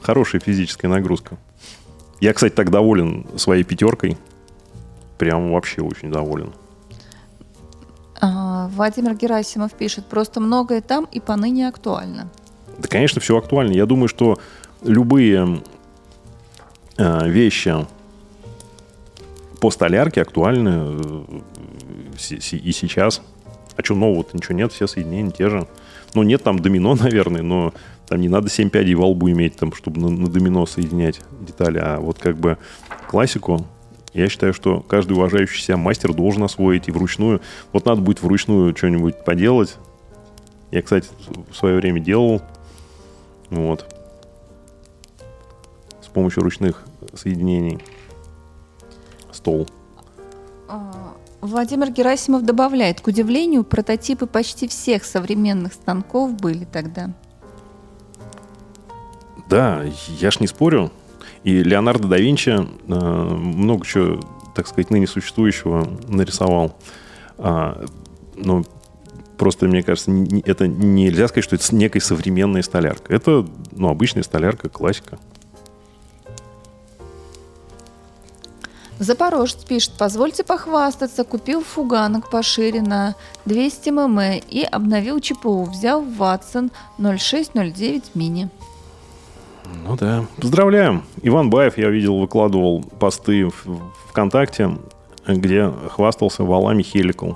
Хорошая 0.00 0.40
физическая 0.40 0.90
нагрузка. 0.90 1.36
Я, 2.20 2.32
кстати, 2.32 2.54
так 2.54 2.70
доволен 2.70 3.26
своей 3.36 3.64
пятеркой. 3.64 4.16
Прям 5.18 5.52
вообще 5.52 5.82
очень 5.82 6.10
доволен. 6.10 6.52
А, 8.20 8.68
Владимир 8.68 9.14
Герасимов 9.14 9.72
пишет, 9.72 10.06
просто 10.06 10.40
многое 10.40 10.80
там 10.80 11.06
и 11.10 11.20
поныне 11.20 11.68
актуально. 11.68 12.30
Да, 12.78 12.88
конечно, 12.88 13.20
все 13.20 13.36
актуально. 13.36 13.72
Я 13.72 13.86
думаю, 13.86 14.08
что 14.08 14.38
любые 14.82 15.62
э, 16.96 17.28
вещи 17.28 17.86
по 19.64 19.70
столярке 19.70 20.20
актуальны 20.20 20.98
э, 21.00 21.40
и 22.50 22.72
сейчас. 22.72 23.22
А 23.78 23.82
что 23.82 23.94
нового-то? 23.94 24.36
Ничего 24.36 24.54
нет, 24.54 24.72
все 24.72 24.86
соединения 24.86 25.30
те 25.30 25.48
же. 25.48 25.66
Ну, 26.12 26.22
нет 26.22 26.42
там 26.42 26.58
домино, 26.58 26.94
наверное, 27.00 27.40
но 27.40 27.72
там 28.06 28.20
не 28.20 28.28
надо 28.28 28.50
7 28.50 28.68
пядей 28.68 28.94
во 28.94 29.06
лбу 29.06 29.30
иметь, 29.30 29.56
там, 29.56 29.72
чтобы 29.72 30.02
на, 30.02 30.10
на 30.10 30.28
домино 30.28 30.66
соединять 30.66 31.22
детали. 31.40 31.78
А 31.78 31.98
вот 31.98 32.18
как 32.18 32.36
бы 32.36 32.58
классику, 33.08 33.66
я 34.12 34.28
считаю, 34.28 34.52
что 34.52 34.80
каждый 34.80 35.14
уважающий 35.14 35.62
себя 35.62 35.78
мастер 35.78 36.12
должен 36.12 36.42
освоить 36.42 36.88
и 36.88 36.92
вручную. 36.92 37.40
Вот 37.72 37.86
надо 37.86 38.02
будет 38.02 38.20
вручную 38.20 38.76
что-нибудь 38.76 39.24
поделать. 39.24 39.76
Я, 40.72 40.82
кстати, 40.82 41.08
в 41.50 41.56
свое 41.56 41.76
время 41.76 42.00
делал. 42.00 42.42
Вот. 43.48 43.86
С 46.02 46.08
помощью 46.08 46.42
ручных 46.42 46.84
соединений. 47.14 47.80
Стол. 49.44 49.68
А, 50.68 51.14
Владимир 51.42 51.90
Герасимов 51.90 52.44
добавляет, 52.44 53.02
к 53.02 53.08
удивлению, 53.08 53.62
прототипы 53.62 54.26
почти 54.26 54.66
всех 54.68 55.04
современных 55.04 55.74
станков 55.74 56.32
были 56.32 56.64
тогда. 56.64 57.10
Да, 59.50 59.82
я 60.18 60.30
ж 60.30 60.40
не 60.40 60.46
спорю. 60.46 60.90
И 61.42 61.62
Леонардо 61.62 62.08
да 62.08 62.16
Винчи 62.16 62.52
э, 62.52 62.64
много 62.88 63.84
чего, 63.84 64.20
так 64.54 64.66
сказать, 64.66 64.88
ныне 64.88 65.06
существующего 65.06 65.86
нарисовал. 66.08 66.78
А, 67.36 67.84
но 68.36 68.64
просто, 69.36 69.66
мне 69.66 69.82
кажется, 69.82 70.10
это 70.46 70.66
нельзя 70.66 71.28
сказать, 71.28 71.44
что 71.44 71.56
это 71.56 71.74
некая 71.76 72.00
современная 72.00 72.62
столярка. 72.62 73.12
Это 73.12 73.46
ну, 73.72 73.90
обычная 73.90 74.22
столярка, 74.22 74.70
классика. 74.70 75.18
Запорожец 78.98 79.64
пишет, 79.64 79.92
позвольте 79.98 80.44
похвастаться, 80.44 81.24
купил 81.24 81.62
фуганок 81.62 82.30
пошире 82.30 82.80
на 82.80 83.16
200 83.44 83.90
мм 83.90 84.40
и 84.48 84.62
обновил 84.62 85.20
ЧПУ, 85.20 85.64
взял 85.64 86.02
Ватсон 86.02 86.70
0609 86.98 88.14
мини. 88.14 88.48
Ну 89.84 89.96
да. 89.96 90.24
Поздравляем. 90.40 91.02
Иван 91.22 91.50
Баев, 91.50 91.76
я 91.76 91.90
видел, 91.90 92.18
выкладывал 92.20 92.82
посты 92.82 93.46
в 93.46 93.80
ВКонтакте, 94.10 94.78
где 95.26 95.72
хвастался 95.90 96.44
валами 96.44 96.82
Хеликл. 96.82 97.32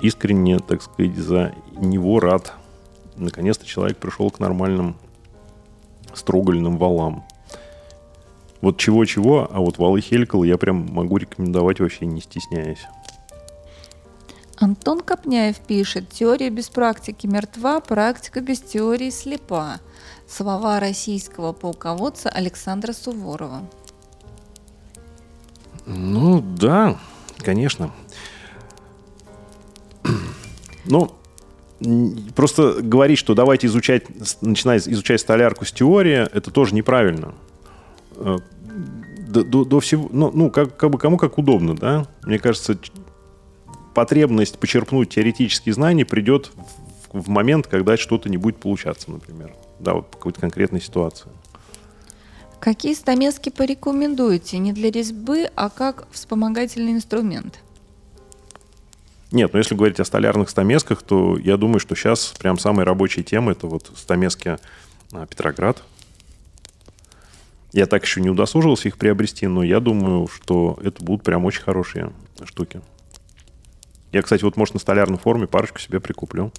Искренне, 0.00 0.58
так 0.58 0.82
сказать, 0.82 1.16
за 1.16 1.54
него 1.76 2.18
рад. 2.18 2.52
Наконец-то 3.16 3.66
человек 3.66 3.98
пришел 3.98 4.30
к 4.30 4.40
нормальным 4.40 4.96
строгольным 6.14 6.78
валам. 6.78 7.24
Вот 8.60 8.78
чего-чего, 8.78 9.48
а 9.50 9.60
вот 9.60 9.78
валы 9.78 10.00
Хеликл 10.00 10.42
я 10.42 10.58
прям 10.58 10.88
могу 10.92 11.16
рекомендовать 11.16 11.80
вообще 11.80 12.06
не 12.06 12.20
стесняясь. 12.20 12.86
Антон 14.56 15.00
Копняев 15.00 15.56
пишет, 15.58 16.08
теория 16.10 16.50
без 16.50 16.68
практики 16.68 17.28
мертва, 17.28 17.78
практика 17.80 18.40
без 18.40 18.60
теории 18.60 19.10
слепа. 19.10 19.78
Слова 20.28 20.80
российского 20.80 21.52
полководца 21.52 22.28
Александра 22.28 22.92
Суворова. 22.92 23.62
Ну 25.86 26.40
да, 26.40 26.98
конечно. 27.38 27.92
Ну, 30.90 31.12
просто 32.34 32.80
говорить, 32.80 33.18
что 33.18 33.34
давайте 33.34 33.66
изучать, 33.66 34.04
начинать 34.40 34.88
изучать 34.88 35.20
столярку 35.20 35.66
с 35.66 35.72
теории, 35.72 36.26
это 36.34 36.50
тоже 36.50 36.74
неправильно. 36.74 37.34
Э, 38.18 38.38
До, 39.28 39.44
до- 39.44 39.64
до 39.64 39.80
всего, 39.80 40.08
ну, 40.10 40.30
ну 40.32 40.50
как, 40.50 40.76
как 40.76 40.90
бы 40.90 40.98
кому 40.98 41.16
как 41.18 41.36
удобно, 41.38 41.76
да? 41.76 42.06
Мне 42.22 42.38
кажется, 42.38 42.78
потребность 43.94 44.58
почерпнуть 44.58 45.10
теоретические 45.10 45.74
знания 45.74 46.04
придет 46.06 46.50
в, 47.12 47.22
в 47.22 47.28
момент, 47.28 47.66
когда 47.66 47.96
что-то 47.96 48.28
не 48.30 48.36
будет 48.38 48.56
получаться, 48.58 49.10
например. 49.10 49.54
Да, 49.80 49.94
вот 49.94 50.10
по 50.10 50.16
какой-то 50.16 50.40
конкретной 50.40 50.80
ситуации. 50.80 51.28
Какие 52.58 52.94
стамески 52.94 53.50
порекомендуете? 53.50 54.58
Не 54.58 54.72
для 54.72 54.90
резьбы, 54.90 55.50
а 55.54 55.68
как 55.68 56.06
вспомогательный 56.10 56.92
инструмент. 56.92 57.60
Нет, 59.30 59.52
но 59.52 59.58
если 59.58 59.74
говорить 59.74 60.00
о 60.00 60.04
столярных 60.04 60.48
стамесках, 60.48 61.02
то 61.02 61.36
я 61.36 61.56
думаю, 61.58 61.80
что 61.80 61.94
сейчас 61.94 62.34
прям 62.38 62.58
самая 62.58 62.86
рабочая 62.86 63.22
тема 63.22 63.52
это 63.52 63.66
вот 63.66 63.90
стамески 63.94 64.56
а, 65.12 65.26
Петроград. 65.26 65.82
Я 67.72 67.86
так 67.86 68.04
еще 68.04 68.20
не 68.20 68.30
удосужился 68.30 68.88
их 68.88 68.96
приобрести, 68.96 69.46
но 69.46 69.62
я 69.62 69.80
думаю, 69.80 70.26
что 70.28 70.78
это 70.82 71.04
будут 71.04 71.22
прям 71.22 71.44
очень 71.44 71.62
хорошие 71.62 72.12
штуки. 72.44 72.80
Я, 74.10 74.22
кстати, 74.22 74.42
вот, 74.42 74.56
может, 74.56 74.74
на 74.74 74.80
столярной 74.80 75.18
форме 75.18 75.46
парочку 75.46 75.78
себе 75.78 76.00
прикуплю. 76.00 76.50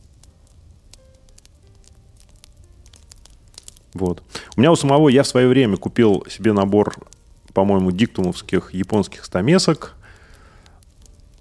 Вот. 3.93 4.21
У 4.55 4.59
меня 4.59 4.71
у 4.71 4.75
самого, 4.75 5.09
я 5.09 5.23
в 5.23 5.27
свое 5.27 5.47
время 5.47 5.77
купил 5.77 6.23
себе 6.29 6.53
набор, 6.53 6.95
по-моему, 7.53 7.91
диктумовских 7.91 8.71
японских 8.73 9.25
стамесок. 9.25 9.95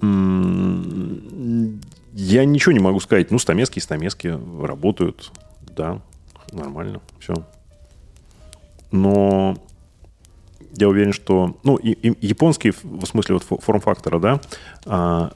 Я 0.00 0.06
ничего 2.44 2.72
не 2.72 2.80
могу 2.80 3.00
сказать. 3.00 3.30
Ну, 3.30 3.38
стамески 3.38 3.78
и 3.78 3.82
стамески 3.82 4.38
работают. 4.62 5.30
Да, 5.76 6.00
нормально, 6.52 7.02
все. 7.20 7.34
Но 8.90 9.56
я 10.76 10.88
уверен, 10.88 11.12
что... 11.12 11.56
Ну, 11.64 11.76
и, 11.76 11.90
и 11.90 12.26
японский, 12.26 12.70
в 12.70 13.04
смысле 13.04 13.34
вот 13.34 13.44
фо- 13.48 13.60
форм-фактора, 13.60 14.18
да, 14.18 14.40
а, 14.86 15.32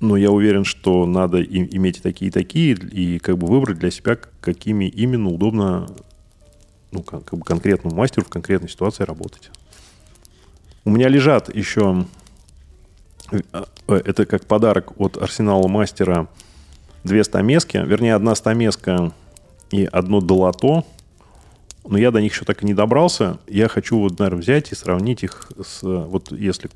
но 0.00 0.16
я 0.16 0.30
уверен, 0.30 0.64
что 0.64 1.06
надо 1.06 1.38
и- 1.38 1.76
иметь 1.76 2.02
такие, 2.02 2.28
и 2.28 2.30
такие, 2.32 2.74
и 2.74 3.18
как 3.18 3.38
бы 3.38 3.46
выбрать 3.46 3.78
для 3.78 3.90
себя, 3.90 4.18
какими 4.40 4.86
именно 4.86 5.28
удобно 5.28 5.88
ну, 6.90 7.02
как, 7.02 7.24
как 7.24 7.38
бы 7.38 7.44
конкретному 7.44 7.94
мастеру 7.94 8.26
в 8.26 8.28
конкретной 8.28 8.68
ситуации 8.68 9.04
работать. 9.04 9.50
У 10.84 10.90
меня 10.90 11.08
лежат 11.08 11.54
еще 11.54 12.06
э, 13.32 13.40
это 13.88 14.24
как 14.24 14.46
подарок 14.46 14.98
от 14.98 15.16
арсенала 15.16 15.68
мастера 15.68 16.28
две 17.04 17.24
стамески, 17.24 17.76
вернее, 17.78 18.14
одна 18.14 18.34
стамеска 18.34 19.12
и 19.70 19.84
одно 19.84 20.20
долото, 20.20 20.84
но 21.88 21.98
я 21.98 22.10
до 22.10 22.20
них 22.20 22.32
еще 22.32 22.44
так 22.44 22.62
и 22.62 22.66
не 22.66 22.74
добрался. 22.74 23.38
Я 23.46 23.68
хочу 23.68 23.98
вот, 23.98 24.18
наверное, 24.18 24.42
взять 24.42 24.72
и 24.72 24.74
сравнить 24.74 25.22
их 25.22 25.50
с... 25.62 25.82
Вот 25.82 26.32
если 26.32 26.70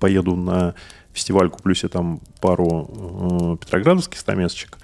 поеду 0.00 0.36
на 0.36 0.74
фестиваль, 1.12 1.50
куплю 1.50 1.74
себе 1.74 1.88
там 1.88 2.20
пару 2.40 2.90
э, 2.90 3.64
петроградовских 3.64 4.18
стамесочек, 4.18 4.78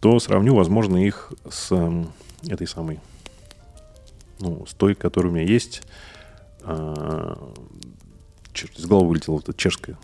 то 0.00 0.18
сравню, 0.20 0.54
возможно, 0.54 0.96
их 0.96 1.32
с 1.48 1.68
э, 1.70 2.04
этой 2.48 2.66
самой 2.66 3.00
ну, 4.40 4.64
с 4.66 4.74
той, 4.74 4.94
которая 4.94 5.32
у 5.32 5.34
меня 5.34 5.44
есть. 5.44 5.82
А, 6.62 7.52
черт, 8.52 8.78
из 8.78 8.86
головы 8.86 9.08
вылетела 9.08 9.36
вот 9.36 9.48
эта 9.48 9.58
чешская. 9.58 9.98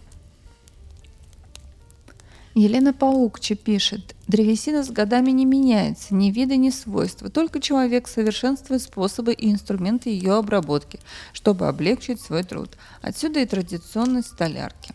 Елена 2.55 2.93
Паукча 2.93 3.57
пишет, 3.57 4.15
древесина 4.29 4.85
с 4.85 4.91
годами 4.91 5.33
не 5.33 5.45
меняется, 5.45 6.15
ни 6.15 6.31
вида, 6.31 6.55
ни 6.55 6.71
свойства, 6.71 7.29
только 7.29 7.61
человек 7.61 8.07
совершенствует 8.07 8.81
способы 8.81 9.33
и 9.33 9.51
инструменты 9.51 10.11
ее 10.11 10.35
обработки, 10.35 11.01
чтобы 11.33 11.67
облегчить 11.67 12.21
свой 12.21 12.45
труд. 12.45 12.71
Отсюда 13.03 13.41
и 13.41 13.47
традиционность 13.47 14.29
столярки. 14.29 14.95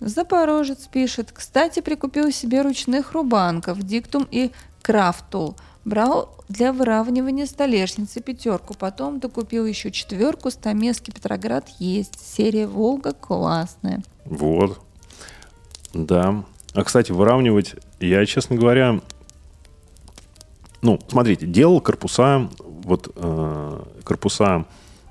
Запорожец 0.00 0.88
пишет, 0.88 1.30
кстати, 1.30 1.78
прикупил 1.78 2.32
себе 2.32 2.62
ручных 2.62 3.12
рубанков, 3.12 3.80
диктум 3.80 4.26
и 4.28 4.50
крафтул. 4.82 5.54
Брал 5.84 6.34
для 6.48 6.72
выравнивания 6.72 7.46
столешницы 7.46 8.20
пятерку, 8.20 8.74
потом 8.74 9.20
докупил 9.20 9.64
еще 9.64 9.92
четверку, 9.92 10.50
стамески 10.50 11.12
Петроград 11.12 11.68
есть, 11.78 12.18
серия 12.20 12.66
Волга 12.66 13.12
классная. 13.12 14.02
Вот, 14.24 14.80
да. 15.92 16.44
А, 16.74 16.84
кстати, 16.84 17.12
выравнивать, 17.12 17.74
я, 18.00 18.24
честно 18.26 18.56
говоря, 18.56 19.00
ну, 20.80 20.98
смотрите, 21.08 21.46
делал 21.46 21.80
корпуса, 21.80 22.48
вот 22.58 23.12
э, 23.14 23.82
корпуса 24.04 24.66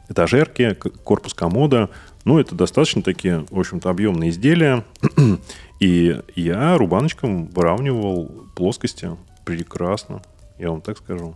этажерки, 0.09 0.73
корпус 0.73 1.33
комода, 1.33 1.89
ну, 2.25 2.39
это 2.39 2.55
достаточно 2.55 3.01
такие, 3.01 3.45
в 3.49 3.59
общем-то, 3.59 3.89
объемные 3.89 4.29
изделия. 4.29 4.83
И 5.79 6.19
я 6.35 6.77
рубаночком 6.77 7.47
выравнивал 7.47 8.27
плоскости 8.55 9.17
прекрасно, 9.45 10.21
я 10.59 10.69
вам 10.69 10.81
так 10.81 10.97
скажу. 10.97 11.35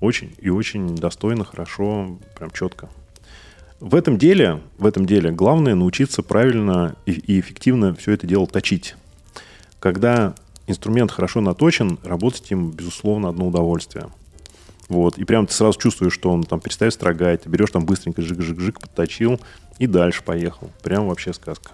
Очень 0.00 0.34
и 0.38 0.50
очень 0.50 0.94
достойно, 0.94 1.44
хорошо, 1.44 2.18
прям 2.36 2.50
четко. 2.50 2.88
В 3.80 3.94
этом 3.94 4.18
деле, 4.18 4.60
в 4.76 4.86
этом 4.86 5.06
деле 5.06 5.30
главное 5.30 5.74
научиться 5.74 6.22
правильно 6.22 6.96
и, 7.06 7.38
эффективно 7.38 7.94
все 7.94 8.12
это 8.12 8.26
дело 8.26 8.46
точить. 8.46 8.96
Когда 9.78 10.34
инструмент 10.66 11.12
хорошо 11.12 11.40
наточен, 11.40 11.98
работать 12.02 12.50
им, 12.50 12.70
безусловно, 12.70 13.28
одно 13.28 13.46
удовольствие. 13.46 14.08
Вот. 14.88 15.18
И 15.18 15.24
прям 15.24 15.46
ты 15.46 15.52
сразу 15.52 15.78
чувствуешь, 15.78 16.12
что 16.12 16.30
он 16.30 16.42
там 16.42 16.60
перестает 16.60 16.94
строгать, 16.94 17.42
ты 17.42 17.48
берешь 17.48 17.70
там 17.70 17.84
быстренько 17.84 18.20
жик-жик-жик, 18.20 18.80
подточил 18.80 19.40
и 19.78 19.86
дальше 19.86 20.24
поехал. 20.24 20.70
Прям 20.82 21.06
вообще 21.06 21.32
сказка. 21.32 21.70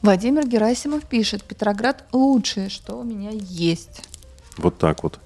Владимир 0.00 0.46
Герасимов 0.46 1.04
пишет, 1.04 1.44
Петроград 1.44 2.04
лучшее, 2.12 2.68
что 2.68 3.00
у 3.00 3.04
меня 3.04 3.30
есть. 3.32 4.02
Вот 4.56 4.78
так 4.78 5.02
вот. 5.02 5.18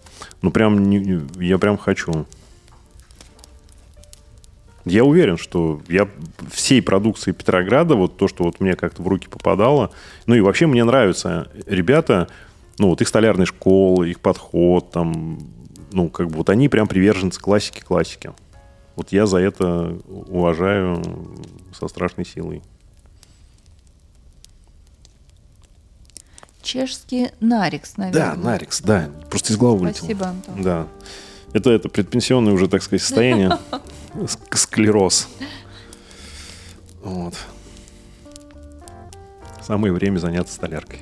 Ну 0.42 0.50
прям, 0.50 0.90
я 1.40 1.58
прям 1.58 1.76
хочу. 1.76 2.26
Я 4.88 5.04
уверен, 5.04 5.36
что 5.36 5.80
я 5.88 6.08
всей 6.50 6.82
продукции 6.82 7.32
Петрограда, 7.32 7.94
вот 7.94 8.16
то, 8.16 8.28
что 8.28 8.44
вот 8.44 8.60
мне 8.60 8.74
как-то 8.74 9.02
в 9.02 9.08
руки 9.08 9.28
попадало, 9.28 9.90
ну 10.26 10.34
и 10.34 10.40
вообще 10.40 10.66
мне 10.66 10.84
нравятся 10.84 11.50
ребята, 11.66 12.28
ну 12.78 12.88
вот 12.88 13.00
их 13.00 13.08
столярная 13.08 13.46
школа, 13.46 14.04
их 14.04 14.20
подход, 14.20 14.90
там, 14.90 15.38
ну 15.92 16.08
как 16.08 16.28
бы 16.28 16.36
вот 16.36 16.50
они 16.50 16.68
прям 16.68 16.86
приверженцы 16.86 17.40
классики-классики. 17.40 18.32
Вот 18.96 19.12
я 19.12 19.26
за 19.26 19.38
это 19.38 19.98
уважаю 20.08 21.02
со 21.72 21.86
страшной 21.86 22.26
силой. 22.26 22.62
Чешский 26.62 27.28
Нарикс, 27.40 27.96
наверное. 27.96 28.34
Да, 28.34 28.36
Нарикс, 28.36 28.82
да. 28.82 29.08
Просто 29.30 29.52
из 29.52 29.56
головы 29.56 29.80
вылетел. 29.80 30.04
Спасибо, 30.04 30.26
Антон. 30.26 30.62
Да. 30.62 30.88
Это, 31.52 31.70
это 31.70 31.88
предпенсионное 31.88 32.52
уже, 32.52 32.68
так 32.68 32.82
сказать, 32.82 33.02
состояние. 33.02 33.56
Склероз. 34.52 35.28
Вот. 37.02 37.34
Самое 39.62 39.92
время 39.92 40.18
заняться 40.18 40.54
столяркой. 40.54 41.00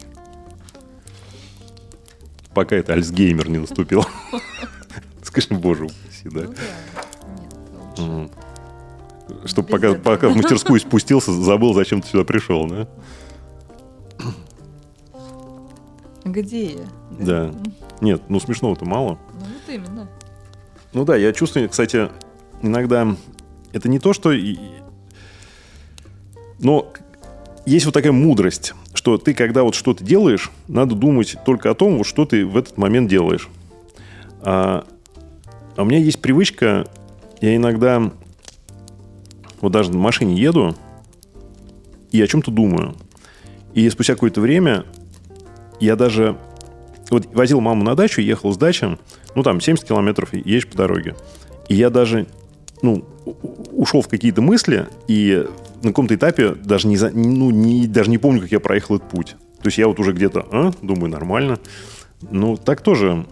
Пока 2.53 2.77
это 2.77 2.95
Альцгеймер 2.95 3.49
не 3.49 3.59
наступил. 3.59 4.05
Скажи, 5.23 5.55
боже 5.55 5.85
упаси, 5.85 6.29
да? 6.31 6.47
Ну 7.99 8.31
Чтобы 9.45 9.69
пока, 9.69 9.95
пока 9.95 10.29
в 10.29 10.37
мастерскую 10.37 10.81
спустился, 10.81 11.33
забыл, 11.33 11.75
зачем 11.75 12.03
ты 12.03 12.09
сюда 12.09 12.25
пришел, 12.25 12.67
да? 12.67 12.89
Где 16.25 16.73
я? 16.73 16.87
Да. 17.11 17.55
Нет, 18.01 18.23
ну 18.29 18.41
смешного-то 18.41 18.85
мало. 18.85 19.19
Ну 19.35 19.47
вот 19.47 19.75
именно. 19.75 20.09
Ну 20.93 21.05
да, 21.05 21.17
я 21.17 21.33
чувствую, 21.33 21.69
кстати, 21.69 22.11
иногда 22.63 23.17
это 23.73 23.89
не 23.89 23.99
то, 23.99 24.13
что... 24.13 24.33
Но 26.59 26.93
есть 27.67 27.85
вот 27.85 27.95
такая 27.95 28.13
мудрость, 28.13 28.75
что 28.95 29.19
ты, 29.19 29.35
когда 29.35 29.63
вот 29.63 29.75
что-то 29.75 30.05
делаешь, 30.05 30.51
надо 30.69 30.95
думать 30.95 31.37
только 31.45 31.71
о 31.71 31.75
том, 31.75 31.99
вот 31.99 32.07
что 32.07 32.25
ты 32.25 32.47
в 32.47 32.57
этот 32.57 32.79
момент 32.79 33.11
делаешь. 33.11 33.49
А, 34.41 34.87
а 35.77 35.83
у 35.83 35.85
меня 35.85 35.99
есть 35.99 36.21
привычка, 36.21 36.89
я 37.41 37.57
иногда 37.57 38.11
вот 39.61 39.73
даже 39.73 39.91
на 39.91 39.99
машине 39.99 40.37
еду 40.37 40.75
и 42.13 42.23
о 42.23 42.27
чем-то 42.27 42.51
думаю. 42.51 42.95
И 43.75 43.89
спустя 43.91 44.15
какое-то 44.15 44.41
время 44.41 44.85
я 45.81 45.97
даже... 45.97 46.39
Вот 47.11 47.27
возил 47.35 47.61
маму 47.61 47.85
на 47.85 47.95
дачу, 47.95 48.21
ехал 48.21 48.53
с 48.53 48.57
дачи, 48.57 48.99
ну, 49.35 49.43
там, 49.43 49.61
70 49.61 49.87
километров 49.87 50.33
едешь 50.33 50.67
по 50.67 50.77
дороге. 50.77 51.15
И 51.69 51.75
я 51.75 51.91
даже, 51.91 52.27
ну, 52.83 53.05
ушел 53.73 54.03
в 54.03 54.09
какие-то 54.09 54.43
мысли, 54.43 54.87
и 55.09 55.47
на 55.83 55.91
каком-то 55.91 56.15
этапе 56.15 56.55
даже 56.55 56.89
не, 56.89 56.97
за, 56.97 57.11
ну, 57.11 57.51
не, 57.51 57.87
даже 57.87 58.11
не 58.11 58.19
помню, 58.19 58.43
как 58.43 58.53
я 58.53 58.61
проехал 58.61 58.97
этот 58.97 59.09
путь. 59.09 59.37
То 59.63 59.67
есть 59.67 59.79
я 59.79 59.89
вот 59.89 59.99
уже 59.99 60.13
где-то, 60.13 60.47
а, 60.51 60.73
думаю, 60.83 61.11
нормально. 61.11 61.59
Ну, 62.31 62.57
так 62.57 62.81
тоже 62.81 63.27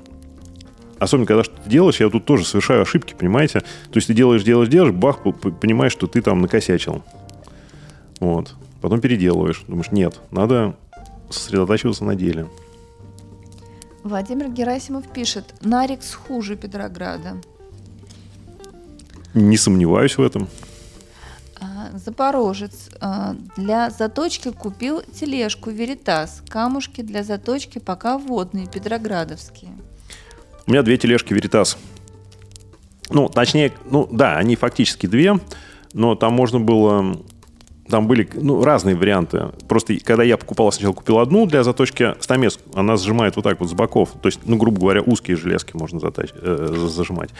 Особенно, 0.98 1.26
когда 1.26 1.44
что-то 1.44 1.68
делаешь, 1.68 2.00
я 2.00 2.08
тут 2.08 2.24
тоже 2.24 2.46
совершаю 2.46 2.82
ошибки, 2.82 3.14
понимаете? 3.18 3.60
То 3.60 3.96
есть 3.96 4.06
ты 4.06 4.14
делаешь, 4.14 4.42
делаешь, 4.42 4.70
делаешь, 4.70 4.94
бах, 4.94 5.22
понимаешь, 5.60 5.92
что 5.92 6.06
ты 6.06 6.22
там 6.22 6.40
накосячил. 6.40 7.02
Вот. 8.20 8.54
Потом 8.80 9.00
переделываешь. 9.00 9.64
Думаешь, 9.66 9.90
нет, 9.90 10.20
надо 10.30 10.76
сосредотачиваться 11.30 12.04
на 12.04 12.14
деле. 12.14 12.48
Владимир 14.02 14.48
Герасимов 14.48 15.06
пишет, 15.08 15.54
Нарикс 15.62 16.14
хуже 16.14 16.56
Петрограда. 16.56 17.40
Не 19.34 19.56
сомневаюсь 19.56 20.16
в 20.16 20.22
этом. 20.22 20.48
А, 21.60 21.90
Запорожец 21.98 22.90
а, 23.00 23.36
для 23.56 23.90
заточки 23.90 24.50
купил 24.50 25.02
тележку 25.02 25.70
Веритас. 25.70 26.42
Камушки 26.48 27.02
для 27.02 27.24
заточки 27.24 27.78
пока 27.78 28.16
водные, 28.16 28.66
петроградовские. 28.66 29.72
У 30.66 30.70
меня 30.70 30.82
две 30.82 30.96
тележки 30.96 31.34
Веритас. 31.34 31.76
Ну, 33.10 33.28
точнее, 33.28 33.72
ну 33.90 34.08
да, 34.10 34.36
они 34.36 34.56
фактически 34.56 35.06
две, 35.06 35.38
но 35.92 36.14
там 36.14 36.32
можно 36.32 36.60
было 36.60 37.20
там 37.88 38.06
были 38.06 38.28
ну, 38.34 38.64
разные 38.64 38.96
варианты. 38.96 39.50
Просто 39.68 39.94
когда 40.02 40.22
я 40.22 40.36
покупал, 40.36 40.72
сначала 40.72 40.94
купил 40.94 41.18
одну 41.18 41.46
для 41.46 41.62
заточки 41.62 42.14
стамес, 42.20 42.58
она 42.74 42.96
сжимает 42.96 43.36
вот 43.36 43.42
так 43.42 43.60
вот 43.60 43.68
с 43.68 43.72
боков. 43.72 44.10
То 44.22 44.28
есть, 44.28 44.40
ну, 44.46 44.56
грубо 44.56 44.80
говоря, 44.80 45.02
узкие 45.02 45.36
железки 45.36 45.76
можно 45.76 46.00
затач, 46.00 46.30
э, 46.34 46.86
зажимать. 46.88 47.30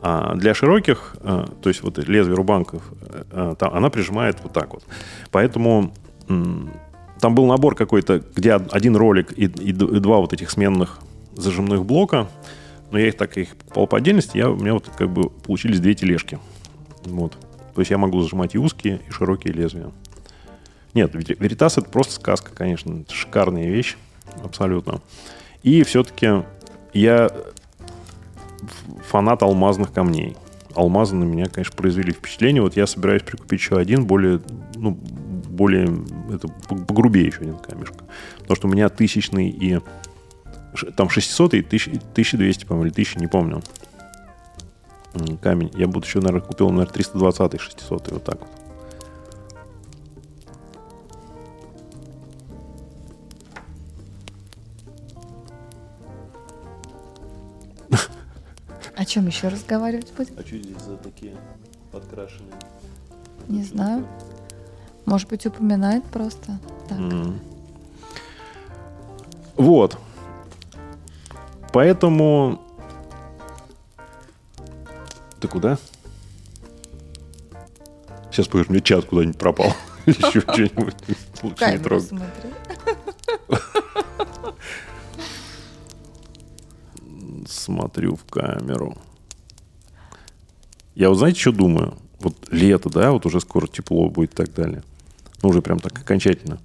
А 0.00 0.34
для 0.36 0.54
широких, 0.54 1.16
э, 1.20 1.46
то 1.60 1.68
есть 1.68 1.82
вот 1.82 1.98
лезвие 1.98 2.36
рубанков, 2.36 2.82
э, 3.32 3.56
там, 3.58 3.74
она 3.74 3.90
прижимает 3.90 4.38
вот 4.42 4.52
так 4.52 4.72
вот. 4.72 4.84
Поэтому 5.32 5.92
э, 6.28 6.34
там 7.20 7.34
был 7.34 7.46
набор 7.46 7.74
какой-то, 7.74 8.22
где 8.36 8.52
один 8.54 8.94
ролик 8.94 9.32
и, 9.36 9.46
и, 9.46 9.70
и 9.70 9.72
два 9.72 10.18
вот 10.18 10.32
этих 10.32 10.50
сменных 10.50 11.00
зажимных 11.34 11.84
блока. 11.84 12.28
Но 12.92 12.98
я 12.98 13.08
их 13.08 13.16
так 13.16 13.36
их 13.36 13.56
покупал 13.56 13.86
по 13.86 13.98
отдельности, 13.98 14.38
я, 14.38 14.50
у 14.50 14.56
меня 14.56 14.74
вот 14.74 14.88
как 14.96 15.10
бы 15.10 15.28
получились 15.28 15.80
две 15.80 15.94
тележки. 15.94 16.38
Вот. 17.04 17.36
То 17.78 17.82
есть 17.82 17.92
я 17.92 17.98
могу 17.98 18.20
зажимать 18.20 18.56
и 18.56 18.58
узкие, 18.58 19.00
и 19.08 19.12
широкие 19.12 19.54
лезвия. 19.54 19.92
Нет, 20.94 21.12
Веритас 21.14 21.78
это 21.78 21.88
просто 21.88 22.14
сказка, 22.14 22.50
конечно. 22.52 23.02
Это 23.02 23.14
шикарная 23.14 23.68
вещь, 23.68 23.96
абсолютно. 24.42 25.00
И 25.62 25.84
все-таки 25.84 26.42
я 26.92 27.30
фанат 29.06 29.44
алмазных 29.44 29.92
камней. 29.92 30.36
Алмазы 30.74 31.14
на 31.14 31.22
меня, 31.22 31.46
конечно, 31.46 31.76
произвели 31.76 32.10
впечатление. 32.10 32.62
Вот 32.62 32.76
я 32.76 32.88
собираюсь 32.88 33.22
прикупить 33.22 33.60
еще 33.60 33.78
один, 33.78 34.06
более, 34.06 34.40
ну, 34.74 34.90
более, 34.90 35.88
это 36.34 36.48
погрубее 36.48 37.26
еще 37.26 37.42
один 37.42 37.58
камешка. 37.58 38.06
Потому 38.38 38.56
что 38.56 38.66
у 38.66 38.70
меня 38.72 38.88
тысячный 38.88 39.50
и 39.50 39.78
там 40.96 41.10
600 41.10 41.54
и 41.54 41.60
1200, 41.60 42.64
по-моему, 42.64 42.86
или 42.86 42.92
1000, 42.92 43.20
не 43.20 43.28
помню 43.28 43.62
камень. 45.42 45.70
Я 45.74 45.86
бы 45.86 46.00
еще, 46.00 46.20
наверное, 46.20 46.46
купил, 46.46 46.70
наверное, 46.70 46.92
320 46.92 47.60
600 47.60 48.10
вот 48.12 48.24
так 48.24 48.40
вот. 48.40 48.48
А 58.96 59.04
чем 59.04 59.28
еще 59.28 59.46
разговаривать 59.46 60.12
будем? 60.16 60.34
А 60.36 60.40
что 60.40 60.58
здесь 60.58 60.82
за 60.82 60.96
такие 60.96 61.36
подкрашенные? 61.92 62.52
Не 63.46 63.62
знаю. 63.62 64.04
Может 65.06 65.28
быть, 65.28 65.46
упоминает 65.46 66.04
просто. 66.04 66.58
Так. 66.88 66.98
М. 66.98 67.38
Вот. 69.56 69.96
Поэтому... 71.72 72.60
Ты 75.40 75.48
куда? 75.48 75.78
Сейчас 78.30 78.48
поешь, 78.48 78.68
мне 78.68 78.80
чат 78.80 79.04
куда-нибудь 79.04 79.38
пропал. 79.38 79.74
Еще 80.06 80.40
что-нибудь. 80.40 80.94
Лучше 81.42 81.72
не 81.72 81.78
трогай. 81.78 82.22
Смотрю 87.46 88.16
в 88.16 88.24
камеру. 88.24 88.96
Я 90.94 91.08
вот 91.10 91.18
знаете, 91.18 91.40
что 91.40 91.52
думаю? 91.52 91.96
Вот 92.20 92.34
лето, 92.50 92.90
да, 92.90 93.12
вот 93.12 93.24
уже 93.26 93.40
скоро 93.40 93.66
тепло 93.66 94.10
будет 94.10 94.32
и 94.32 94.36
так 94.36 94.52
далее. 94.52 94.82
Ну, 95.42 95.50
уже 95.50 95.62
прям 95.62 95.78
так 95.78 95.96
окончательно. 95.98 96.58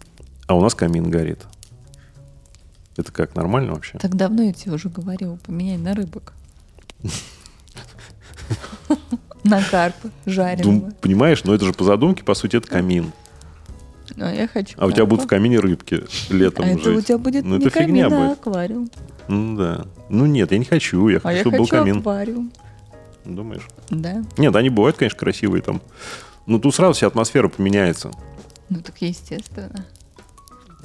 А 0.47 0.55
у 0.55 0.61
нас 0.61 0.73
камин 0.73 1.09
горит. 1.09 1.45
Это 2.97 3.11
как, 3.11 3.35
нормально 3.35 3.73
вообще? 3.73 3.97
Так 3.99 4.15
давно 4.15 4.43
я 4.43 4.53
тебе 4.53 4.73
уже 4.73 4.89
говорила, 4.89 5.37
поменяй 5.37 5.77
на 5.77 5.93
рыбок. 5.93 6.33
На 9.43 9.61
карпа 9.61 10.03
Дум- 10.03 10.11
жареного. 10.25 10.91
понимаешь, 11.01 11.43
но 11.43 11.53
это 11.53 11.65
же 11.65 11.73
по 11.73 11.83
задумке, 11.83 12.23
по 12.23 12.33
сути, 12.33 12.55
это 12.57 12.67
камин. 12.67 13.11
Но 14.15 14.29
я 14.31 14.47
хочу 14.47 14.75
А 14.77 14.85
у 14.85 14.91
тебя 14.91 15.05
будут 15.05 15.25
в 15.25 15.27
карпа. 15.27 15.41
камине 15.41 15.59
рыбки 15.59 16.03
летом 16.29 16.65
А 16.65 16.67
это 16.69 16.91
у 16.91 17.01
тебя 17.01 17.17
будет 17.17 17.43
Ну, 17.43 17.57
не 17.57 17.65
это 17.65 17.69
камин, 17.79 18.05
а 18.05 18.09
будет. 18.09 18.31
аквариум. 18.39 18.89
Ну, 19.27 19.57
да. 19.57 19.85
Ну, 20.09 20.25
нет, 20.25 20.51
я 20.51 20.57
не 20.59 20.65
хочу. 20.65 21.07
Я 21.09 21.17
А 21.17 21.21
хочу, 21.21 21.35
я 21.35 21.41
чтобы 21.41 21.57
был 21.57 21.65
хочу 21.65 21.77
камин. 21.83 21.97
аквариум. 21.99 22.51
Думаешь? 23.25 23.67
Да. 23.89 24.23
Нет, 24.37 24.55
они 24.55 24.69
бывают, 24.69 24.97
конечно, 24.97 25.17
красивые 25.19 25.61
там. 25.61 25.81
Но 26.45 26.59
тут 26.59 26.75
сразу 26.75 26.93
вся 26.93 27.07
атмосфера 27.07 27.47
поменяется. 27.47 28.11
Ну 28.69 28.81
так 28.81 29.01
естественно. 29.01 29.85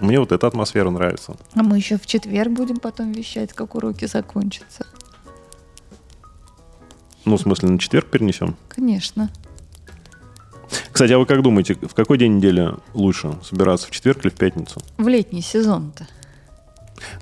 Мне 0.01 0.21
вот 0.21 0.31
эта 0.31 0.47
атмосфера 0.47 0.91
нравится. 0.91 1.37
А 1.55 1.63
мы 1.65 1.77
еще 1.77 1.99
в 1.99 2.07
четверг 2.07 2.53
будем 2.53 2.77
потом 2.79 3.11
вещать, 3.13 3.53
как 3.53 3.75
уроки 3.75 4.05
закончатся. 4.07 4.87
Ну, 7.29 7.37
в 7.37 7.41
смысле, 7.43 7.69
на 7.69 7.79
четверг 7.79 8.07
перенесем. 8.07 8.57
Конечно. 8.71 9.31
Кстати, 10.91 11.13
а 11.13 11.19
вы 11.19 11.27
как 11.27 11.43
думаете, 11.43 11.75
в 11.75 11.93
какой 11.95 12.17
день 12.17 12.39
недели 12.39 12.71
лучше 12.95 13.35
собираться, 13.43 13.87
в 13.87 13.91
четверг 13.91 14.21
или 14.25 14.31
в 14.31 14.35
пятницу? 14.35 14.81
В 14.97 15.07
летний 15.09 15.43
сезон-то. 15.43 16.07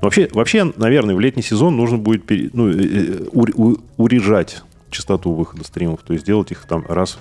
Вообще, 0.01 0.29
вообще, 0.33 0.73
наверное, 0.77 1.17
в 1.17 1.21
летний 1.21 1.43
сезон 1.43 1.77
нужно 1.77 1.99
будет 1.99 2.25
пере- 2.25 2.51
ну, 2.53 2.69
э, 2.69 2.75
э, 2.75 3.27
у- 3.33 3.77
урежать 3.97 4.63
частоту 4.91 5.33
выхода 5.33 5.65
стримов, 5.65 6.03
то 6.03 6.13
есть 6.13 6.25
делать 6.25 6.53
их 6.53 6.65
там 6.67 6.87
раз 6.89 7.19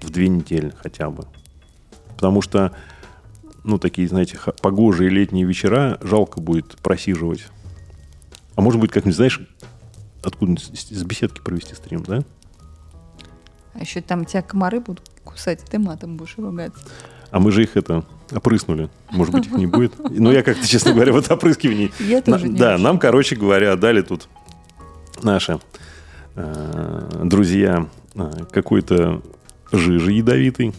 в 0.00 0.08
две 0.10 0.28
недели 0.28 0.72
хотя 0.80 1.10
бы. 1.10 1.24
Потому 2.14 2.42
что, 2.42 2.72
ну, 3.64 3.78
такие, 3.78 4.06
знаете, 4.06 4.38
погожие 4.62 5.10
летние 5.10 5.44
вечера 5.44 5.98
жалко 6.00 6.40
будет 6.40 6.76
просиживать. 6.78 7.46
А 8.54 8.60
может 8.60 8.80
быть, 8.80 8.92
как-нибудь, 8.92 9.16
знаешь, 9.16 9.40
откуда 10.22 10.60
с 10.60 11.02
беседки 11.04 11.40
провести 11.40 11.74
стрим, 11.74 12.02
да? 12.02 12.22
А 13.74 13.80
еще 13.80 14.00
там 14.00 14.24
тебя 14.24 14.42
комары 14.42 14.80
будут 14.80 15.08
кусать, 15.24 15.62
и 15.62 15.66
ты 15.66 15.78
матом 15.78 16.16
будешь 16.16 16.36
ругаться. 16.36 16.82
А 17.30 17.38
мы 17.38 17.52
же 17.52 17.62
их 17.62 17.76
это 17.76 18.04
опрыснули. 18.32 18.88
Может 19.10 19.34
быть, 19.34 19.46
их 19.46 19.52
не 19.52 19.66
будет. 19.66 19.92
Ну, 19.98 20.32
я 20.32 20.42
как-то, 20.42 20.66
честно 20.66 20.92
говоря, 20.92 21.12
вот 21.12 21.30
опрыскиваний 21.30 21.92
Я 22.00 22.22
тоже 22.22 22.48
не 22.48 22.58
да, 22.58 22.74
очень. 22.74 22.84
нам, 22.84 22.98
короче 22.98 23.36
говоря, 23.36 23.76
дали 23.76 24.02
тут 24.02 24.28
наши 25.22 25.60
э, 26.34 27.20
друзья 27.24 27.86
э, 28.14 28.30
какой-то 28.50 29.22
жижи 29.70 30.12
ядовитой. 30.12 30.74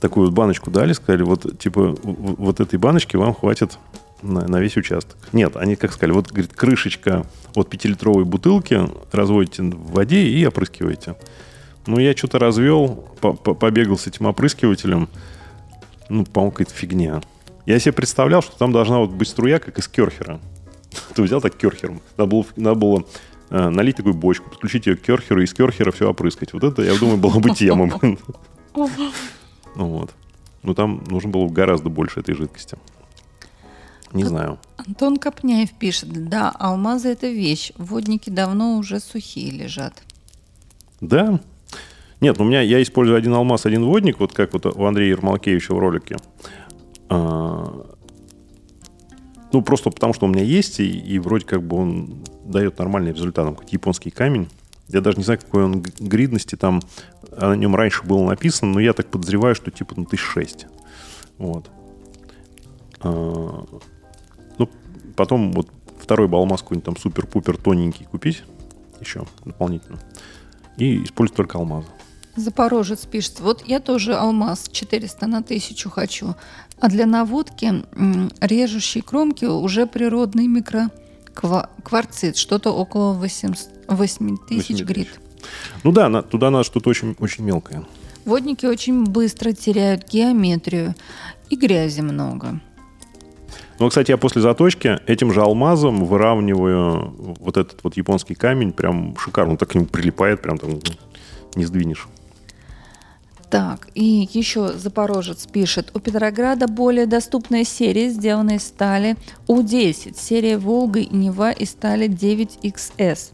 Такую 0.00 0.26
вот 0.26 0.34
баночку 0.34 0.70
дали, 0.70 0.92
сказали, 0.92 1.22
вот 1.22 1.58
типа 1.60 1.96
вот 2.02 2.58
этой 2.58 2.78
баночки 2.78 3.16
вам 3.16 3.34
хватит 3.34 3.78
на, 4.22 4.46
на 4.46 4.60
весь 4.60 4.76
участок. 4.76 5.16
Нет, 5.32 5.56
они 5.56 5.76
как 5.76 5.92
сказали, 5.92 6.12
вот 6.12 6.28
говорит, 6.30 6.52
крышечка 6.52 7.26
от 7.54 7.68
пятилитровой 7.68 8.24
бутылки 8.24 8.80
разводите 9.12 9.62
в 9.62 9.92
воде 9.92 10.22
и 10.22 10.44
опрыскиваете. 10.46 11.16
Ну, 11.86 11.98
я 11.98 12.16
что-то 12.16 12.38
развел, 12.38 13.08
по- 13.20 13.32
по- 13.32 13.54
побегал 13.54 13.98
с 13.98 14.06
этим 14.06 14.26
опрыскивателем. 14.26 15.08
Ну, 16.08 16.24
по-моему, 16.24 16.52
какая-то 16.52 16.74
фигня. 16.74 17.20
Я 17.66 17.78
себе 17.78 17.92
представлял, 17.92 18.42
что 18.42 18.56
там 18.56 18.72
должна 18.72 18.98
вот 18.98 19.10
быть 19.10 19.28
струя, 19.28 19.58
как 19.58 19.78
из 19.78 19.88
керхера. 19.88 20.40
Ты 21.14 21.22
взял 21.22 21.40
так 21.40 21.56
керхером. 21.56 22.00
Надо 22.16 22.30
было, 22.30 22.46
надо 22.56 22.76
было 22.76 23.04
э, 23.50 23.68
налить 23.68 23.96
такую 23.96 24.14
бочку, 24.14 24.50
подключить 24.50 24.86
ее 24.86 24.96
к 24.96 25.02
керхеру 25.02 25.40
и 25.40 25.44
из 25.44 25.54
керхера 25.54 25.90
все 25.90 26.08
опрыскать. 26.08 26.52
Вот 26.52 26.62
это, 26.64 26.82
я 26.82 26.94
думаю, 26.96 27.18
была 27.18 27.38
бы 27.40 27.50
тема. 27.50 27.90
Ну 29.74 29.86
вот. 29.86 30.10
Ну 30.62 30.74
там 30.74 31.02
нужно 31.08 31.30
было 31.30 31.48
гораздо 31.48 31.88
больше 31.88 32.20
этой 32.20 32.34
жидкости. 32.34 32.76
Не 34.12 34.24
знаю. 34.24 34.58
Антон 34.76 35.16
Копняев 35.16 35.72
пишет, 35.72 36.28
да, 36.28 36.50
алмазы 36.50 37.08
это 37.08 37.28
вещь, 37.28 37.72
водники 37.76 38.30
давно 38.30 38.76
уже 38.76 39.00
сухие 39.00 39.50
лежат. 39.50 40.02
Да. 41.00 41.40
Нет, 42.20 42.38
ну, 42.38 42.44
у 42.44 42.48
меня 42.48 42.60
я 42.60 42.80
использую 42.82 43.16
один 43.16 43.34
алмаз, 43.34 43.66
один 43.66 43.84
водник, 43.84 44.20
вот 44.20 44.32
как 44.32 44.52
вот 44.52 44.66
у 44.66 44.84
Андрея 44.84 45.10
Ермолкевича 45.10 45.74
в 45.74 45.78
ролике. 45.78 46.16
А, 47.08 47.86
ну, 49.52 49.62
просто 49.62 49.90
потому 49.90 50.14
что 50.14 50.26
у 50.26 50.28
меня 50.28 50.44
есть, 50.44 50.78
и, 50.78 50.88
и 50.88 51.18
вроде 51.18 51.44
как 51.44 51.62
бы 51.62 51.76
он 51.76 52.24
дает 52.44 52.78
нормальный 52.78 53.12
результат. 53.12 53.44
Там 53.44 53.54
какой-то 53.54 53.72
японский 53.72 54.10
камень. 54.10 54.48
Я 54.88 55.00
даже 55.00 55.16
не 55.18 55.24
знаю, 55.24 55.40
какой 55.40 55.64
он 55.64 55.82
гридности, 55.98 56.54
там 56.54 56.80
о 57.36 57.54
нем 57.54 57.74
раньше 57.74 58.04
было 58.04 58.24
написано, 58.24 58.72
но 58.72 58.80
я 58.80 58.92
так 58.92 59.08
подозреваю, 59.08 59.54
что 59.54 59.70
типа 59.70 59.94
ну, 59.96 60.04
тысяч 60.04 60.22
шесть. 60.22 60.66
Вот. 61.38 61.70
А, 63.00 63.64
ну, 63.70 63.80
потом 65.22 65.52
вот 65.52 65.68
второй 66.00 66.28
бы 66.28 66.36
алмаз 66.36 66.62
какой-нибудь 66.62 66.84
там 66.84 66.96
супер-пупер 66.96 67.56
тоненький 67.56 68.04
купить 68.04 68.42
еще 69.00 69.24
дополнительно. 69.44 69.98
И 70.76 71.04
использовать 71.04 71.36
только 71.36 71.58
алмазы. 71.58 71.88
Запорожец 72.36 73.04
пишет, 73.04 73.40
вот 73.40 73.62
я 73.66 73.78
тоже 73.78 74.14
алмаз 74.14 74.68
400 74.72 75.26
на 75.26 75.38
1000 75.38 75.90
хочу, 75.90 76.34
а 76.80 76.88
для 76.88 77.04
наводки 77.06 77.84
режущей 78.40 79.02
кромки 79.02 79.44
уже 79.44 79.86
природный 79.86 80.46
микрокварцит, 80.46 82.36
что-то 82.36 82.70
около 82.72 83.12
8 83.12 83.54
8 83.88 84.36
тысяч 84.48 84.66
тысяч. 84.68 84.84
грит. 84.84 85.08
Ну 85.84 85.92
да, 85.92 86.08
на- 86.08 86.22
туда 86.22 86.50
надо 86.50 86.64
что-то 86.64 86.88
очень, 86.90 87.14
очень 87.18 87.44
мелкое. 87.44 87.84
Водники 88.24 88.64
очень 88.66 89.04
быстро 89.04 89.52
теряют 89.52 90.08
геометрию 90.08 90.94
и 91.50 91.56
грязи 91.56 92.00
много. 92.00 92.60
Ну, 93.82 93.88
кстати, 93.88 94.12
я 94.12 94.16
после 94.16 94.40
заточки 94.40 95.00
этим 95.08 95.32
же 95.32 95.42
алмазом 95.42 96.04
выравниваю 96.04 97.36
вот 97.40 97.56
этот 97.56 97.82
вот 97.82 97.96
японский 97.96 98.36
камень. 98.36 98.72
Прям 98.72 99.16
шикарно. 99.18 99.50
Он 99.50 99.56
так 99.56 99.70
к 99.70 99.74
нему 99.74 99.86
прилипает, 99.86 100.40
прям 100.40 100.56
там 100.56 100.78
не 101.56 101.64
сдвинешь. 101.64 102.06
Так, 103.50 103.88
и 103.96 104.28
еще 104.32 104.68
Запорожец 104.68 105.46
пишет, 105.46 105.90
у 105.94 105.98
Петрограда 105.98 106.68
более 106.68 107.06
доступная 107.06 107.64
серия, 107.64 108.08
сделанная 108.10 108.58
из 108.58 108.68
стали 108.68 109.16
У-10, 109.48 110.16
серия 110.16 110.58
Волга 110.58 111.00
и 111.00 111.12
Нева 111.12 111.50
из 111.50 111.70
стали 111.70 112.08
9XS. 112.08 113.32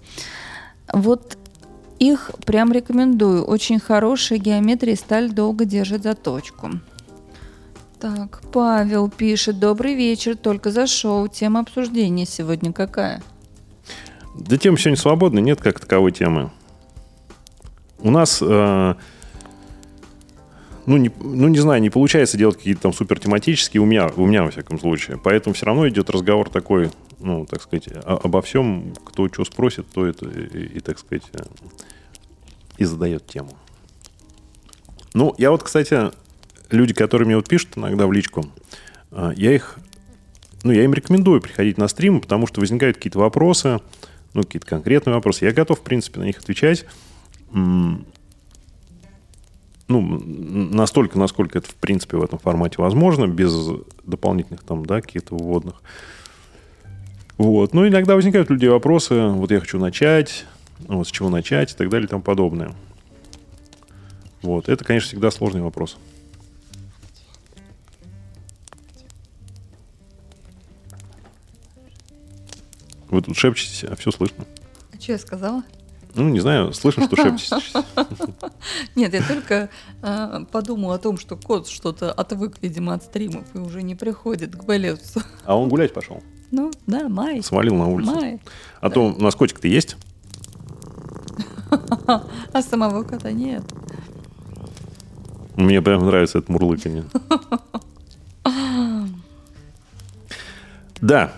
Вот 0.95 1.37
их 1.99 2.31
прям 2.47 2.73
рекомендую. 2.73 3.45
Очень 3.45 3.81
хорошая 3.81 4.39
геометрия, 4.39 4.97
сталь 4.97 5.31
долго 5.31 5.67
держит 5.67 6.05
заточку. 6.05 6.71
Так, 8.01 8.43
Павел 8.53 9.11
пишет, 9.11 9.59
добрый 9.59 9.95
вечер, 9.95 10.37
только 10.37 10.71
зашел. 10.71 11.27
Тема 11.27 11.61
обсуждения 11.61 12.27
сегодня 12.27 12.73
какая? 12.73 13.23
Да 14.37 14.57
тема 14.57 14.79
сегодня 14.79 14.97
свободная, 14.97 15.43
нет 15.43 15.61
как 15.61 15.81
таковой 15.81 16.13
темы. 16.13 16.51
У 17.99 18.13
нас, 18.13 18.39
э, 18.41 18.95
ну, 20.87 20.97
не, 20.97 21.11
ну, 21.19 21.49
не 21.49 21.59
знаю, 21.59 21.83
не 21.83 21.91
получается 21.91 22.37
делать 22.37 22.57
какие-то 22.59 22.83
там 22.83 22.93
супер 22.93 23.19
тематические, 23.19 23.81
у 23.81 23.85
меня, 23.85 24.09
у 24.15 24.27
меня 24.27 24.45
во 24.45 24.53
всяком 24.53 24.79
случае. 24.79 25.19
Поэтому 25.19 25.55
все 25.55 25.67
равно 25.67 25.89
идет 25.89 26.09
разговор 26.09 26.49
такой, 26.51 26.93
ну, 27.19 27.47
так 27.47 27.61
сказать, 27.63 27.89
о- 27.89 28.21
обо 28.23 28.41
всем, 28.43 28.95
кто 29.05 29.27
что 29.29 29.45
спросит, 29.45 29.87
то 29.93 30.07
это 30.07 30.27
и, 30.29 30.77
и, 30.77 30.81
так 30.81 31.01
сказать, 31.01 31.25
э, 31.33 31.43
и 32.77 32.85
задает 32.85 33.27
тему. 33.27 33.51
Ну, 35.15 35.35
я 35.37 35.51
вот, 35.51 35.65
кстати, 35.65 36.13
люди, 36.71 36.95
которые 36.95 37.27
мне 37.27 37.37
вот 37.37 37.49
пишут 37.49 37.77
иногда 37.77 38.07
в 38.07 38.12
личку, 38.12 38.47
э, 39.11 39.33
я 39.37 39.55
их 39.55 39.79
ну, 40.64 40.73
я 40.73 40.85
им 40.85 40.93
рекомендую 40.93 41.41
приходить 41.41 41.79
на 41.79 41.89
стримы, 41.89 42.21
потому 42.21 42.47
что 42.47 42.61
возникают 42.61 42.97
какие-то 42.97 43.19
вопросы, 43.19 43.81
ну, 44.35 44.43
какие-то 44.43 44.66
конкретные 44.66 45.14
вопросы. 45.14 45.45
Я 45.45 45.53
готов, 45.53 45.79
в 45.79 45.83
принципе, 45.83 46.21
на 46.21 46.25
них 46.25 46.39
отвечать. 46.39 46.85
Ну, 47.51 48.05
настолько, 49.89 51.19
насколько 51.19 51.59
это, 51.59 51.69
в 51.69 51.75
принципе, 51.75 52.19
в 52.19 52.23
этом 52.23 52.39
формате 52.39 52.75
возможно, 52.79 53.27
без 53.27 53.55
дополнительных 54.05 54.62
там, 54.62 54.85
да, 54.85 55.01
каких-то 55.01 55.35
вводных. 55.35 55.83
Вот. 57.39 57.73
Ну, 57.73 57.89
иногда 57.89 58.14
возникают 58.14 58.51
у 58.51 58.55
людей 58.55 58.69
вопросы, 58.69 59.29
вот 59.29 59.51
я 59.51 59.61
хочу 59.61 59.79
начать, 59.79 60.45
вот, 60.81 61.09
с 61.09 61.11
чего 61.11 61.31
начать 61.31 61.73
и 61.73 61.77
так 61.77 61.89
далее 61.89 62.07
и 62.07 62.11
тому 62.11 62.23
подобное. 62.23 62.75
Вот. 64.43 64.69
Это, 64.69 64.85
конечно, 64.85 65.09
всегда 65.09 65.31
сложный 65.31 65.62
вопрос. 65.62 65.97
Вы 73.11 73.23
тут 73.23 73.37
шепчетесь, 73.37 73.85
а 73.85 73.97
все 73.97 74.11
слышно. 74.11 74.45
А 74.93 75.01
что 75.01 75.13
я 75.13 75.19
сказала? 75.19 75.63
Ну, 76.15 76.29
не 76.29 76.41
знаю, 76.41 76.73
слышно, 76.73 77.05
что 77.05 77.17
шепчетесь. 77.17 77.73
Нет, 78.97 79.15
я 79.15 79.23
только 79.23 79.71
э, 80.03 80.45
подумала 80.51 80.97
о 80.97 80.99
том, 80.99 81.19
что 81.19 81.37
кот 81.37 81.69
что-то 81.69 82.13
отвык, 82.13 82.57
видимо, 82.61 82.95
от 82.95 83.05
стримов 83.05 83.45
и 83.55 83.59
уже 83.59 83.83
не 83.83 83.95
приходит 83.95 84.57
к 84.57 84.65
болельцу. 84.65 85.23
А 85.45 85.57
он 85.57 85.69
гулять 85.69 85.93
пошел. 85.93 86.23
Ну, 86.51 86.71
да, 86.87 87.09
май. 87.09 87.43
Свалил 87.43 87.77
на 87.77 87.87
улицу. 87.89 88.15
Май. 88.15 88.41
А 88.81 88.91
то 88.91 89.07
у 89.07 89.23
нас 89.23 89.35
котик-то 89.35 89.69
есть. 89.69 89.97
А 92.53 92.63
самого 92.63 93.03
кота 93.03 93.31
нет. 93.31 93.63
Мне 95.57 95.83
прям 95.83 96.07
нравится 96.07 96.39
это 96.39 96.51
мурлыканье. 96.51 97.05
Да, 101.01 101.33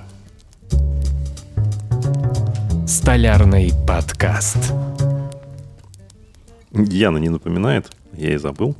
Столярный 2.91 3.70
подкаст. 3.86 4.72
Яна 6.72 7.18
не 7.18 7.28
напоминает, 7.28 7.88
я 8.14 8.34
и 8.34 8.36
забыл. 8.36 8.74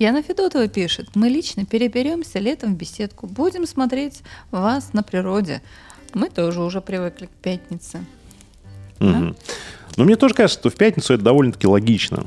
Яна 0.00 0.24
Федотова 0.24 0.66
пишет. 0.66 1.10
Мы 1.14 1.28
лично 1.28 1.64
переберемся 1.64 2.40
летом 2.40 2.74
в 2.74 2.76
беседку. 2.76 3.28
Будем 3.28 3.64
смотреть 3.64 4.22
вас 4.50 4.92
на 4.92 5.04
природе. 5.04 5.62
Мы 6.14 6.30
тоже 6.30 6.62
уже 6.62 6.80
привыкли 6.80 7.26
к 7.26 7.30
пятнице. 7.30 8.04
Мгм. 8.98 9.36
Но 9.96 10.02
мне 10.02 10.16
тоже 10.16 10.34
кажется, 10.34 10.58
что 10.58 10.70
в 10.70 10.74
пятницу 10.74 11.14
это 11.14 11.22
довольно-таки 11.22 11.68
логично. 11.68 12.26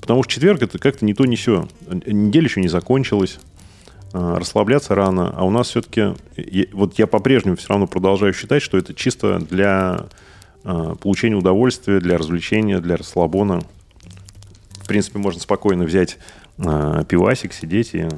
Потому 0.00 0.22
что 0.22 0.34
четверг 0.34 0.62
это 0.62 0.78
как-то 0.78 1.04
не 1.04 1.14
то, 1.14 1.24
не 1.24 1.34
все. 1.34 1.68
Неделя 2.06 2.44
еще 2.44 2.60
не 2.60 2.68
закончилась. 2.68 3.40
А, 4.12 4.38
Расслабляться 4.38 4.94
рано. 4.94 5.32
А 5.36 5.44
у 5.44 5.50
нас 5.50 5.68
все-таки... 5.68 6.14
Вот 6.72 6.98
я 6.98 7.06
по-прежнему 7.06 7.56
все 7.56 7.68
равно 7.68 7.86
продолжаю 7.86 8.32
считать, 8.32 8.62
что 8.62 8.78
это 8.78 8.94
чисто 8.94 9.38
для 9.38 10.06
а, 10.64 10.94
получения 10.96 11.36
удовольствия, 11.36 12.00
для 12.00 12.18
развлечения, 12.18 12.80
для 12.80 12.96
расслабона. 12.96 13.60
В 14.82 14.86
принципе, 14.86 15.18
можно 15.18 15.40
спокойно 15.40 15.84
взять 15.84 16.18
а, 16.58 17.04
пивасик, 17.04 17.52
сидеть 17.52 17.94
и... 17.94 18.08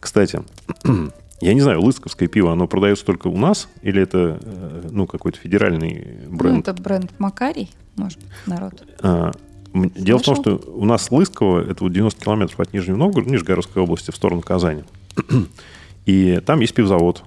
Кстати, 0.00 0.42
я 1.40 1.54
не 1.54 1.60
знаю, 1.60 1.80
лысковское 1.82 2.28
пиво, 2.28 2.52
оно 2.52 2.66
продается 2.66 3.04
только 3.04 3.28
у 3.28 3.36
нас? 3.36 3.68
Или 3.82 4.02
это, 4.02 4.38
э, 4.42 4.88
ну, 4.90 5.06
какой-то 5.06 5.38
федеральный 5.38 6.18
Ну, 6.28 6.36
бренд? 6.36 6.66
это 6.66 6.80
бренд 6.82 7.12
Макарий, 7.20 7.70
может 7.94 8.18
народ. 8.46 8.84
А, 9.00 9.30
м, 9.72 9.90
Дело 9.94 10.18
в 10.18 10.22
том, 10.22 10.34
Слышал? 10.36 10.58
что 10.60 10.70
у 10.72 10.84
нас 10.84 11.08
Лысково, 11.12 11.60
это 11.70 11.84
вот 11.84 11.92
90 11.92 12.20
километров 12.20 12.58
от 12.58 12.72
Нижнего 12.72 12.96
Новгорода, 12.96 13.30
Нижегородской 13.30 13.80
области, 13.80 14.10
в 14.10 14.16
сторону 14.16 14.40
Казани. 14.42 14.82
И 16.06 16.40
там 16.44 16.60
есть 16.60 16.74
пивзавод. 16.74 17.22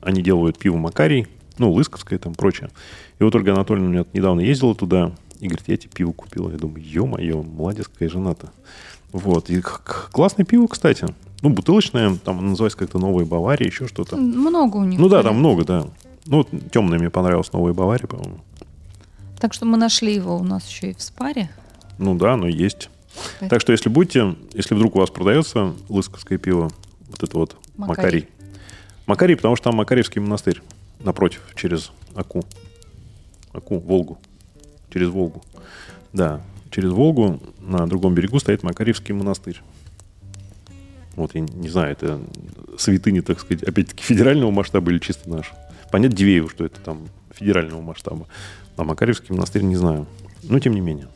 Они 0.00 0.22
делают 0.22 0.58
пиво 0.58 0.76
Макарий, 0.76 1.26
ну, 1.58 1.72
Лысковское 1.72 2.18
там 2.18 2.34
прочее. 2.34 2.70
И 3.18 3.24
вот 3.24 3.34
Ольга 3.34 3.52
Анатольевна 3.52 3.88
у 3.88 3.92
меня 3.92 4.04
недавно 4.12 4.40
ездила 4.40 4.74
туда 4.74 5.12
и 5.40 5.46
говорит, 5.46 5.68
я 5.68 5.76
тебе 5.76 5.90
пиво 5.94 6.12
купила. 6.12 6.50
Я 6.50 6.58
думаю, 6.58 6.82
ё-моё, 6.82 7.42
молодец, 7.42 7.88
какая 7.88 8.08
жена-то. 8.08 8.50
Вот. 9.12 9.50
И 9.50 9.60
классное 9.60 10.44
пиво, 10.44 10.66
кстати. 10.66 11.06
Ну, 11.42 11.50
бутылочное, 11.50 12.16
там 12.16 12.44
называется 12.46 12.78
как-то 12.78 12.98
«Новая 12.98 13.26
Бавария», 13.26 13.68
еще 13.68 13.86
что-то. 13.86 14.16
Много 14.16 14.78
у 14.78 14.84
них. 14.84 14.98
Ну 14.98 15.08
да, 15.08 15.22
там 15.22 15.36
много, 15.36 15.64
да. 15.64 15.86
Ну, 16.24 16.38
вот 16.38 16.48
темная 16.72 16.98
мне 16.98 17.10
понравилась 17.10 17.52
«Новая 17.52 17.72
Бавария», 17.72 18.06
по-моему. 18.06 18.38
Так 19.38 19.52
что 19.52 19.66
мы 19.66 19.76
нашли 19.76 20.14
его 20.14 20.36
у 20.36 20.42
нас 20.42 20.66
еще 20.66 20.90
и 20.90 20.94
в 20.94 21.02
спаре. 21.02 21.50
Ну 21.98 22.14
да, 22.14 22.32
оно 22.34 22.48
есть. 22.48 22.88
Так. 23.40 23.50
Так 23.50 23.60
что 23.60 23.72
если 23.72 23.88
будете, 23.88 24.36
если 24.52 24.74
вдруг 24.74 24.96
у 24.96 24.98
вас 24.98 25.10
продается 25.10 25.74
лысковское 25.88 26.38
пиво, 26.38 26.70
вот 27.08 27.22
это 27.22 27.38
вот 27.38 27.56
Макарий. 27.76 28.04
Макарий. 28.04 28.28
Макарий, 29.06 29.36
потому 29.36 29.56
что 29.56 29.64
там 29.64 29.76
Макарьевский 29.76 30.20
монастырь 30.20 30.62
напротив, 31.00 31.42
через 31.54 31.92
Аку. 32.14 32.44
Аку, 33.52 33.78
Волгу. 33.78 34.18
Через 34.92 35.08
Волгу. 35.08 35.42
Да, 36.12 36.40
через 36.70 36.90
Волгу 36.90 37.40
на 37.60 37.86
другом 37.86 38.14
берегу 38.14 38.38
стоит 38.40 38.62
Макарьевский 38.62 39.14
монастырь. 39.14 39.60
Вот, 41.14 41.34
я 41.34 41.40
не 41.40 41.68
знаю, 41.68 41.92
это 41.92 42.20
святыня, 42.78 43.22
так 43.22 43.40
сказать, 43.40 43.62
опять-таки 43.62 44.02
федерального 44.02 44.50
масштаба 44.50 44.90
или 44.90 44.98
чисто 44.98 45.30
наш. 45.30 45.52
Понять 45.90 46.14
Дивееву, 46.14 46.48
что 46.48 46.64
это 46.64 46.80
там 46.80 47.08
федерального 47.32 47.80
масштаба. 47.80 48.26
А 48.76 48.84
Макарьевский 48.84 49.34
монастырь 49.34 49.62
не 49.62 49.76
знаю. 49.76 50.06
Но 50.42 50.58
тем 50.58 50.74
не 50.74 50.80
менее. 50.80 51.08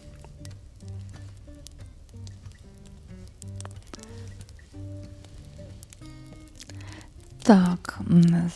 Так, 7.50 7.98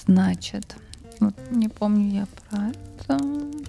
значит, 0.07 0.77
вот 1.19 1.35
не 1.51 1.69
помню 1.69 2.15
я 2.15 2.27
про 2.49 2.69
это. 2.69 3.19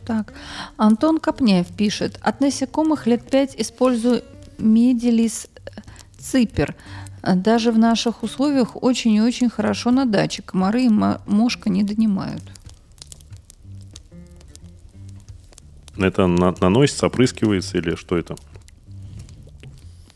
Так, 0.05 0.33
Антон 0.77 1.19
Копняев 1.19 1.65
пишет. 1.75 2.19
От 2.21 2.41
насекомых 2.41 3.07
лет 3.07 3.27
пять 3.27 3.55
использую 3.59 4.21
медилис 4.59 5.47
ципер. 6.19 6.75
Даже 7.23 7.71
в 7.71 7.79
наших 7.79 8.21
условиях 8.21 8.83
очень 8.83 9.13
и 9.13 9.21
очень 9.21 9.49
хорошо 9.49 9.89
на 9.89 10.05
даче. 10.05 10.43
Комары 10.43 10.83
и 10.83 10.89
мо- 10.89 11.19
мошка 11.25 11.71
не 11.71 11.81
донимают. 11.81 12.43
Это 15.97 16.27
на- 16.27 16.53
наносится, 16.61 17.07
опрыскивается 17.07 17.79
или 17.79 17.95
что 17.95 18.15
это? 18.15 18.35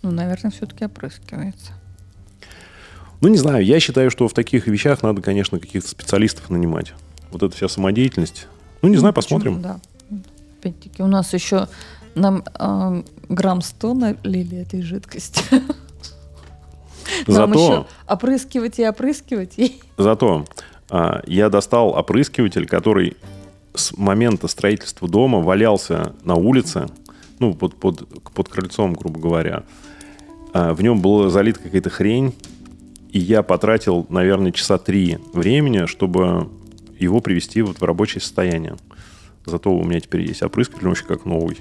Ну, 0.03 0.11
наверное, 0.11 0.51
все-таки 0.51 0.85
опрыскивается. 0.85 1.78
Ну, 3.21 3.27
не 3.27 3.37
знаю. 3.37 3.65
Я 3.65 3.79
считаю, 3.79 4.11
что 4.11 4.27
в 4.27 4.33
таких 4.33 4.67
вещах 4.67 5.03
надо, 5.03 5.21
конечно, 5.21 5.59
каких-то 5.59 5.89
специалистов 5.89 6.49
нанимать. 6.49 6.93
Вот 7.31 7.43
эта 7.43 7.55
вся 7.55 7.67
самодеятельность. 7.67 8.47
Ну, 8.81 8.89
не 8.89 8.97
знаю, 8.97 9.13
почему? 9.13 9.39
посмотрим. 9.39 9.61
Да. 9.61 9.79
Опять-таки, 10.59 11.03
у 11.03 11.07
нас 11.07 11.33
еще 11.33 11.67
нам 12.15 12.43
э, 12.59 13.03
грамм 13.29 13.61
100 13.61 13.93
налили 13.93 14.57
этой 14.57 14.81
жидкости. 14.81 15.41
Нам 17.27 17.53
Зато, 17.53 17.59
еще 17.59 17.85
опрыскивать 18.07 18.79
и 18.79 18.87
опрыскивать. 18.87 19.55
зато 19.97 20.45
а, 20.89 21.21
я 21.25 21.49
достал 21.49 21.89
опрыскиватель, 21.89 22.67
который 22.67 23.17
с 23.73 23.95
момента 23.97 24.47
строительства 24.47 25.07
дома 25.07 25.39
валялся 25.39 26.13
на 26.23 26.35
улице, 26.35 26.87
ну, 27.39 27.53
под, 27.53 27.75
под, 27.75 28.07
под 28.33 28.49
крыльцом, 28.49 28.93
грубо 28.93 29.19
говоря. 29.19 29.63
А, 30.53 30.73
в 30.73 30.81
нем 30.81 31.01
была 31.01 31.29
залита 31.29 31.59
какая-то 31.59 31.89
хрень, 31.89 32.33
и 33.11 33.19
я 33.19 33.43
потратил, 33.43 34.05
наверное, 34.09 34.51
часа 34.51 34.77
три 34.77 35.17
времени, 35.33 35.85
чтобы 35.85 36.49
его 36.99 37.21
привести 37.21 37.61
вот 37.61 37.79
в 37.79 37.83
рабочее 37.83 38.21
состояние. 38.21 38.75
Зато 39.45 39.71
у 39.71 39.83
меня 39.83 39.99
теперь 39.99 40.21
есть 40.21 40.43
опрыскиватель, 40.43 40.85
он 40.85 40.89
вообще 40.89 41.05
как 41.05 41.25
новый. 41.25 41.57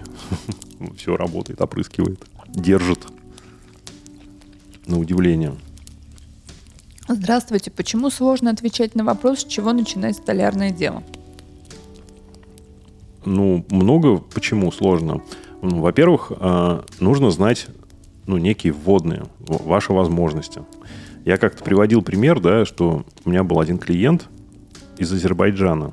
Все 0.97 1.17
работает, 1.17 1.61
опрыскивает, 1.61 2.23
держит. 2.49 3.07
На 4.87 4.99
удивление. 4.99 5.55
Здравствуйте. 7.09 7.71
Почему 7.71 8.11
сложно 8.11 8.51
отвечать 8.51 8.95
на 8.95 9.05
вопрос, 9.05 9.41
с 9.41 9.45
чего 9.45 9.73
начинать 9.73 10.17
столярное 10.17 10.71
дело? 10.71 11.03
Ну, 13.25 13.65
много 13.71 14.19
почему 14.19 14.71
сложно. 14.73 15.23
Ну, 15.63 15.81
Во-первых, 15.81 16.33
а, 16.37 16.85
нужно 17.01 17.31
знать 17.31 17.67
ну, 18.27 18.37
некие 18.37 18.73
вводные, 18.73 19.25
ваши 19.39 19.93
возможности. 19.93 20.63
Я 21.29 21.37
как-то 21.37 21.63
приводил 21.63 22.01
пример, 22.01 22.41
да, 22.41 22.65
что 22.65 23.05
у 23.27 23.29
меня 23.29 23.45
был 23.45 23.61
один 23.61 23.77
клиент 23.77 24.31
из 24.97 25.13
Азербайджана. 25.13 25.93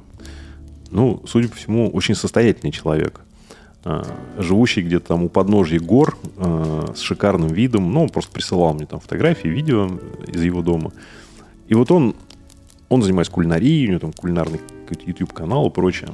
Ну, 0.92 1.22
судя 1.28 1.50
по 1.50 1.58
всему, 1.58 1.90
очень 1.90 2.16
состоятельный 2.16 2.72
человек. 2.72 3.20
а, 3.84 4.06
Живущий 4.38 4.82
где-то 4.82 5.08
там 5.08 5.24
у 5.24 5.28
подножья 5.28 5.78
гор 5.82 6.18
а, 6.38 6.94
с 6.96 7.02
шикарным 7.02 7.50
видом. 7.50 7.92
Ну, 7.92 8.04
он 8.04 8.10
просто 8.12 8.32
присылал 8.32 8.74
мне 8.76 8.86
там 8.86 9.02
фотографии, 9.02 9.50
видео 9.50 10.00
из 10.26 10.42
его 10.42 10.62
дома. 10.62 10.94
И 11.68 11.74
вот 11.74 11.92
он, 11.92 12.16
он 12.88 13.02
занимается 13.02 13.34
кулинарией, 13.34 13.88
у 13.88 13.90
него 13.90 14.00
там 14.00 14.14
кулинарный 14.14 14.62
YouTube-канал 15.06 15.68
и 15.68 15.70
прочее. 15.70 16.12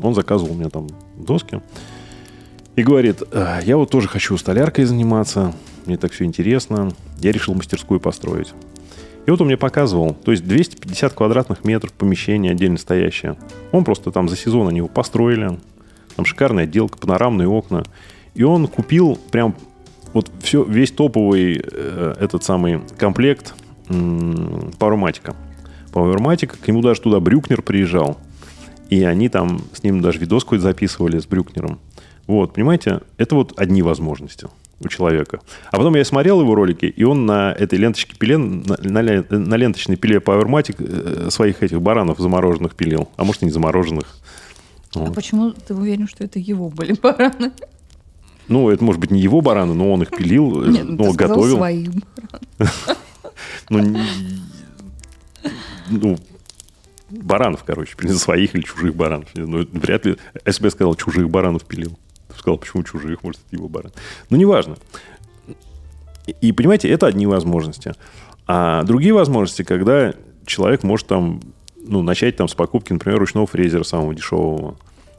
Он 0.00 0.14
заказывал 0.14 0.52
у 0.52 0.56
меня 0.56 0.70
там 0.70 0.88
доски. 1.18 1.60
И 2.76 2.82
говорит, 2.82 3.22
«А, 3.32 3.60
я 3.60 3.76
вот 3.76 3.90
тоже 3.90 4.08
хочу 4.08 4.38
столяркой 4.38 4.86
заниматься, 4.86 5.52
мне 5.86 5.96
так 5.96 6.12
все 6.12 6.24
интересно. 6.24 6.92
Я 7.18 7.32
решил 7.32 7.54
мастерскую 7.54 8.00
построить. 8.00 8.52
И 9.26 9.30
вот 9.30 9.40
он 9.40 9.46
мне 9.46 9.56
показывал, 9.56 10.14
то 10.14 10.32
есть 10.32 10.46
250 10.46 11.12
квадратных 11.12 11.64
метров 11.64 11.92
помещение 11.92 12.52
отдельно 12.52 12.76
стоящее. 12.76 13.36
Он 13.70 13.84
просто 13.84 14.10
там 14.10 14.28
за 14.28 14.36
сезон 14.36 14.68
они 14.68 14.78
его 14.78 14.88
построили. 14.88 15.58
Там 16.16 16.24
шикарная 16.24 16.64
отделка, 16.64 16.98
панорамные 16.98 17.48
окна. 17.48 17.84
И 18.34 18.42
он 18.42 18.66
купил 18.66 19.18
прям 19.30 19.54
вот 20.12 20.30
все, 20.42 20.64
весь 20.64 20.90
топовый 20.90 21.62
э, 21.62 22.14
этот 22.18 22.42
самый 22.42 22.80
комплект 22.98 23.54
Powermatic. 23.88 25.34
Powermatic, 25.92 26.58
к 26.58 26.66
нему 26.66 26.82
даже 26.82 27.00
туда 27.00 27.20
Брюкнер 27.20 27.62
приезжал. 27.62 28.18
И 28.90 29.04
они 29.04 29.28
там 29.28 29.60
с 29.72 29.82
ним 29.82 30.02
даже 30.02 30.18
видос 30.18 30.44
какой-то 30.44 30.64
записывали 30.64 31.18
с 31.18 31.26
Брюкнером. 31.26 31.78
Вот, 32.26 32.54
понимаете, 32.54 33.00
это 33.18 33.34
вот 33.34 33.58
одни 33.58 33.82
возможности 33.82 34.48
у 34.84 34.88
человека. 34.88 35.40
А 35.70 35.76
потом 35.76 35.94
я 35.96 36.04
смотрел 36.04 36.40
его 36.40 36.54
ролики, 36.54 36.86
и 36.86 37.04
он 37.04 37.26
на 37.26 37.52
этой 37.52 37.78
ленточке 37.78 38.16
пиле, 38.16 38.38
на, 38.38 38.76
на, 38.78 39.02
на 39.02 39.54
ленточной 39.56 39.96
пиле 39.96 40.18
Powermatic 40.18 40.76
э, 40.78 41.30
своих 41.30 41.62
этих 41.62 41.80
баранов 41.80 42.18
замороженных 42.18 42.74
пилил. 42.74 43.08
А 43.16 43.24
может, 43.24 43.42
и 43.42 43.46
не 43.46 43.50
замороженных. 43.50 44.06
Вот. 44.94 45.08
А 45.08 45.12
почему 45.12 45.52
ты 45.52 45.74
уверен, 45.74 46.06
что 46.06 46.24
это 46.24 46.38
его 46.38 46.68
были 46.68 46.92
бараны? 46.92 47.52
Ну, 48.48 48.70
это 48.70 48.84
может 48.84 49.00
быть 49.00 49.10
не 49.10 49.20
его 49.20 49.40
бараны, 49.40 49.74
но 49.74 49.92
он 49.92 50.02
их 50.02 50.10
пилил, 50.10 50.64
Нет, 50.66 50.84
ну, 50.84 51.04
он 51.04 51.16
готовил. 51.16 51.56
своим 51.56 52.02
Ну, 53.70 53.96
ну, 55.88 56.18
баранов, 57.10 57.64
короче, 57.64 57.96
своих 58.14 58.54
или 58.54 58.62
чужих 58.62 58.94
баранов. 58.94 59.28
Ну, 59.34 59.66
вряд 59.72 60.06
ли 60.06 60.16
СБ 60.46 60.70
сказал, 60.70 60.94
чужих 60.94 61.30
баранов 61.30 61.64
пилил. 61.64 61.98
Сказал, 62.42 62.58
почему 62.58 62.82
чужих, 62.82 63.22
может, 63.22 63.40
это 63.46 63.54
его 63.56 63.68
баран. 63.68 63.92
Ну, 64.28 64.36
неважно. 64.36 64.76
И, 66.40 66.50
понимаете, 66.50 66.88
это 66.88 67.06
одни 67.06 67.24
возможности. 67.24 67.94
А 68.48 68.82
другие 68.82 69.14
возможности, 69.14 69.62
когда 69.62 70.12
человек 70.44 70.82
может 70.82 71.06
там, 71.06 71.40
ну, 71.76 72.02
начать 72.02 72.36
там 72.36 72.48
с 72.48 72.54
покупки, 72.54 72.92
например, 72.92 73.20
ручного 73.20 73.46
фрезера 73.46 73.84
самого 73.84 74.12
дешевого, 74.12 74.76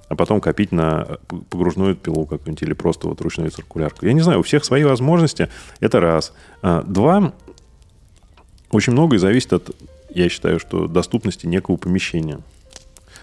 а 0.10 0.18
потом 0.18 0.42
копить 0.42 0.74
на 0.74 1.18
погружную 1.50 1.96
пилу 1.96 2.26
какую-нибудь 2.26 2.62
или 2.62 2.74
просто 2.74 3.08
вот 3.08 3.22
ручную 3.22 3.52
циркулярку. 3.52 4.06
Я 4.06 4.12
не 4.12 4.20
знаю, 4.20 4.42
у 4.42 4.44
всех 4.44 4.66
свои 4.66 4.84
возможности. 4.84 5.48
Это 5.80 6.02
раз. 6.02 6.34
А, 6.62 6.84
два. 6.84 7.32
Очень 8.70 8.92
многое 8.92 9.18
зависит 9.18 9.54
от, 9.54 9.74
я 10.10 10.28
считаю, 10.28 10.60
что 10.60 10.88
доступности 10.88 11.48
некого 11.48 11.78
помещения. 11.78 12.40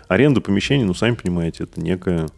Аренда 0.08 0.40
помещения, 0.40 0.86
ну, 0.86 0.94
сами 0.94 1.16
понимаете, 1.16 1.64
это 1.64 1.82
некое... 1.82 2.28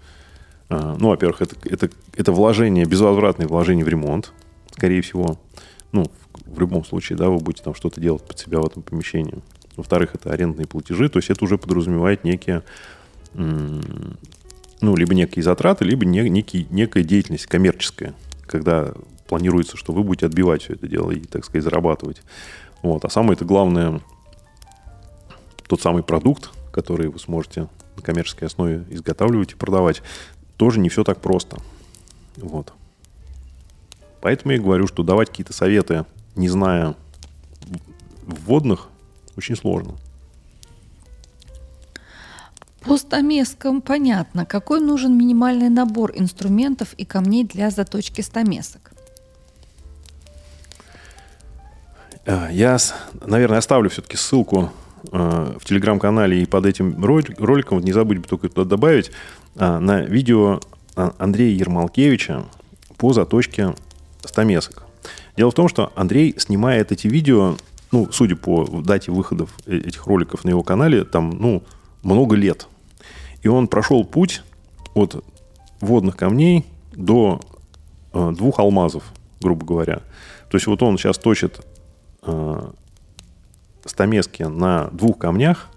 А, 0.72 0.96
ну, 0.98 1.08
во-первых, 1.08 1.42
это, 1.42 1.54
это, 1.64 1.90
это 2.16 2.32
вложение, 2.32 2.86
безвозвратное 2.86 3.46
вложение 3.46 3.84
в 3.84 3.88
ремонт, 3.88 4.32
скорее 4.72 5.02
всего. 5.02 5.38
Ну, 5.92 6.06
в 6.46 6.58
любом 6.58 6.84
случае, 6.84 7.18
да, 7.18 7.28
вы 7.28 7.38
будете 7.38 7.62
там 7.62 7.74
что-то 7.74 8.00
делать 8.00 8.22
под 8.22 8.38
себя 8.38 8.60
в 8.60 8.66
этом 8.66 8.82
помещении. 8.82 9.34
Во-вторых, 9.76 10.14
это 10.14 10.30
арендные 10.30 10.66
платежи, 10.66 11.08
то 11.08 11.18
есть 11.18 11.30
это 11.30 11.44
уже 11.44 11.58
подразумевает 11.58 12.24
некие 12.24 12.62
ну, 13.34 14.96
либо 14.96 15.14
некие 15.14 15.42
затраты, 15.42 15.84
либо 15.84 16.04
не, 16.04 16.28
некий, 16.28 16.66
некая 16.70 17.02
деятельность 17.02 17.46
коммерческая, 17.46 18.14
когда 18.46 18.92
планируется, 19.28 19.76
что 19.76 19.92
вы 19.92 20.02
будете 20.02 20.26
отбивать 20.26 20.62
все 20.62 20.74
это 20.74 20.86
дело 20.86 21.10
и, 21.12 21.20
так 21.20 21.44
сказать, 21.44 21.64
зарабатывать. 21.64 22.20
Вот. 22.82 23.04
А 23.04 23.08
самое 23.08 23.34
это 23.34 23.44
главное, 23.44 24.00
тот 25.68 25.80
самый 25.80 26.02
продукт, 26.02 26.50
который 26.72 27.08
вы 27.08 27.18
сможете 27.18 27.68
на 27.96 28.02
коммерческой 28.02 28.48
основе 28.48 28.84
изготавливать 28.90 29.52
и 29.52 29.56
продавать, 29.56 30.02
тоже 30.62 30.78
не 30.78 30.88
все 30.88 31.02
так 31.02 31.20
просто. 31.20 31.56
Вот. 32.36 32.72
Поэтому 34.20 34.52
я 34.52 34.60
говорю, 34.60 34.86
что 34.86 35.02
давать 35.02 35.28
какие-то 35.28 35.52
советы, 35.52 36.04
не 36.36 36.48
зная 36.48 36.94
вводных, 38.24 38.88
очень 39.36 39.56
сложно. 39.56 39.94
По 42.82 42.96
стамескам 42.96 43.80
понятно, 43.80 44.46
какой 44.46 44.80
нужен 44.80 45.18
минимальный 45.18 45.68
набор 45.68 46.12
инструментов 46.14 46.94
и 46.94 47.04
камней 47.04 47.42
для 47.42 47.70
заточки 47.70 48.20
стамесок. 48.20 48.92
Э, 52.24 52.46
я, 52.52 52.78
наверное, 53.26 53.58
оставлю 53.58 53.90
все-таки 53.90 54.16
ссылку 54.16 54.70
в 55.10 55.64
телеграм-канале 55.64 56.42
и 56.42 56.46
под 56.46 56.66
этим 56.66 57.04
роликом, 57.04 57.80
не 57.80 57.92
забудьте 57.92 58.28
только 58.28 58.48
туда 58.48 58.68
добавить, 58.68 59.10
э, 59.56 59.78
на 59.78 60.02
видео 60.02 60.60
Андрея 60.94 61.56
Ермолкевича 61.56 62.44
по 62.96 63.12
заточке 63.12 63.74
стамесок. 64.24 64.84
Дело 65.36 65.50
в 65.50 65.54
том, 65.54 65.68
что 65.68 65.92
Андрей 65.96 66.34
снимает 66.38 66.92
эти 66.92 67.08
видео, 67.08 67.56
ну, 67.90 68.08
судя 68.12 68.36
по 68.36 68.64
дате 68.64 69.10
выходов 69.10 69.50
этих 69.66 70.06
роликов 70.06 70.44
на 70.44 70.50
его 70.50 70.62
канале, 70.62 71.04
там, 71.04 71.30
ну, 71.30 71.62
много 72.02 72.36
лет. 72.36 72.68
И 73.42 73.48
он 73.48 73.68
прошел 73.68 74.04
путь 74.04 74.42
от 74.94 75.24
водных 75.80 76.16
камней 76.16 76.66
до 76.94 77.40
э, 78.12 78.32
двух 78.36 78.58
алмазов, 78.58 79.04
грубо 79.40 79.64
говоря. 79.66 80.02
То 80.50 80.56
есть 80.56 80.66
вот 80.66 80.82
он 80.82 80.98
сейчас 80.98 81.18
точит 81.18 81.60
э, 82.22 82.70
стамески 83.84 84.42
на 84.42 84.88
двух 84.92 85.18
камнях. 85.18 85.68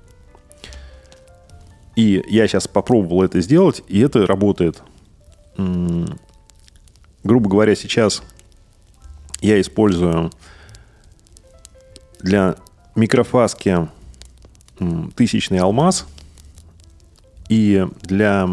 И 1.95 2.24
я 2.28 2.47
сейчас 2.47 2.68
попробовал 2.68 3.24
это 3.24 3.39
сделать, 3.41 3.84
и 3.88 3.99
это 4.01 4.26
работает. 4.26 4.82
Грубо 5.56 7.49
говоря, 7.49 7.76
сейчас 7.76 8.22
я 9.41 9.60
использую 9.62 10.32
для 12.20 12.56
микрофаски 12.95 13.88
тысячный 15.16 15.60
алмаз– 15.60 16.06
и 17.49 17.86
для 18.01 18.49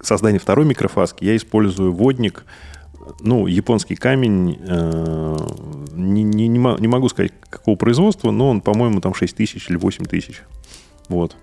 создания 0.00 0.38
второй 0.38 0.66
микрофаски 0.66 1.24
я 1.24 1.36
использую 1.36 1.92
водник, 1.92 2.44
ну, 3.20 3.46
японский 3.46 3.96
камень, 3.96 4.58
э, 4.60 5.36
не, 5.94 6.22
не, 6.22 6.48
не 6.48 6.88
могу 6.88 7.08
сказать, 7.08 7.32
какого 7.48 7.76
производства, 7.76 8.30
но 8.30 8.50
он, 8.50 8.60
по-моему, 8.60 9.00
там 9.00 9.14
6 9.14 9.36
тысяч 9.36 9.68
или 9.68 9.76
8 9.76 10.04
тысяч. 10.04 10.42
Вот. 11.08 11.36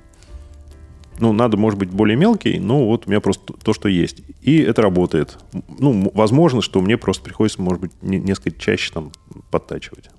Ну, 1.19 1.33
надо, 1.33 1.57
может 1.57 1.79
быть, 1.79 1.89
более 1.89 2.15
мелкий, 2.15 2.59
но 2.59 2.85
вот 2.85 3.07
у 3.07 3.09
меня 3.09 3.19
просто 3.19 3.53
то, 3.53 3.73
что 3.73 3.89
есть. 3.89 4.21
И 4.41 4.59
это 4.59 4.81
работает. 4.81 5.39
Ну, 5.79 6.11
возможно, 6.13 6.61
что 6.61 6.79
мне 6.79 6.97
просто 6.97 7.23
приходится, 7.23 7.61
может 7.61 7.81
быть, 7.81 7.91
несколько 8.01 8.59
чаще 8.59 8.93
там 8.93 9.11
подтачивать. 9.49 10.09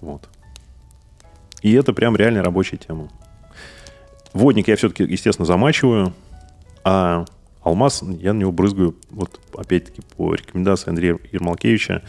Вот. 0.00 0.28
И 1.62 1.72
это 1.72 1.92
прям 1.92 2.16
реально 2.16 2.42
рабочая 2.42 2.76
тема. 2.76 3.08
Водник 4.32 4.66
я 4.66 4.76
все-таки, 4.76 5.04
естественно, 5.04 5.46
замачиваю, 5.46 6.12
а 6.84 7.24
алмаз 7.62 8.02
я 8.20 8.32
на 8.32 8.38
него 8.38 8.52
брызгаю, 8.52 8.96
вот 9.10 9.40
опять-таки 9.54 10.02
по 10.16 10.34
рекомендации 10.34 10.90
Андрея 10.90 11.18
Ермолкевича, 11.32 12.02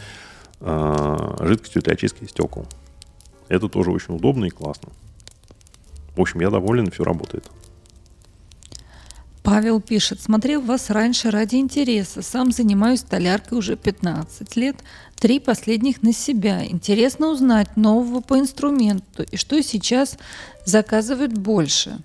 а, 0.60 1.36
жидкостью 1.40 1.82
для 1.82 1.94
очистки 1.94 2.24
стекол. 2.24 2.66
Это 3.48 3.68
тоже 3.68 3.90
очень 3.90 4.14
удобно 4.14 4.46
и 4.46 4.50
классно. 4.50 4.90
В 6.16 6.20
общем, 6.20 6.40
я 6.40 6.50
доволен, 6.50 6.90
все 6.90 7.04
работает. 7.04 7.44
Павел 9.42 9.78
пишет, 9.82 10.22
смотрел 10.22 10.62
вас 10.62 10.88
раньше 10.88 11.30
ради 11.30 11.56
интереса. 11.56 12.22
Сам 12.22 12.50
занимаюсь 12.50 13.00
столяркой 13.00 13.58
уже 13.58 13.76
15 13.76 14.56
лет, 14.56 14.76
три 15.16 15.38
последних 15.38 16.02
на 16.02 16.14
себя. 16.14 16.64
Интересно 16.64 17.28
узнать 17.28 17.76
нового 17.76 18.20
по 18.20 18.38
инструменту 18.38 19.22
и 19.22 19.36
что 19.36 19.62
сейчас 19.62 20.16
заказывают 20.64 21.34
больше. 21.34 21.98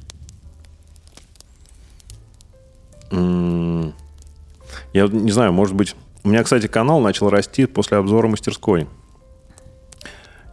Я 3.12 5.08
не 5.08 5.32
знаю, 5.32 5.54
может 5.54 5.76
быть... 5.76 5.96
У 6.24 6.30
меня, 6.30 6.44
кстати, 6.44 6.68
канал 6.68 7.00
начал 7.00 7.30
расти 7.30 7.66
после 7.66 7.98
обзора 7.98 8.28
мастерской. 8.28 8.88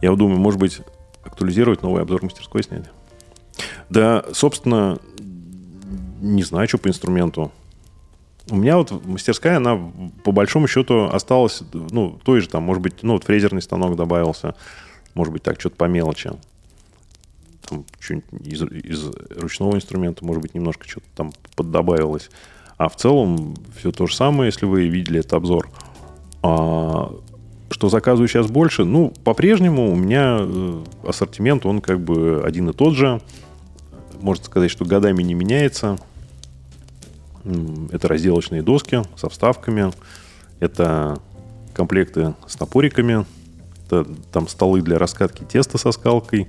Я 0.01 0.13
думаю, 0.15 0.39
может 0.39 0.59
быть, 0.59 0.81
актуализировать 1.23 1.81
новый 1.81 2.01
обзор 2.01 2.23
мастерской 2.23 2.63
снять. 2.63 2.85
Да, 3.89 4.23
собственно, 4.31 4.97
не 6.21 6.43
знаю, 6.43 6.67
что 6.67 6.77
по 6.77 6.87
инструменту. 6.87 7.51
У 8.49 8.55
меня 8.55 8.77
вот 8.77 9.05
мастерская, 9.05 9.57
она 9.57 9.77
по 10.23 10.31
большому 10.31 10.67
счету 10.67 11.05
осталась, 11.05 11.61
ну, 11.73 12.17
той 12.23 12.39
же 12.39 12.47
там, 12.47 12.63
может 12.63 12.81
быть, 12.81 13.03
ну, 13.03 13.13
вот 13.13 13.25
фрезерный 13.25 13.61
станок 13.61 13.97
добавился, 13.97 14.55
может 15.15 15.33
быть, 15.33 15.43
так, 15.43 15.59
что-то 15.59 15.75
по 15.75 15.85
мелочи. 15.85 16.31
Там 17.67 17.85
что-нибудь 17.99 18.25
из, 18.45 18.61
из 18.63 19.05
ручного 19.41 19.75
инструмента, 19.75 20.25
может 20.25 20.41
быть, 20.41 20.53
немножко 20.53 20.87
что-то 20.87 21.07
там 21.15 21.33
поддобавилось. 21.55 22.29
А 22.77 22.89
в 22.89 22.95
целом 22.95 23.55
все 23.77 23.91
то 23.91 24.07
же 24.07 24.15
самое, 24.15 24.47
если 24.47 24.65
вы 24.65 24.87
видели 24.87 25.19
этот 25.19 25.33
обзор. 25.33 25.69
А, 26.43 27.13
что 27.69 27.89
заказываю 27.89 28.27
сейчас 28.27 28.47
больше? 28.47 28.85
Ну, 28.85 29.13
по-прежнему 29.23 29.91
у 29.91 29.95
меня 29.95 30.37
э, 30.39 30.83
ассортимент, 31.03 31.65
он 31.65 31.81
как 31.81 31.99
бы 31.99 32.43
один 32.45 32.69
и 32.69 32.73
тот 32.73 32.95
же 32.95 33.21
можно 34.21 34.45
сказать, 34.45 34.71
что 34.71 34.85
годами 34.85 35.23
не 35.23 35.33
меняется. 35.33 35.97
Это 37.91 38.07
разделочные 38.07 38.61
доски 38.61 39.03
со 39.15 39.29
вставками, 39.29 39.91
это 40.59 41.19
комплекты 41.73 42.33
с 42.45 42.59
напориками, 42.59 43.25
это 43.85 44.05
там 44.31 44.47
столы 44.47 44.81
для 44.81 44.97
раскатки 44.97 45.43
теста 45.43 45.77
со 45.77 45.91
скалкой. 45.91 46.47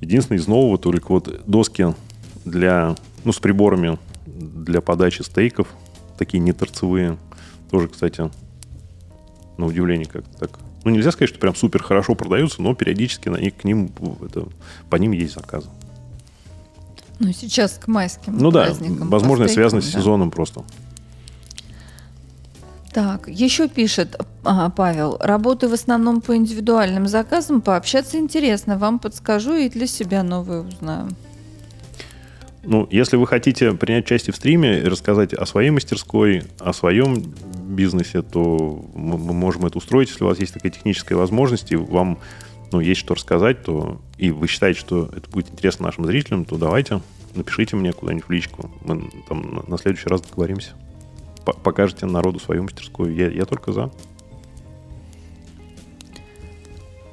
Единственное 0.00 0.38
из 0.38 0.46
нового 0.46 0.78
только 0.78 1.12
вот 1.12 1.42
доски 1.46 1.94
для, 2.44 2.94
ну, 3.24 3.32
с 3.32 3.38
приборами 3.38 3.98
для 4.26 4.80
подачи 4.80 5.22
стейков, 5.22 5.68
такие 6.18 6.38
неторцевые. 6.38 7.16
Тоже, 7.70 7.88
кстати, 7.88 8.30
на 9.56 9.66
удивление 9.66 10.06
как-то 10.06 10.38
так 10.38 10.58
Ну, 10.84 10.90
нельзя 10.90 11.10
сказать, 11.10 11.30
что 11.30 11.38
прям 11.38 11.54
супер 11.54 11.82
хорошо 11.82 12.14
продаются, 12.14 12.62
но 12.62 12.74
периодически 12.74 13.28
на 13.28 13.38
них, 13.38 13.56
к 13.56 13.64
ним, 13.64 13.90
это, 14.24 14.46
по 14.90 14.96
ним 14.96 15.12
есть 15.12 15.34
заказы. 15.34 15.68
Ну, 17.18 17.32
сейчас 17.32 17.78
к 17.82 17.88
майским 17.88 18.36
Ну 18.38 18.50
да, 18.50 18.74
возможно, 18.78 19.48
связано 19.48 19.80
с 19.80 19.90
да. 19.90 19.98
сезоном 19.98 20.30
просто. 20.30 20.62
Так, 22.96 23.28
еще 23.28 23.68
пишет 23.68 24.18
а, 24.42 24.70
Павел. 24.70 25.18
Работаю 25.20 25.68
в 25.68 25.74
основном 25.74 26.22
по 26.22 26.34
индивидуальным 26.34 27.08
заказам. 27.08 27.60
Пообщаться 27.60 28.16
интересно. 28.16 28.78
Вам 28.78 29.00
подскажу 29.00 29.54
и 29.54 29.68
для 29.68 29.86
себя 29.86 30.22
новые 30.22 30.62
узнаю. 30.62 31.10
Ну, 32.64 32.88
если 32.90 33.18
вы 33.18 33.26
хотите 33.26 33.72
принять 33.72 34.06
участие 34.06 34.32
в 34.32 34.36
стриме 34.36 34.80
и 34.80 34.84
рассказать 34.84 35.34
о 35.34 35.44
своей 35.44 35.68
мастерской, 35.68 36.44
о 36.58 36.72
своем 36.72 37.22
бизнесе, 37.68 38.22
то 38.22 38.82
мы 38.94 39.18
можем 39.18 39.66
это 39.66 39.76
устроить. 39.76 40.08
Если 40.08 40.24
у 40.24 40.28
вас 40.28 40.38
есть 40.38 40.54
такая 40.54 40.72
техническая 40.72 41.18
возможность, 41.18 41.72
и 41.72 41.76
вам 41.76 42.18
ну, 42.72 42.80
есть 42.80 43.00
что 43.02 43.14
рассказать, 43.14 43.62
то 43.62 44.00
и 44.16 44.30
вы 44.30 44.48
считаете, 44.48 44.80
что 44.80 45.10
это 45.14 45.28
будет 45.28 45.50
интересно 45.50 45.84
нашим 45.84 46.06
зрителям, 46.06 46.46
то 46.46 46.56
давайте, 46.56 47.02
напишите 47.34 47.76
мне 47.76 47.92
куда-нибудь 47.92 48.24
в 48.24 48.30
личку. 48.30 48.70
Мы 48.86 49.10
там 49.28 49.64
на 49.68 49.76
следующий 49.76 50.08
раз 50.08 50.22
договоримся. 50.22 50.72
По- 51.46 51.52
покажете 51.52 52.06
народу 52.06 52.40
свою 52.40 52.64
мастерскую. 52.64 53.14
Я, 53.14 53.30
я 53.30 53.44
только 53.44 53.72
за. 53.72 53.90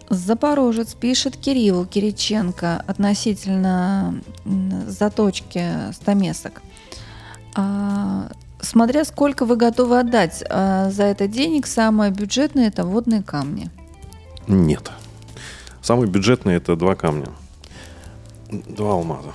Запорожец 0.10 0.96
пишет 0.96 1.38
Кириллу 1.38 1.86
Кириченко 1.86 2.84
относительно 2.88 4.22
заточки 4.88 5.92
стамесок. 5.94 6.64
А, 7.56 8.32
смотря 8.60 9.06
сколько 9.06 9.46
вы 9.46 9.56
готовы 9.56 10.00
отдать 10.00 10.44
а, 10.50 10.90
за 10.90 11.04
это 11.04 11.28
денег, 11.28 11.68
самое 11.68 12.12
бюджетное 12.12 12.68
это 12.68 12.86
водные 12.86 13.22
камни. 13.22 13.70
Нет. 14.48 14.92
Самый 15.82 16.08
бюджетный 16.08 16.56
это 16.56 16.76
два 16.76 16.96
камня. 16.96 17.30
Два 18.50 18.94
алмаза. 18.94 19.32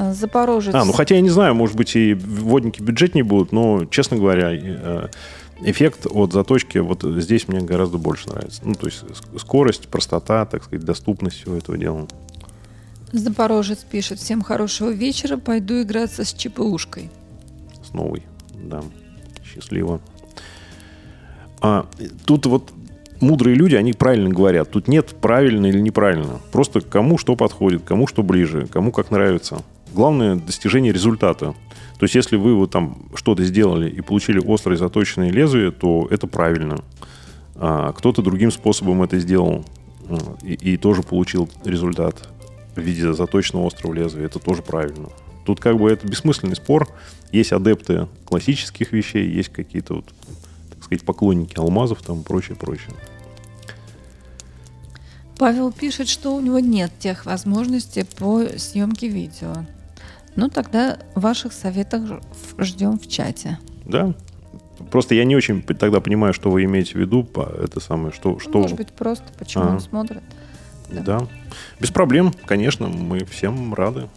А, 0.00 0.14
Запорожец. 0.14 0.72
А, 0.76 0.84
ну 0.84 0.92
хотя 0.92 1.16
я 1.16 1.20
не 1.20 1.28
знаю, 1.28 1.56
может 1.56 1.74
быть 1.74 1.96
и 1.96 2.14
водники 2.14 2.80
бюджетнее 2.80 3.24
будут, 3.24 3.50
но, 3.50 3.84
честно 3.86 4.16
говоря, 4.16 4.52
э, 4.54 5.08
эффект 5.62 6.06
от 6.08 6.32
заточки 6.32 6.78
вот 6.78 7.02
здесь 7.02 7.48
мне 7.48 7.58
гораздо 7.60 7.98
больше 7.98 8.28
нравится. 8.28 8.62
Ну, 8.64 8.74
то 8.74 8.86
есть 8.86 9.02
ск- 9.02 9.40
скорость, 9.40 9.88
простота, 9.88 10.46
так 10.46 10.62
сказать, 10.62 10.84
доступность 10.86 11.38
всего 11.40 11.56
этого 11.56 11.76
дела. 11.76 12.06
Запорожец 13.10 13.78
пишет: 13.78 14.20
всем 14.20 14.42
хорошего 14.42 14.90
вечера, 14.90 15.36
пойду 15.36 15.82
играться 15.82 16.24
с 16.24 16.32
ЧПУшкой. 16.32 17.10
С 17.82 17.92
новой, 17.92 18.22
да. 18.54 18.84
Счастливо. 19.44 20.00
А, 21.60 21.88
тут 22.24 22.46
вот 22.46 22.70
мудрые 23.20 23.56
люди, 23.56 23.74
они 23.74 23.94
правильно 23.94 24.30
говорят. 24.30 24.70
Тут 24.70 24.86
нет 24.86 25.16
правильно 25.20 25.66
или 25.66 25.80
неправильно. 25.80 26.38
Просто 26.52 26.82
кому 26.82 27.18
что 27.18 27.34
подходит, 27.34 27.82
кому 27.82 28.06
что 28.06 28.22
ближе, 28.22 28.68
кому 28.68 28.92
как 28.92 29.10
нравится. 29.10 29.64
Главное 29.94 30.36
достижение 30.36 30.92
результата. 30.92 31.54
То 31.98 32.04
есть, 32.04 32.14
если 32.14 32.36
вы 32.36 32.54
вот 32.54 32.70
там 32.70 32.98
что-то 33.14 33.42
сделали 33.44 33.90
и 33.90 34.00
получили 34.00 34.40
острое 34.46 34.76
заточенное 34.76 35.30
лезвие, 35.30 35.72
то 35.72 36.06
это 36.10 36.26
правильно. 36.26 36.78
А 37.56 37.92
кто-то 37.92 38.22
другим 38.22 38.52
способом 38.52 39.02
это 39.02 39.18
сделал 39.18 39.64
ну, 40.08 40.36
и, 40.42 40.54
и 40.54 40.76
тоже 40.76 41.02
получил 41.02 41.48
результат 41.64 42.28
в 42.76 42.80
виде 42.80 43.12
заточенного 43.12 43.66
острого 43.66 43.94
лезвия. 43.94 44.26
Это 44.26 44.38
тоже 44.38 44.62
правильно. 44.62 45.08
Тут 45.44 45.60
как 45.60 45.76
бы 45.78 45.90
это 45.90 46.06
бессмысленный 46.06 46.56
спор. 46.56 46.88
Есть 47.32 47.52
адепты 47.52 48.06
классических 48.24 48.92
вещей, 48.92 49.28
есть 49.28 49.48
какие-то 49.48 49.94
вот, 49.94 50.04
так 50.70 50.84
сказать, 50.84 51.04
поклонники 51.04 51.58
алмазов 51.58 52.02
там 52.02 52.22
прочее, 52.22 52.56
прочее. 52.56 52.94
Павел 55.36 55.72
пишет, 55.72 56.08
что 56.08 56.34
у 56.34 56.40
него 56.40 56.58
нет 56.58 56.92
тех 56.98 57.26
возможностей 57.26 58.04
по 58.04 58.44
съемке 58.58 59.08
видео. 59.08 59.64
Ну, 60.36 60.48
тогда 60.48 60.98
ваших 61.14 61.52
советов 61.52 62.02
ждем 62.58 62.98
в 62.98 63.08
чате. 63.08 63.58
Да. 63.84 64.14
Просто 64.90 65.14
я 65.14 65.24
не 65.24 65.34
очень 65.36 65.62
тогда 65.62 66.00
понимаю, 66.00 66.32
что 66.32 66.50
вы 66.50 66.64
имеете 66.64 66.92
в 66.92 66.96
виду, 66.96 67.28
это 67.62 67.80
самое, 67.80 68.12
что... 68.12 68.38
что... 68.38 68.60
Может 68.60 68.76
быть, 68.76 68.92
просто 68.92 69.24
почему 69.38 69.64
Ага. 69.64 69.72
он 69.74 69.80
смотрит. 69.80 70.22
Да. 70.90 71.26
Без 71.80 71.90
проблем, 71.90 72.32
конечно, 72.46 72.88
мы 72.88 73.24
всем 73.24 73.74
рады. 73.74 74.08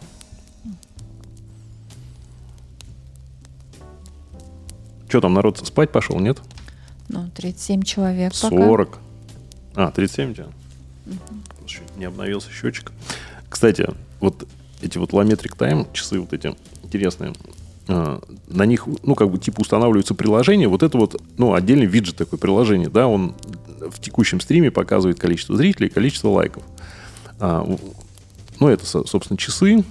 Что 5.08 5.20
там, 5.20 5.34
народ 5.34 5.58
спать 5.58 5.90
пошел, 5.90 6.18
нет? 6.20 6.40
Ну, 7.08 7.28
37 7.34 7.82
человек 7.82 8.32
пока. 8.40 8.56
40. 8.56 8.98
А, 9.74 9.90
37 9.90 10.30
у 10.30 10.34
тебя? 10.34 10.46
Чуть 11.66 11.96
Не 11.96 12.06
обновился 12.06 12.50
счетчик. 12.50 12.92
Кстати, 13.50 13.86
вот 14.20 14.48
эти 14.82 14.98
вот 14.98 15.10
Lometric 15.12 15.56
Time, 15.56 15.86
часы 15.92 16.20
вот 16.20 16.32
эти 16.32 16.54
интересные, 16.82 17.32
а, 17.88 18.20
на 18.48 18.66
них, 18.66 18.86
ну, 19.02 19.14
как 19.14 19.30
бы, 19.30 19.38
типа, 19.38 19.60
устанавливаются 19.60 20.14
приложения. 20.14 20.68
Вот 20.68 20.82
это 20.82 20.98
вот, 20.98 21.20
ну, 21.38 21.54
отдельный 21.54 21.86
виджет 21.86 22.16
такой 22.16 22.38
приложение, 22.38 22.88
да, 22.88 23.06
он 23.06 23.34
в 23.80 24.00
текущем 24.00 24.40
стриме 24.40 24.70
показывает 24.70 25.18
количество 25.18 25.56
зрителей, 25.56 25.88
количество 25.88 26.28
лайков. 26.28 26.62
А, 27.40 27.66
ну, 28.60 28.68
это, 28.68 28.86
со- 28.86 29.04
собственно, 29.04 29.36
часы. 29.36 29.84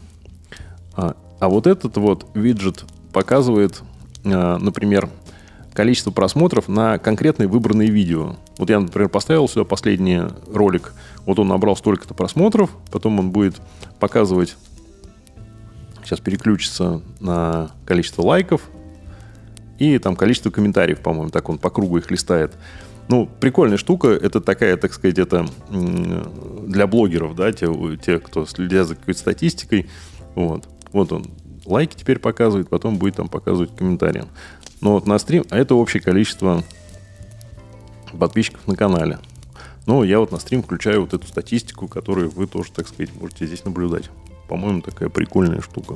А, 0.96 1.16
а 1.40 1.50
вот 1.50 1.68
этот 1.68 1.98
вот 1.98 2.28
виджет 2.34 2.86
показывает, 3.12 3.82
а, 4.24 4.58
например, 4.58 5.10
количество 5.74 6.12
просмотров 6.12 6.68
на 6.68 6.98
конкретные 6.98 7.48
выбранные 7.48 7.90
видео. 7.90 8.36
Вот 8.58 8.70
я, 8.70 8.80
например, 8.80 9.10
поставил 9.10 9.48
сюда 9.48 9.64
последний 9.64 10.22
ролик, 10.54 10.94
вот 11.26 11.40
он 11.40 11.48
набрал 11.48 11.76
столько-то 11.76 12.14
просмотров, 12.14 12.70
потом 12.92 13.20
он 13.20 13.32
будет 13.32 13.62
показывать, 14.00 14.56
сейчас 16.12 16.20
переключится 16.20 17.02
на 17.22 17.72
количество 17.86 18.22
лайков 18.22 18.70
и 19.80 19.98
там 19.98 20.18
количество 20.18 20.52
комментариев, 20.52 21.00
по-моему, 21.00 21.30
так 21.30 21.48
он 21.48 21.58
по 21.58 21.70
кругу 21.70 22.00
их 22.00 22.12
листает. 22.12 22.54
Ну, 23.08 23.30
прикольная 23.40 23.78
штука, 23.78 24.10
это 24.10 24.42
такая, 24.42 24.76
так 24.76 24.94
сказать, 24.94 25.18
это 25.20 25.48
для 25.70 26.86
блогеров, 26.86 27.34
да, 27.36 27.54
те, 27.54 27.68
те, 28.04 28.20
кто 28.20 28.46
следят 28.46 28.88
за 28.88 28.96
какой-то 28.96 29.20
статистикой. 29.22 29.90
Вот. 30.36 30.68
Вот 30.92 31.14
он 31.14 31.28
лайки 31.66 31.96
теперь 31.96 32.20
показывает, 32.20 32.68
потом 32.68 32.98
будет 32.98 33.16
там 33.16 33.30
показывать 33.30 33.74
комментарии. 33.76 34.26
Но 34.82 34.94
вот 34.94 35.08
на 35.08 35.18
стрим, 35.18 35.46
а 35.50 35.58
это 35.58 35.76
общее 35.76 36.04
количество 36.04 36.62
подписчиков 38.12 38.68
на 38.68 38.76
канале. 38.76 39.20
Ну, 39.88 40.04
я 40.04 40.20
вот 40.20 40.32
на 40.32 40.40
стрим 40.40 40.62
включаю 40.62 41.02
вот 41.02 41.14
эту 41.14 41.26
статистику, 41.26 41.88
которую 41.88 42.30
вы 42.30 42.48
тоже, 42.48 42.72
так 42.74 42.90
сказать, 42.90 43.16
можете 43.16 43.48
здесь 43.48 43.64
наблюдать. 43.64 44.10
По-моему, 44.52 44.82
такая 44.82 45.08
прикольная 45.08 45.62
штука. 45.62 45.96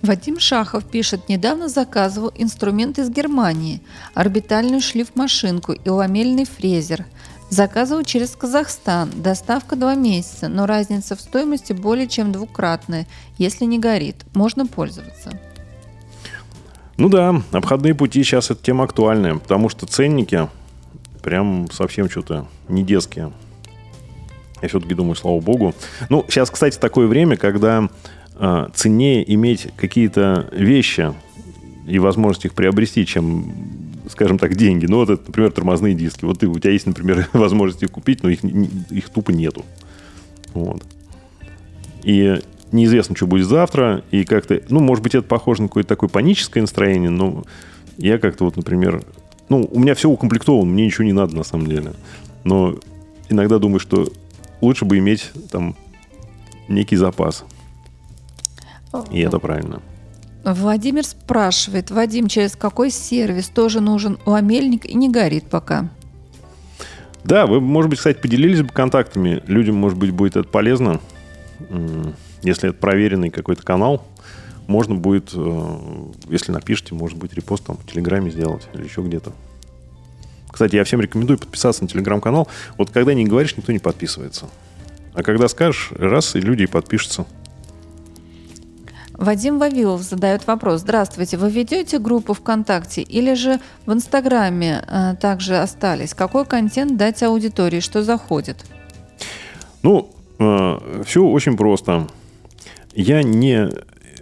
Вадим 0.00 0.40
Шахов 0.40 0.86
пишет, 0.86 1.28
недавно 1.28 1.68
заказывал 1.68 2.32
инструмент 2.34 2.98
из 2.98 3.10
Германии, 3.10 3.82
орбитальную 4.14 4.80
шлифмашинку 4.80 5.72
и 5.72 5.88
ламельный 5.90 6.46
фрезер. 6.46 7.04
Заказывал 7.50 8.04
через 8.04 8.30
Казахстан, 8.30 9.10
доставка 9.14 9.76
два 9.76 9.94
месяца, 9.94 10.48
но 10.48 10.64
разница 10.64 11.14
в 11.14 11.20
стоимости 11.20 11.74
более 11.74 12.08
чем 12.08 12.32
двукратная, 12.32 13.06
если 13.36 13.66
не 13.66 13.78
горит. 13.78 14.24
Можно 14.32 14.66
пользоваться. 14.66 15.38
Ну 16.96 17.10
да, 17.10 17.42
обходные 17.52 17.94
пути 17.94 18.22
сейчас 18.22 18.50
эта 18.50 18.62
тема 18.62 18.84
актуальная, 18.84 19.34
потому 19.34 19.68
что 19.68 19.84
ценники 19.84 20.48
прям 21.22 21.70
совсем 21.70 22.08
что-то 22.08 22.46
не 22.70 22.82
детские. 22.82 23.30
Я 24.62 24.68
все-таки 24.68 24.94
думаю, 24.94 25.16
слава 25.16 25.40
богу. 25.40 25.74
Ну, 26.08 26.24
сейчас, 26.28 26.50
кстати, 26.50 26.78
такое 26.78 27.08
время, 27.08 27.36
когда 27.36 27.88
э, 28.36 28.68
ценнее 28.74 29.34
иметь 29.34 29.68
какие-то 29.76 30.48
вещи 30.52 31.12
и 31.86 31.98
возможность 31.98 32.44
их 32.44 32.54
приобрести, 32.54 33.04
чем, 33.04 33.52
скажем 34.08 34.38
так, 34.38 34.54
деньги. 34.54 34.86
Ну, 34.86 34.98
вот 34.98 35.10
это, 35.10 35.22
например, 35.26 35.50
тормозные 35.50 35.94
диски. 35.94 36.24
Вот 36.24 36.38
ты, 36.38 36.46
у 36.46 36.58
тебя 36.58 36.72
есть, 36.72 36.86
например, 36.86 37.28
возможность 37.32 37.82
их 37.82 37.90
купить, 37.90 38.22
но 38.22 38.30
их, 38.30 38.44
их 38.44 39.08
тупо 39.10 39.32
нету. 39.32 39.64
Вот. 40.54 40.82
И 42.04 42.40
неизвестно, 42.70 43.16
что 43.16 43.26
будет 43.26 43.46
завтра. 43.46 44.04
И 44.12 44.24
как-то, 44.24 44.60
ну, 44.68 44.78
может 44.80 45.02
быть, 45.02 45.16
это 45.16 45.26
похоже 45.26 45.62
на 45.62 45.68
какое-то 45.68 45.88
такое 45.88 46.08
паническое 46.08 46.62
настроение, 46.62 47.10
но 47.10 47.44
я 47.98 48.18
как-то 48.18 48.44
вот, 48.44 48.56
например, 48.56 49.04
ну, 49.48 49.68
у 49.70 49.80
меня 49.80 49.94
все 49.94 50.08
укомплектовано, 50.08 50.70
мне 50.70 50.86
ничего 50.86 51.04
не 51.04 51.12
надо 51.12 51.36
на 51.36 51.44
самом 51.44 51.66
деле. 51.66 51.92
Но 52.44 52.78
иногда 53.28 53.58
думаю, 53.58 53.80
что 53.80 54.08
лучше 54.62 54.86
бы 54.86 54.96
иметь 54.96 55.30
там 55.50 55.76
некий 56.68 56.96
запас. 56.96 57.44
И 59.10 59.20
это 59.20 59.38
правильно. 59.38 59.82
Владимир 60.44 61.04
спрашивает, 61.04 61.90
Вадим, 61.90 62.28
через 62.28 62.56
какой 62.56 62.90
сервис 62.90 63.48
тоже 63.48 63.80
нужен 63.80 64.18
ламельник 64.26 64.86
и 64.86 64.94
не 64.94 65.08
горит 65.08 65.44
пока? 65.44 65.90
Да, 67.24 67.46
вы, 67.46 67.60
может 67.60 67.90
быть, 67.90 67.98
кстати, 67.98 68.18
поделились 68.18 68.62
бы 68.62 68.68
контактами. 68.68 69.42
Людям, 69.46 69.76
может 69.76 69.96
быть, 69.98 70.10
будет 70.10 70.36
это 70.36 70.48
полезно. 70.48 71.00
Если 72.42 72.70
это 72.70 72.78
проверенный 72.78 73.30
какой-то 73.30 73.62
канал, 73.62 74.04
можно 74.66 74.96
будет, 74.96 75.30
э, 75.32 75.76
если 76.28 76.50
напишите, 76.50 76.94
может 76.94 77.18
быть, 77.18 77.34
репост 77.34 77.64
там 77.64 77.76
в 77.76 77.86
Телеграме 77.86 78.30
сделать 78.30 78.66
или 78.74 78.82
еще 78.84 79.02
где-то. 79.02 79.32
Кстати, 80.52 80.76
я 80.76 80.84
всем 80.84 81.00
рекомендую 81.00 81.38
подписаться 81.38 81.82
на 81.82 81.88
телеграм-канал. 81.88 82.46
Вот 82.78 82.90
когда 82.90 83.14
не 83.14 83.24
говоришь, 83.24 83.56
никто 83.56 83.72
не 83.72 83.78
подписывается. 83.78 84.46
А 85.14 85.22
когда 85.22 85.48
скажешь, 85.48 85.90
раз, 85.96 86.36
и 86.36 86.40
люди 86.40 86.62
и 86.62 86.66
подпишутся. 86.66 87.26
Вадим 89.14 89.58
Вавилов 89.58 90.02
задает 90.02 90.46
вопрос. 90.46 90.80
Здравствуйте, 90.80 91.36
вы 91.36 91.50
ведете 91.50 91.98
группу 91.98 92.34
ВКонтакте 92.34 93.02
или 93.02 93.34
же 93.34 93.60
в 93.86 93.92
Инстаграме 93.92 94.84
э, 94.86 95.14
также 95.20 95.58
остались? 95.58 96.12
Какой 96.12 96.44
контент 96.44 96.96
дать 96.96 97.22
аудитории, 97.22 97.80
что 97.80 98.02
заходит? 98.02 98.64
Ну, 99.82 100.10
э, 100.38 101.02
все 101.06 101.22
очень 101.22 101.56
просто. 101.56 102.08
Я 102.94 103.22
не 103.22 103.70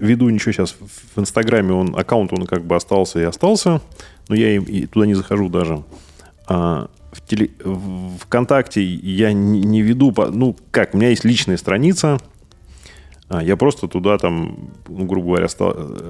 веду 0.00 0.28
ничего 0.28 0.52
сейчас 0.52 0.76
в 1.14 1.20
Инстаграме, 1.20 1.72
он, 1.72 1.98
аккаунт 1.98 2.32
он 2.32 2.46
как 2.46 2.64
бы 2.64 2.76
остался 2.76 3.20
и 3.20 3.24
остался, 3.24 3.80
но 4.28 4.34
я 4.34 4.56
и, 4.56 4.58
и 4.58 4.86
туда 4.86 5.06
не 5.06 5.14
захожу 5.14 5.48
даже. 5.48 5.82
А, 6.52 6.90
в 7.12 7.20
теле, 7.20 7.52
ВКонтакте 8.18 8.82
я 8.82 9.32
не, 9.32 9.82
веду, 9.82 10.12
ну 10.32 10.56
как, 10.72 10.94
у 10.94 10.98
меня 10.98 11.10
есть 11.10 11.24
личная 11.24 11.56
страница, 11.56 12.18
а, 13.28 13.40
я 13.40 13.56
просто 13.56 13.86
туда 13.86 14.18
там, 14.18 14.72
ну, 14.88 15.04
грубо 15.04 15.28
говоря, 15.28 15.46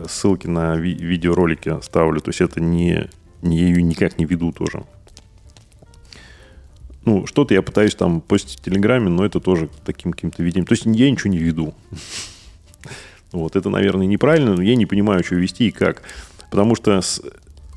ссылки 0.09 0.47
на 0.47 0.77
ви- 0.77 0.95
видеоролики 0.95 1.83
ставлю. 1.83 2.23
То 2.23 2.31
есть 2.31 2.41
это 2.41 2.59
не, 2.59 3.11
не 3.43 3.59
я 3.59 3.67
ее 3.67 3.83
никак 3.83 4.19
не 4.19 4.25
веду 4.25 4.51
тоже. 4.53 4.83
Ну, 7.05 7.27
что-то 7.27 7.53
я 7.53 7.61
пытаюсь 7.61 7.95
там 7.95 8.23
постить 8.23 8.61
в 8.61 8.65
Телеграме, 8.65 9.11
но 9.11 9.27
это 9.27 9.41
тоже 9.41 9.69
таким 9.85 10.13
каким-то 10.13 10.43
видением. 10.43 10.67
То 10.67 10.73
есть 10.73 10.87
я 10.87 11.11
ничего 11.11 11.31
не 11.31 11.39
веду. 11.39 11.75
Вот, 13.33 13.55
это, 13.55 13.69
наверное, 13.71 14.07
неправильно, 14.07 14.57
но 14.57 14.63
я 14.63 14.75
не 14.75 14.87
понимаю, 14.87 15.23
что 15.23 15.37
вести 15.37 15.69
и 15.69 15.71
как. 15.71 16.03
Потому 16.51 16.75
что 16.75 17.01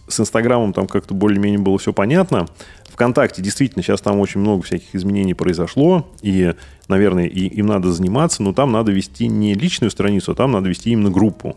с 0.08 0.20
Инстаграмом 0.20 0.74
там 0.74 0.88
как-то 0.88 1.14
более-менее 1.14 1.60
было 1.60 1.78
все 1.78 1.94
понятно. 1.94 2.48
ВКонтакте 2.90 3.42
действительно 3.42 3.82
сейчас 3.82 4.02
там 4.02 4.20
очень 4.20 4.40
много 4.40 4.64
всяких 4.64 4.94
изменений 4.94 5.34
произошло, 5.34 6.08
и, 6.22 6.54
наверное, 6.88 7.26
и, 7.26 7.48
им 7.48 7.66
надо 7.66 7.92
заниматься, 7.92 8.44
но 8.44 8.54
там 8.54 8.72
надо 8.72 8.92
вести 8.92 9.28
не 9.28 9.56
личную 9.56 9.90
страницу, 9.90 10.34
а 10.34 10.36
там 10.36 10.52
надо 10.52 10.70
вести 10.70 10.92
именно 10.92 11.10
группу. 11.10 11.56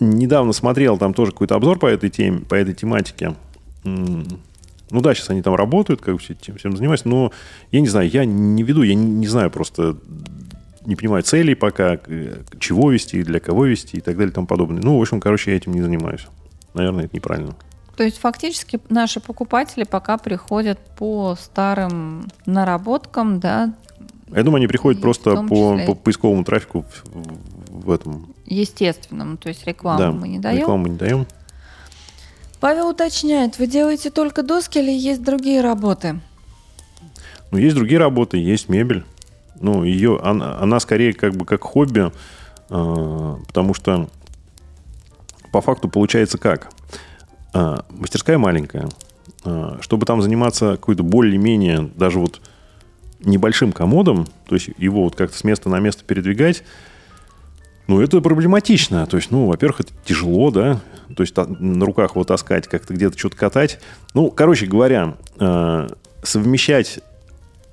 Недавно 0.00 0.52
смотрел 0.52 0.98
там 0.98 1.14
тоже 1.14 1.32
какой-то 1.32 1.54
обзор 1.54 1.78
по 1.78 1.86
этой 1.86 2.10
теме, 2.10 2.40
по 2.40 2.54
этой 2.54 2.74
тематике. 2.74 3.34
Ну 3.84 5.00
да, 5.00 5.14
сейчас 5.14 5.30
они 5.30 5.42
там 5.42 5.54
работают, 5.54 6.00
как 6.00 6.20
все 6.20 6.36
всем 6.56 6.76
занимаются, 6.76 7.08
но 7.08 7.32
я 7.72 7.80
не 7.80 7.88
знаю, 7.88 8.08
я 8.08 8.24
не 8.24 8.62
веду, 8.62 8.82
я 8.82 8.94
не, 8.94 9.04
не 9.04 9.26
знаю 9.26 9.50
просто, 9.50 9.96
не 10.86 10.96
понимаю 10.96 11.22
целей 11.22 11.54
пока, 11.54 11.98
чего 12.58 12.90
вести, 12.90 13.22
для 13.22 13.40
кого 13.40 13.66
вести 13.66 13.98
и 13.98 14.00
так 14.00 14.16
далее 14.16 14.30
и 14.30 14.34
тому 14.34 14.46
подобное. 14.46 14.82
Ну, 14.82 14.98
в 14.98 15.02
общем, 15.02 15.20
короче, 15.20 15.50
я 15.50 15.56
этим 15.56 15.72
не 15.72 15.82
занимаюсь. 15.82 16.26
Наверное, 16.74 17.04
это 17.04 17.16
неправильно. 17.16 17.56
То 17.96 18.02
есть 18.02 18.18
фактически 18.18 18.78
наши 18.88 19.20
покупатели 19.20 19.84
пока 19.84 20.18
приходят 20.18 20.78
по 20.96 21.34
старым 21.40 22.28
наработкам, 22.44 23.40
да? 23.40 23.74
Я 24.28 24.42
думаю, 24.42 24.58
они 24.58 24.66
приходят 24.66 25.00
просто 25.00 25.42
по, 25.42 25.78
по 25.86 25.94
поисковому 25.94 26.44
трафику 26.44 26.84
в, 27.04 27.86
в 27.86 27.90
этом. 27.90 28.34
Естественному, 28.44 29.36
то 29.38 29.48
есть 29.48 29.66
рекламу 29.66 29.98
да, 29.98 30.12
мы 30.12 30.28
не 30.28 30.38
даем. 30.38 30.60
Рекламу 30.60 30.82
мы 30.82 30.88
не 30.90 30.96
даем. 30.96 31.26
Павел 32.60 32.88
уточняет, 32.88 33.58
вы 33.58 33.66
делаете 33.66 34.10
только 34.10 34.42
доски 34.42 34.78
или 34.78 34.90
есть 34.90 35.22
другие 35.22 35.60
работы? 35.60 36.20
Ну, 37.50 37.58
есть 37.58 37.76
другие 37.76 37.98
работы, 37.98 38.38
есть 38.38 38.68
мебель. 38.68 39.04
Ну, 39.60 39.84
ее, 39.84 40.18
она, 40.22 40.58
она 40.58 40.80
скорее 40.80 41.12
как 41.12 41.34
бы 41.34 41.44
как 41.44 41.62
хобби, 41.62 42.10
э, 42.70 43.36
потому 43.46 43.74
что 43.74 44.08
по 45.52 45.60
факту 45.60 45.88
получается 45.88 46.38
как? 46.38 46.70
А, 47.54 47.84
мастерская 47.88 48.36
маленькая. 48.36 48.88
А, 49.44 49.78
чтобы 49.80 50.04
там 50.04 50.20
заниматься 50.20 50.72
какой-то 50.72 51.02
более-менее 51.02 51.90
даже 51.96 52.18
вот 52.18 52.40
небольшим 53.20 53.72
комодом, 53.72 54.26
то 54.46 54.54
есть 54.54 54.68
его 54.76 55.04
вот 55.04 55.16
как-то 55.16 55.36
с 55.36 55.44
места 55.44 55.70
на 55.70 55.80
место 55.80 56.04
передвигать, 56.04 56.62
ну, 57.86 58.00
это 58.00 58.20
проблематично. 58.20 59.06
То 59.06 59.16
есть, 59.16 59.30
ну, 59.30 59.46
во-первых, 59.46 59.80
это 59.80 59.92
тяжело, 60.04 60.50
да, 60.50 60.80
то 61.16 61.22
есть 61.22 61.36
на 61.36 61.86
руках 61.86 62.12
его 62.12 62.24
таскать, 62.24 62.66
как-то 62.66 62.92
где-то 62.92 63.16
что-то 63.16 63.36
катать. 63.36 63.78
Ну, 64.12 64.30
короче 64.30 64.66
говоря, 64.66 65.16
а, 65.38 65.88
совмещать 66.22 67.00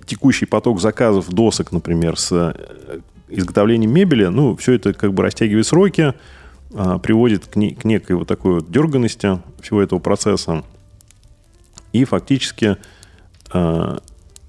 текущий 0.05 0.45
поток 0.45 0.81
заказов 0.81 1.29
досок, 1.29 1.71
например, 1.71 2.17
с 2.17 2.31
э, 2.31 2.99
изготовлением 3.29 3.91
мебели, 3.91 4.25
ну, 4.25 4.55
все 4.55 4.73
это 4.73 4.93
как 4.93 5.13
бы 5.13 5.23
растягивает 5.23 5.65
сроки, 5.65 6.13
а, 6.75 6.97
приводит 6.99 7.47
к, 7.47 7.55
не, 7.55 7.73
к 7.73 7.83
некой 7.85 8.15
вот 8.15 8.27
такой 8.27 8.55
вот 8.55 8.71
дерганности 8.71 9.39
всего 9.61 9.81
этого 9.81 9.99
процесса. 9.99 10.63
И 11.91 12.03
фактически, 12.05 12.77
а, 13.51 13.99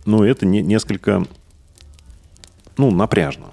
ну, 0.07 0.25
это 0.25 0.47
не, 0.47 0.63
несколько, 0.63 1.25
ну, 2.77 2.91
напряжно. 2.91 3.47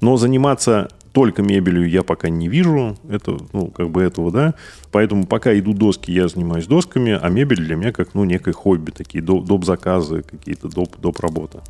Но 0.00 0.16
заниматься 0.16 0.88
только 1.16 1.40
мебелью 1.40 1.88
я 1.88 2.02
пока 2.02 2.28
не 2.28 2.46
вижу. 2.46 2.94
Это, 3.08 3.38
ну, 3.54 3.68
как 3.68 3.88
бы 3.88 4.02
этого, 4.02 4.30
да. 4.30 4.52
Поэтому 4.92 5.24
пока 5.24 5.58
идут 5.58 5.78
доски, 5.78 6.12
я 6.12 6.28
занимаюсь 6.28 6.66
досками, 6.66 7.18
а 7.18 7.30
мебель 7.30 7.64
для 7.64 7.76
меня 7.76 7.90
как, 7.90 8.12
ну, 8.12 8.24
некое 8.24 8.52
хобби, 8.52 8.90
такие 8.90 9.24
доп. 9.24 9.64
заказы, 9.64 10.24
какие-то 10.24 10.68
доп. 10.68 10.98
доп. 10.98 11.18
работы. 11.20 11.60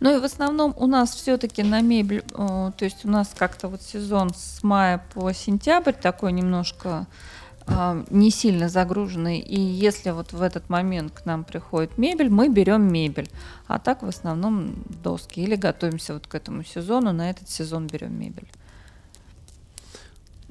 Ну 0.00 0.14
и 0.14 0.20
в 0.20 0.24
основном 0.24 0.74
у 0.76 0.86
нас 0.86 1.14
все-таки 1.14 1.62
на 1.62 1.80
мебель, 1.80 2.22
то 2.34 2.74
есть 2.80 3.06
у 3.06 3.08
нас 3.08 3.32
как-то 3.34 3.68
вот 3.68 3.80
сезон 3.80 4.34
с 4.34 4.62
мая 4.62 5.02
по 5.14 5.32
сентябрь 5.32 5.94
такой 5.94 6.32
немножко 6.32 7.06
а, 7.66 8.04
не 8.10 8.30
сильно 8.30 8.68
загруженный. 8.68 9.38
И 9.38 9.58
если 9.58 10.10
вот 10.10 10.34
в 10.34 10.42
этот 10.42 10.68
момент 10.68 11.12
к 11.14 11.24
нам 11.24 11.44
приходит 11.44 11.96
мебель, 11.96 12.28
мы 12.28 12.50
берем 12.50 12.92
мебель. 12.92 13.30
А 13.68 13.78
так 13.78 14.02
в 14.02 14.08
основном 14.08 14.84
доски. 15.02 15.40
Или 15.40 15.56
готовимся 15.56 16.12
вот 16.12 16.26
к 16.26 16.34
этому 16.34 16.62
сезону, 16.62 17.12
на 17.12 17.30
этот 17.30 17.48
сезон 17.48 17.86
берем 17.86 18.20
мебель. 18.20 18.48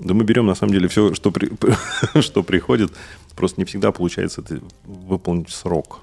Да 0.03 0.13
мы 0.13 0.23
берем 0.23 0.45
на 0.45 0.55
самом 0.55 0.73
деле 0.73 0.87
все, 0.87 1.13
что, 1.13 1.31
при, 1.31 1.51
что 2.21 2.43
приходит. 2.43 2.91
Просто 3.35 3.61
не 3.61 3.65
всегда 3.65 3.91
получается 3.91 4.41
это 4.41 4.59
выполнить 4.83 5.49
срок. 5.49 5.99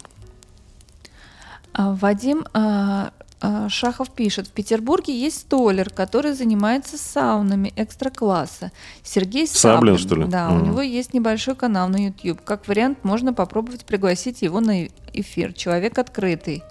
А, 1.73 1.93
Вадим 1.95 2.45
а, 2.55 3.13
а, 3.41 3.69
Шахов 3.69 4.11
пишет, 4.11 4.49
в 4.49 4.53
Петербурге 4.53 5.19
есть 5.19 5.41
столер, 5.41 5.91
который 5.91 6.33
занимается 6.33 6.97
саунами 6.97 7.73
экстра-класса. 7.77 8.73
Сергей 9.03 9.47
Саблин, 9.47 9.97
Саблин 9.97 9.99
что 9.99 10.15
ли? 10.17 10.25
Да, 10.27 10.49
mm 10.51 10.61
у 10.61 10.65
него 10.65 10.83
есть 10.83 11.15
небольшой 11.15 11.55
канал 11.55 11.89
на 11.89 12.07
YouTube. 12.07 12.41
Как 12.45 12.67
вариант, 12.69 13.05
можно 13.05 13.33
попробовать 13.33 13.85
пригласить 13.85 14.43
его 14.43 14.61
на 14.61 14.87
эфир. 15.13 15.53
Человек 15.53 15.99
открытый. 15.99 16.63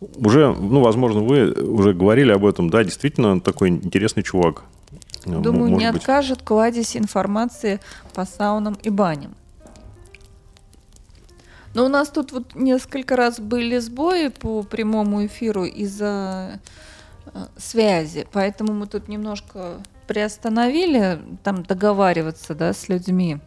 Уже, 0.00 0.54
ну, 0.54 0.80
возможно, 0.80 1.20
вы 1.20 1.52
уже 1.52 1.92
говорили 1.92 2.32
об 2.32 2.46
этом. 2.46 2.70
Да, 2.70 2.82
действительно, 2.82 3.40
такой 3.40 3.68
интересный 3.68 4.22
чувак. 4.22 4.64
Думаю, 5.24 5.76
не 5.76 5.90
быть. 5.90 6.00
откажет 6.02 6.42
кладезь 6.42 6.96
информации 6.96 7.80
по 8.14 8.24
саунам 8.24 8.74
и 8.82 8.90
баням. 8.90 9.34
Но 11.74 11.84
у 11.84 11.88
нас 11.88 12.08
тут 12.08 12.32
вот 12.32 12.54
несколько 12.54 13.16
раз 13.16 13.38
были 13.38 13.78
сбои 13.78 14.28
по 14.28 14.62
прямому 14.62 15.24
эфиру 15.26 15.64
из-за 15.64 16.60
э, 17.26 17.46
связи, 17.56 18.26
поэтому 18.32 18.72
мы 18.72 18.86
тут 18.86 19.06
немножко 19.08 19.80
приостановили 20.08 21.20
там 21.44 21.62
договариваться 21.62 22.54
да, 22.54 22.72
с 22.72 22.88
людьми. 22.88 23.38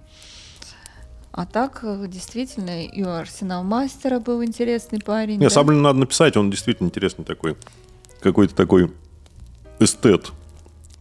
А 1.34 1.46
так, 1.46 1.80
э, 1.84 2.06
действительно, 2.08 2.86
и 2.86 3.04
у 3.04 3.10
Арсенал 3.10 3.64
Мастера 3.64 4.20
был 4.20 4.42
интересный 4.44 5.00
парень. 5.00 5.40
Не, 5.40 5.48
да? 5.48 5.50
Саблин 5.50 5.82
надо 5.82 6.00
написать, 6.00 6.38
он 6.38 6.50
действительно 6.50 6.88
интересный 6.88 7.26
такой. 7.26 7.58
Какой-то 8.22 8.56
такой 8.56 8.94
эстет. 9.80 10.32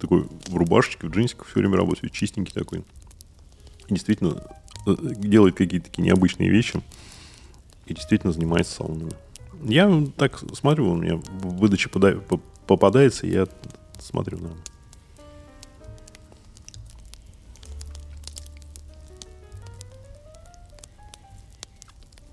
Такой 0.02 0.26
в 0.48 0.56
рубашечке, 0.56 1.06
в 1.06 1.10
джинсиках 1.10 1.46
все 1.46 1.60
время 1.60 1.76
работает, 1.76 2.12
чистенький 2.12 2.52
такой. 2.52 2.82
И 3.86 3.94
действительно 3.94 4.42
э, 4.84 4.96
делает 5.16 5.54
какие-то 5.54 5.86
такие 5.86 6.02
необычные 6.02 6.50
вещи 6.50 6.82
и 7.86 7.94
действительно 7.94 8.32
занимается 8.32 8.74
саунами. 8.74 9.12
Я 9.62 10.04
так 10.16 10.42
смотрю, 10.54 10.90
у 10.90 10.96
меня 10.96 11.20
выдача 11.40 11.88
попадается, 11.88 13.28
я 13.28 13.46
смотрю 14.00 14.38
на... 14.38 14.50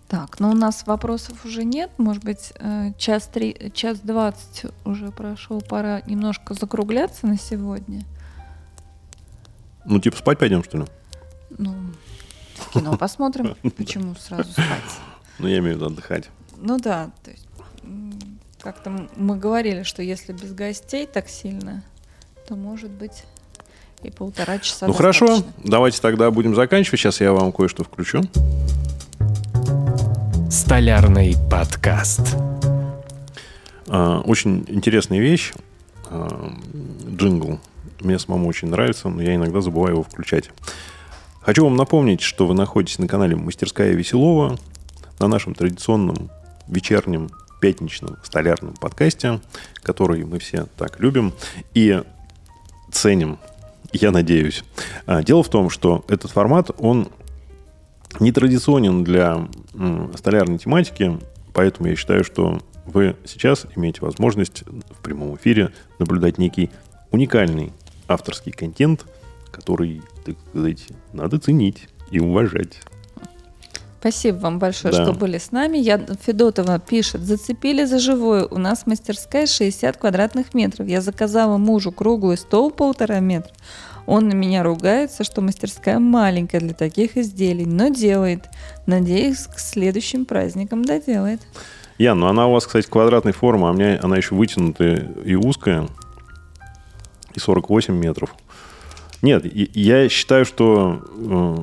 Так, 0.09 0.39
ну 0.39 0.49
у 0.49 0.55
нас 0.55 0.87
вопросов 0.87 1.45
уже 1.45 1.63
нет. 1.63 1.91
Может 1.97 2.23
быть, 2.23 2.51
э, 2.55 2.93
час, 2.97 3.29
три, 3.31 3.71
час 3.75 3.99
двадцать 3.99 4.63
уже 4.83 5.11
прошел. 5.11 5.61
Пора 5.61 6.01
немножко 6.07 6.55
закругляться 6.55 7.27
на 7.27 7.37
сегодня. 7.37 8.03
Ну, 9.85 9.99
типа 9.99 10.17
спать 10.17 10.39
пойдем, 10.39 10.63
что 10.63 10.79
ли? 10.79 10.85
Ну, 11.57 11.75
кино 12.73 12.97
посмотрим. 12.97 13.55
Почему 13.77 14.15
сразу 14.15 14.51
спать? 14.51 14.65
Ну, 15.37 15.47
я 15.47 15.59
имею 15.59 15.75
в 15.75 15.77
виду 15.77 15.85
отдыхать. 15.85 16.29
Ну 16.57 16.79
да, 16.79 17.11
то 17.23 17.29
есть 17.31 17.45
как-то 18.61 19.07
мы 19.15 19.37
говорили, 19.37 19.83
что 19.83 20.01
если 20.01 20.33
без 20.33 20.53
гостей 20.53 21.05
так 21.05 21.29
сильно, 21.29 21.83
то 22.47 22.55
может 22.55 22.89
быть 22.91 23.23
И 24.01 24.09
полтора 24.09 24.57
часа 24.59 24.87
Ну 24.87 24.93
хорошо, 24.93 25.27
достаточно. 25.27 25.69
давайте 25.69 26.01
тогда 26.01 26.31
будем 26.31 26.55
заканчивать. 26.55 26.99
Сейчас 26.99 27.21
я 27.21 27.31
вам 27.31 27.51
кое-что 27.51 27.83
включу. 27.83 28.23
Столярный 30.49 31.35
подкаст. 31.49 32.35
А, 33.87 34.21
Очень 34.21 34.65
интересная 34.67 35.19
вещь. 35.19 35.53
А, 36.09 36.51
Джингл. 37.15 37.59
Мне 38.01 38.17
самому 38.17 38.47
очень 38.47 38.69
нравится, 38.69 39.09
но 39.09 39.21
я 39.21 39.35
иногда 39.35 39.61
забываю 39.61 39.93
его 39.93 40.03
включать. 40.03 40.51
Хочу 41.41 41.63
вам 41.63 41.75
напомнить, 41.75 42.21
что 42.21 42.47
вы 42.47 42.53
находитесь 42.53 42.99
на 42.99 43.07
канале 43.07 43.35
«Мастерская 43.35 43.91
Веселова», 43.91 44.57
на 45.19 45.27
нашем 45.27 45.53
традиционном 45.53 46.29
вечернем 46.67 47.29
пятничном 47.59 48.17
столярном 48.23 48.73
подкасте, 48.73 49.41
который 49.83 50.23
мы 50.23 50.39
все 50.39 50.65
так 50.77 50.99
любим 50.99 51.33
и 51.73 52.03
ценим, 52.91 53.37
я 53.91 54.11
надеюсь. 54.11 54.63
А, 55.05 55.21
Дело 55.23 55.43
в 55.43 55.49
том, 55.49 55.69
что 55.69 56.05
этот 56.07 56.31
формат, 56.31 56.71
он 56.77 57.09
нетрадиционен 58.19 59.03
для 59.03 59.47
столярной 60.15 60.57
тематики, 60.57 61.19
поэтому 61.53 61.89
я 61.89 61.95
считаю, 61.95 62.23
что 62.23 62.59
вы 62.85 63.15
сейчас 63.25 63.65
имеете 63.75 64.01
возможность 64.01 64.63
в 64.63 65.01
прямом 65.01 65.35
эфире 65.35 65.71
наблюдать 65.99 66.37
некий 66.37 66.69
уникальный 67.11 67.71
авторский 68.07 68.51
контент, 68.51 69.05
который, 69.51 70.01
так 70.25 70.35
сказать, 70.49 70.87
надо 71.13 71.39
ценить 71.39 71.87
и 72.11 72.19
уважать. 72.19 72.81
Спасибо 73.99 74.37
вам 74.37 74.59
большое, 74.59 74.93
Да. 74.93 75.03
что 75.03 75.13
были 75.13 75.37
с 75.37 75.51
нами. 75.51 75.77
Я 75.77 75.97
Федотова 75.97 76.79
пишет, 76.79 77.21
зацепили 77.21 77.83
за 77.83 77.99
живое. 77.99 78.45
У 78.45 78.57
нас 78.57 78.87
мастерская 78.87 79.45
60 79.45 79.97
квадратных 79.97 80.53
метров. 80.53 80.87
Я 80.87 81.01
заказала 81.01 81.57
мужу 81.57 81.91
круглый 81.91 82.37
стол 82.37 82.71
полтора 82.71 83.19
метра. 83.19 83.51
Он 84.09 84.27
на 84.27 84.33
меня 84.33 84.63
ругается, 84.63 85.23
что 85.23 85.39
мастерская 85.41 85.99
маленькая 85.99 86.59
для 86.61 86.73
таких 86.73 87.15
изделий, 87.15 87.67
но 87.67 87.89
делает. 87.89 88.49
Надеюсь, 88.87 89.45
к 89.45 89.59
следующим 89.59 90.25
праздникам 90.25 90.83
доделает. 90.83 91.41
Ян, 91.99 92.19
ну 92.19 92.25
она 92.25 92.47
у 92.47 92.53
вас, 92.53 92.65
кстати, 92.65 92.87
квадратной 92.87 93.33
формы, 93.33 93.67
а 93.67 93.71
у 93.71 93.73
меня 93.75 93.99
она 94.01 94.17
еще 94.17 94.33
вытянутая 94.33 95.11
и 95.23 95.35
узкая, 95.35 95.87
и 97.35 97.39
48 97.39 97.93
метров. 97.93 98.33
Нет, 99.21 99.45
я 99.75 100.09
считаю, 100.09 100.43
что 100.45 101.03
э, 101.15 101.57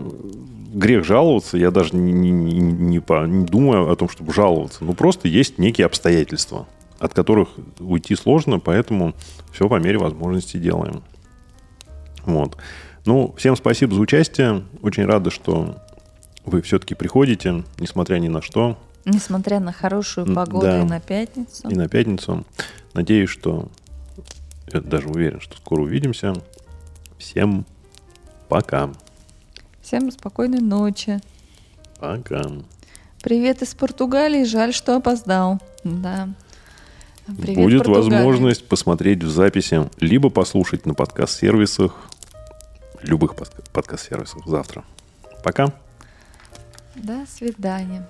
грех 0.74 1.04
жаловаться, 1.04 1.56
я 1.58 1.72
даже 1.72 1.96
не, 1.96 2.12
не- 2.12 2.30
не- 2.30 3.00
не 3.00 3.44
думаю 3.46 3.90
о 3.90 3.96
том, 3.96 4.08
чтобы 4.08 4.32
жаловаться. 4.32 4.84
Ну, 4.84 4.92
просто 4.92 5.26
есть 5.26 5.58
некие 5.58 5.86
обстоятельства, 5.86 6.68
от 7.00 7.12
которых 7.12 7.48
уйти 7.80 8.14
сложно, 8.14 8.60
поэтому 8.60 9.14
все 9.52 9.68
по 9.68 9.80
мере 9.80 9.98
возможности 9.98 10.58
делаем. 10.58 11.02
Вот. 12.26 12.56
Ну, 13.06 13.34
всем 13.38 13.56
спасибо 13.56 13.94
за 13.94 14.00
участие. 14.00 14.64
Очень 14.82 15.06
рады, 15.06 15.30
что 15.30 15.76
вы 16.44 16.60
все-таки 16.62 16.94
приходите, 16.94 17.64
несмотря 17.78 18.18
ни 18.18 18.28
на 18.28 18.42
что. 18.42 18.78
Несмотря 19.04 19.60
на 19.60 19.72
хорошую 19.72 20.34
погоду 20.34 20.66
да. 20.66 20.80
и 20.80 20.84
на 20.84 21.00
пятницу. 21.00 21.68
и 21.68 21.74
на 21.74 21.88
пятницу. 21.88 22.44
Надеюсь, 22.92 23.30
что... 23.30 23.68
Я 24.72 24.80
даже 24.80 25.08
уверен, 25.08 25.40
что 25.40 25.56
скоро 25.56 25.82
увидимся. 25.82 26.34
Всем 27.18 27.64
пока. 28.48 28.90
Всем 29.80 30.10
спокойной 30.10 30.60
ночи. 30.60 31.20
Пока. 32.00 32.42
Привет 33.22 33.62
из 33.62 33.74
Португалии. 33.74 34.42
Жаль, 34.42 34.74
что 34.74 34.96
опоздал. 34.96 35.60
Да. 35.84 36.28
Привет, 37.26 37.56
Будет 37.56 37.84
Португалия. 37.84 38.16
возможность 38.16 38.68
посмотреть 38.68 39.22
в 39.22 39.28
записи, 39.28 39.88
либо 39.98 40.30
послушать 40.30 40.86
на 40.86 40.94
подкаст-сервисах, 40.94 42.08
любых 43.06 43.34
подка- 43.34 43.62
подкаст-сервисах 43.72 44.46
завтра. 44.46 44.84
Пока. 45.44 45.72
До 46.94 47.24
свидания. 47.26 48.06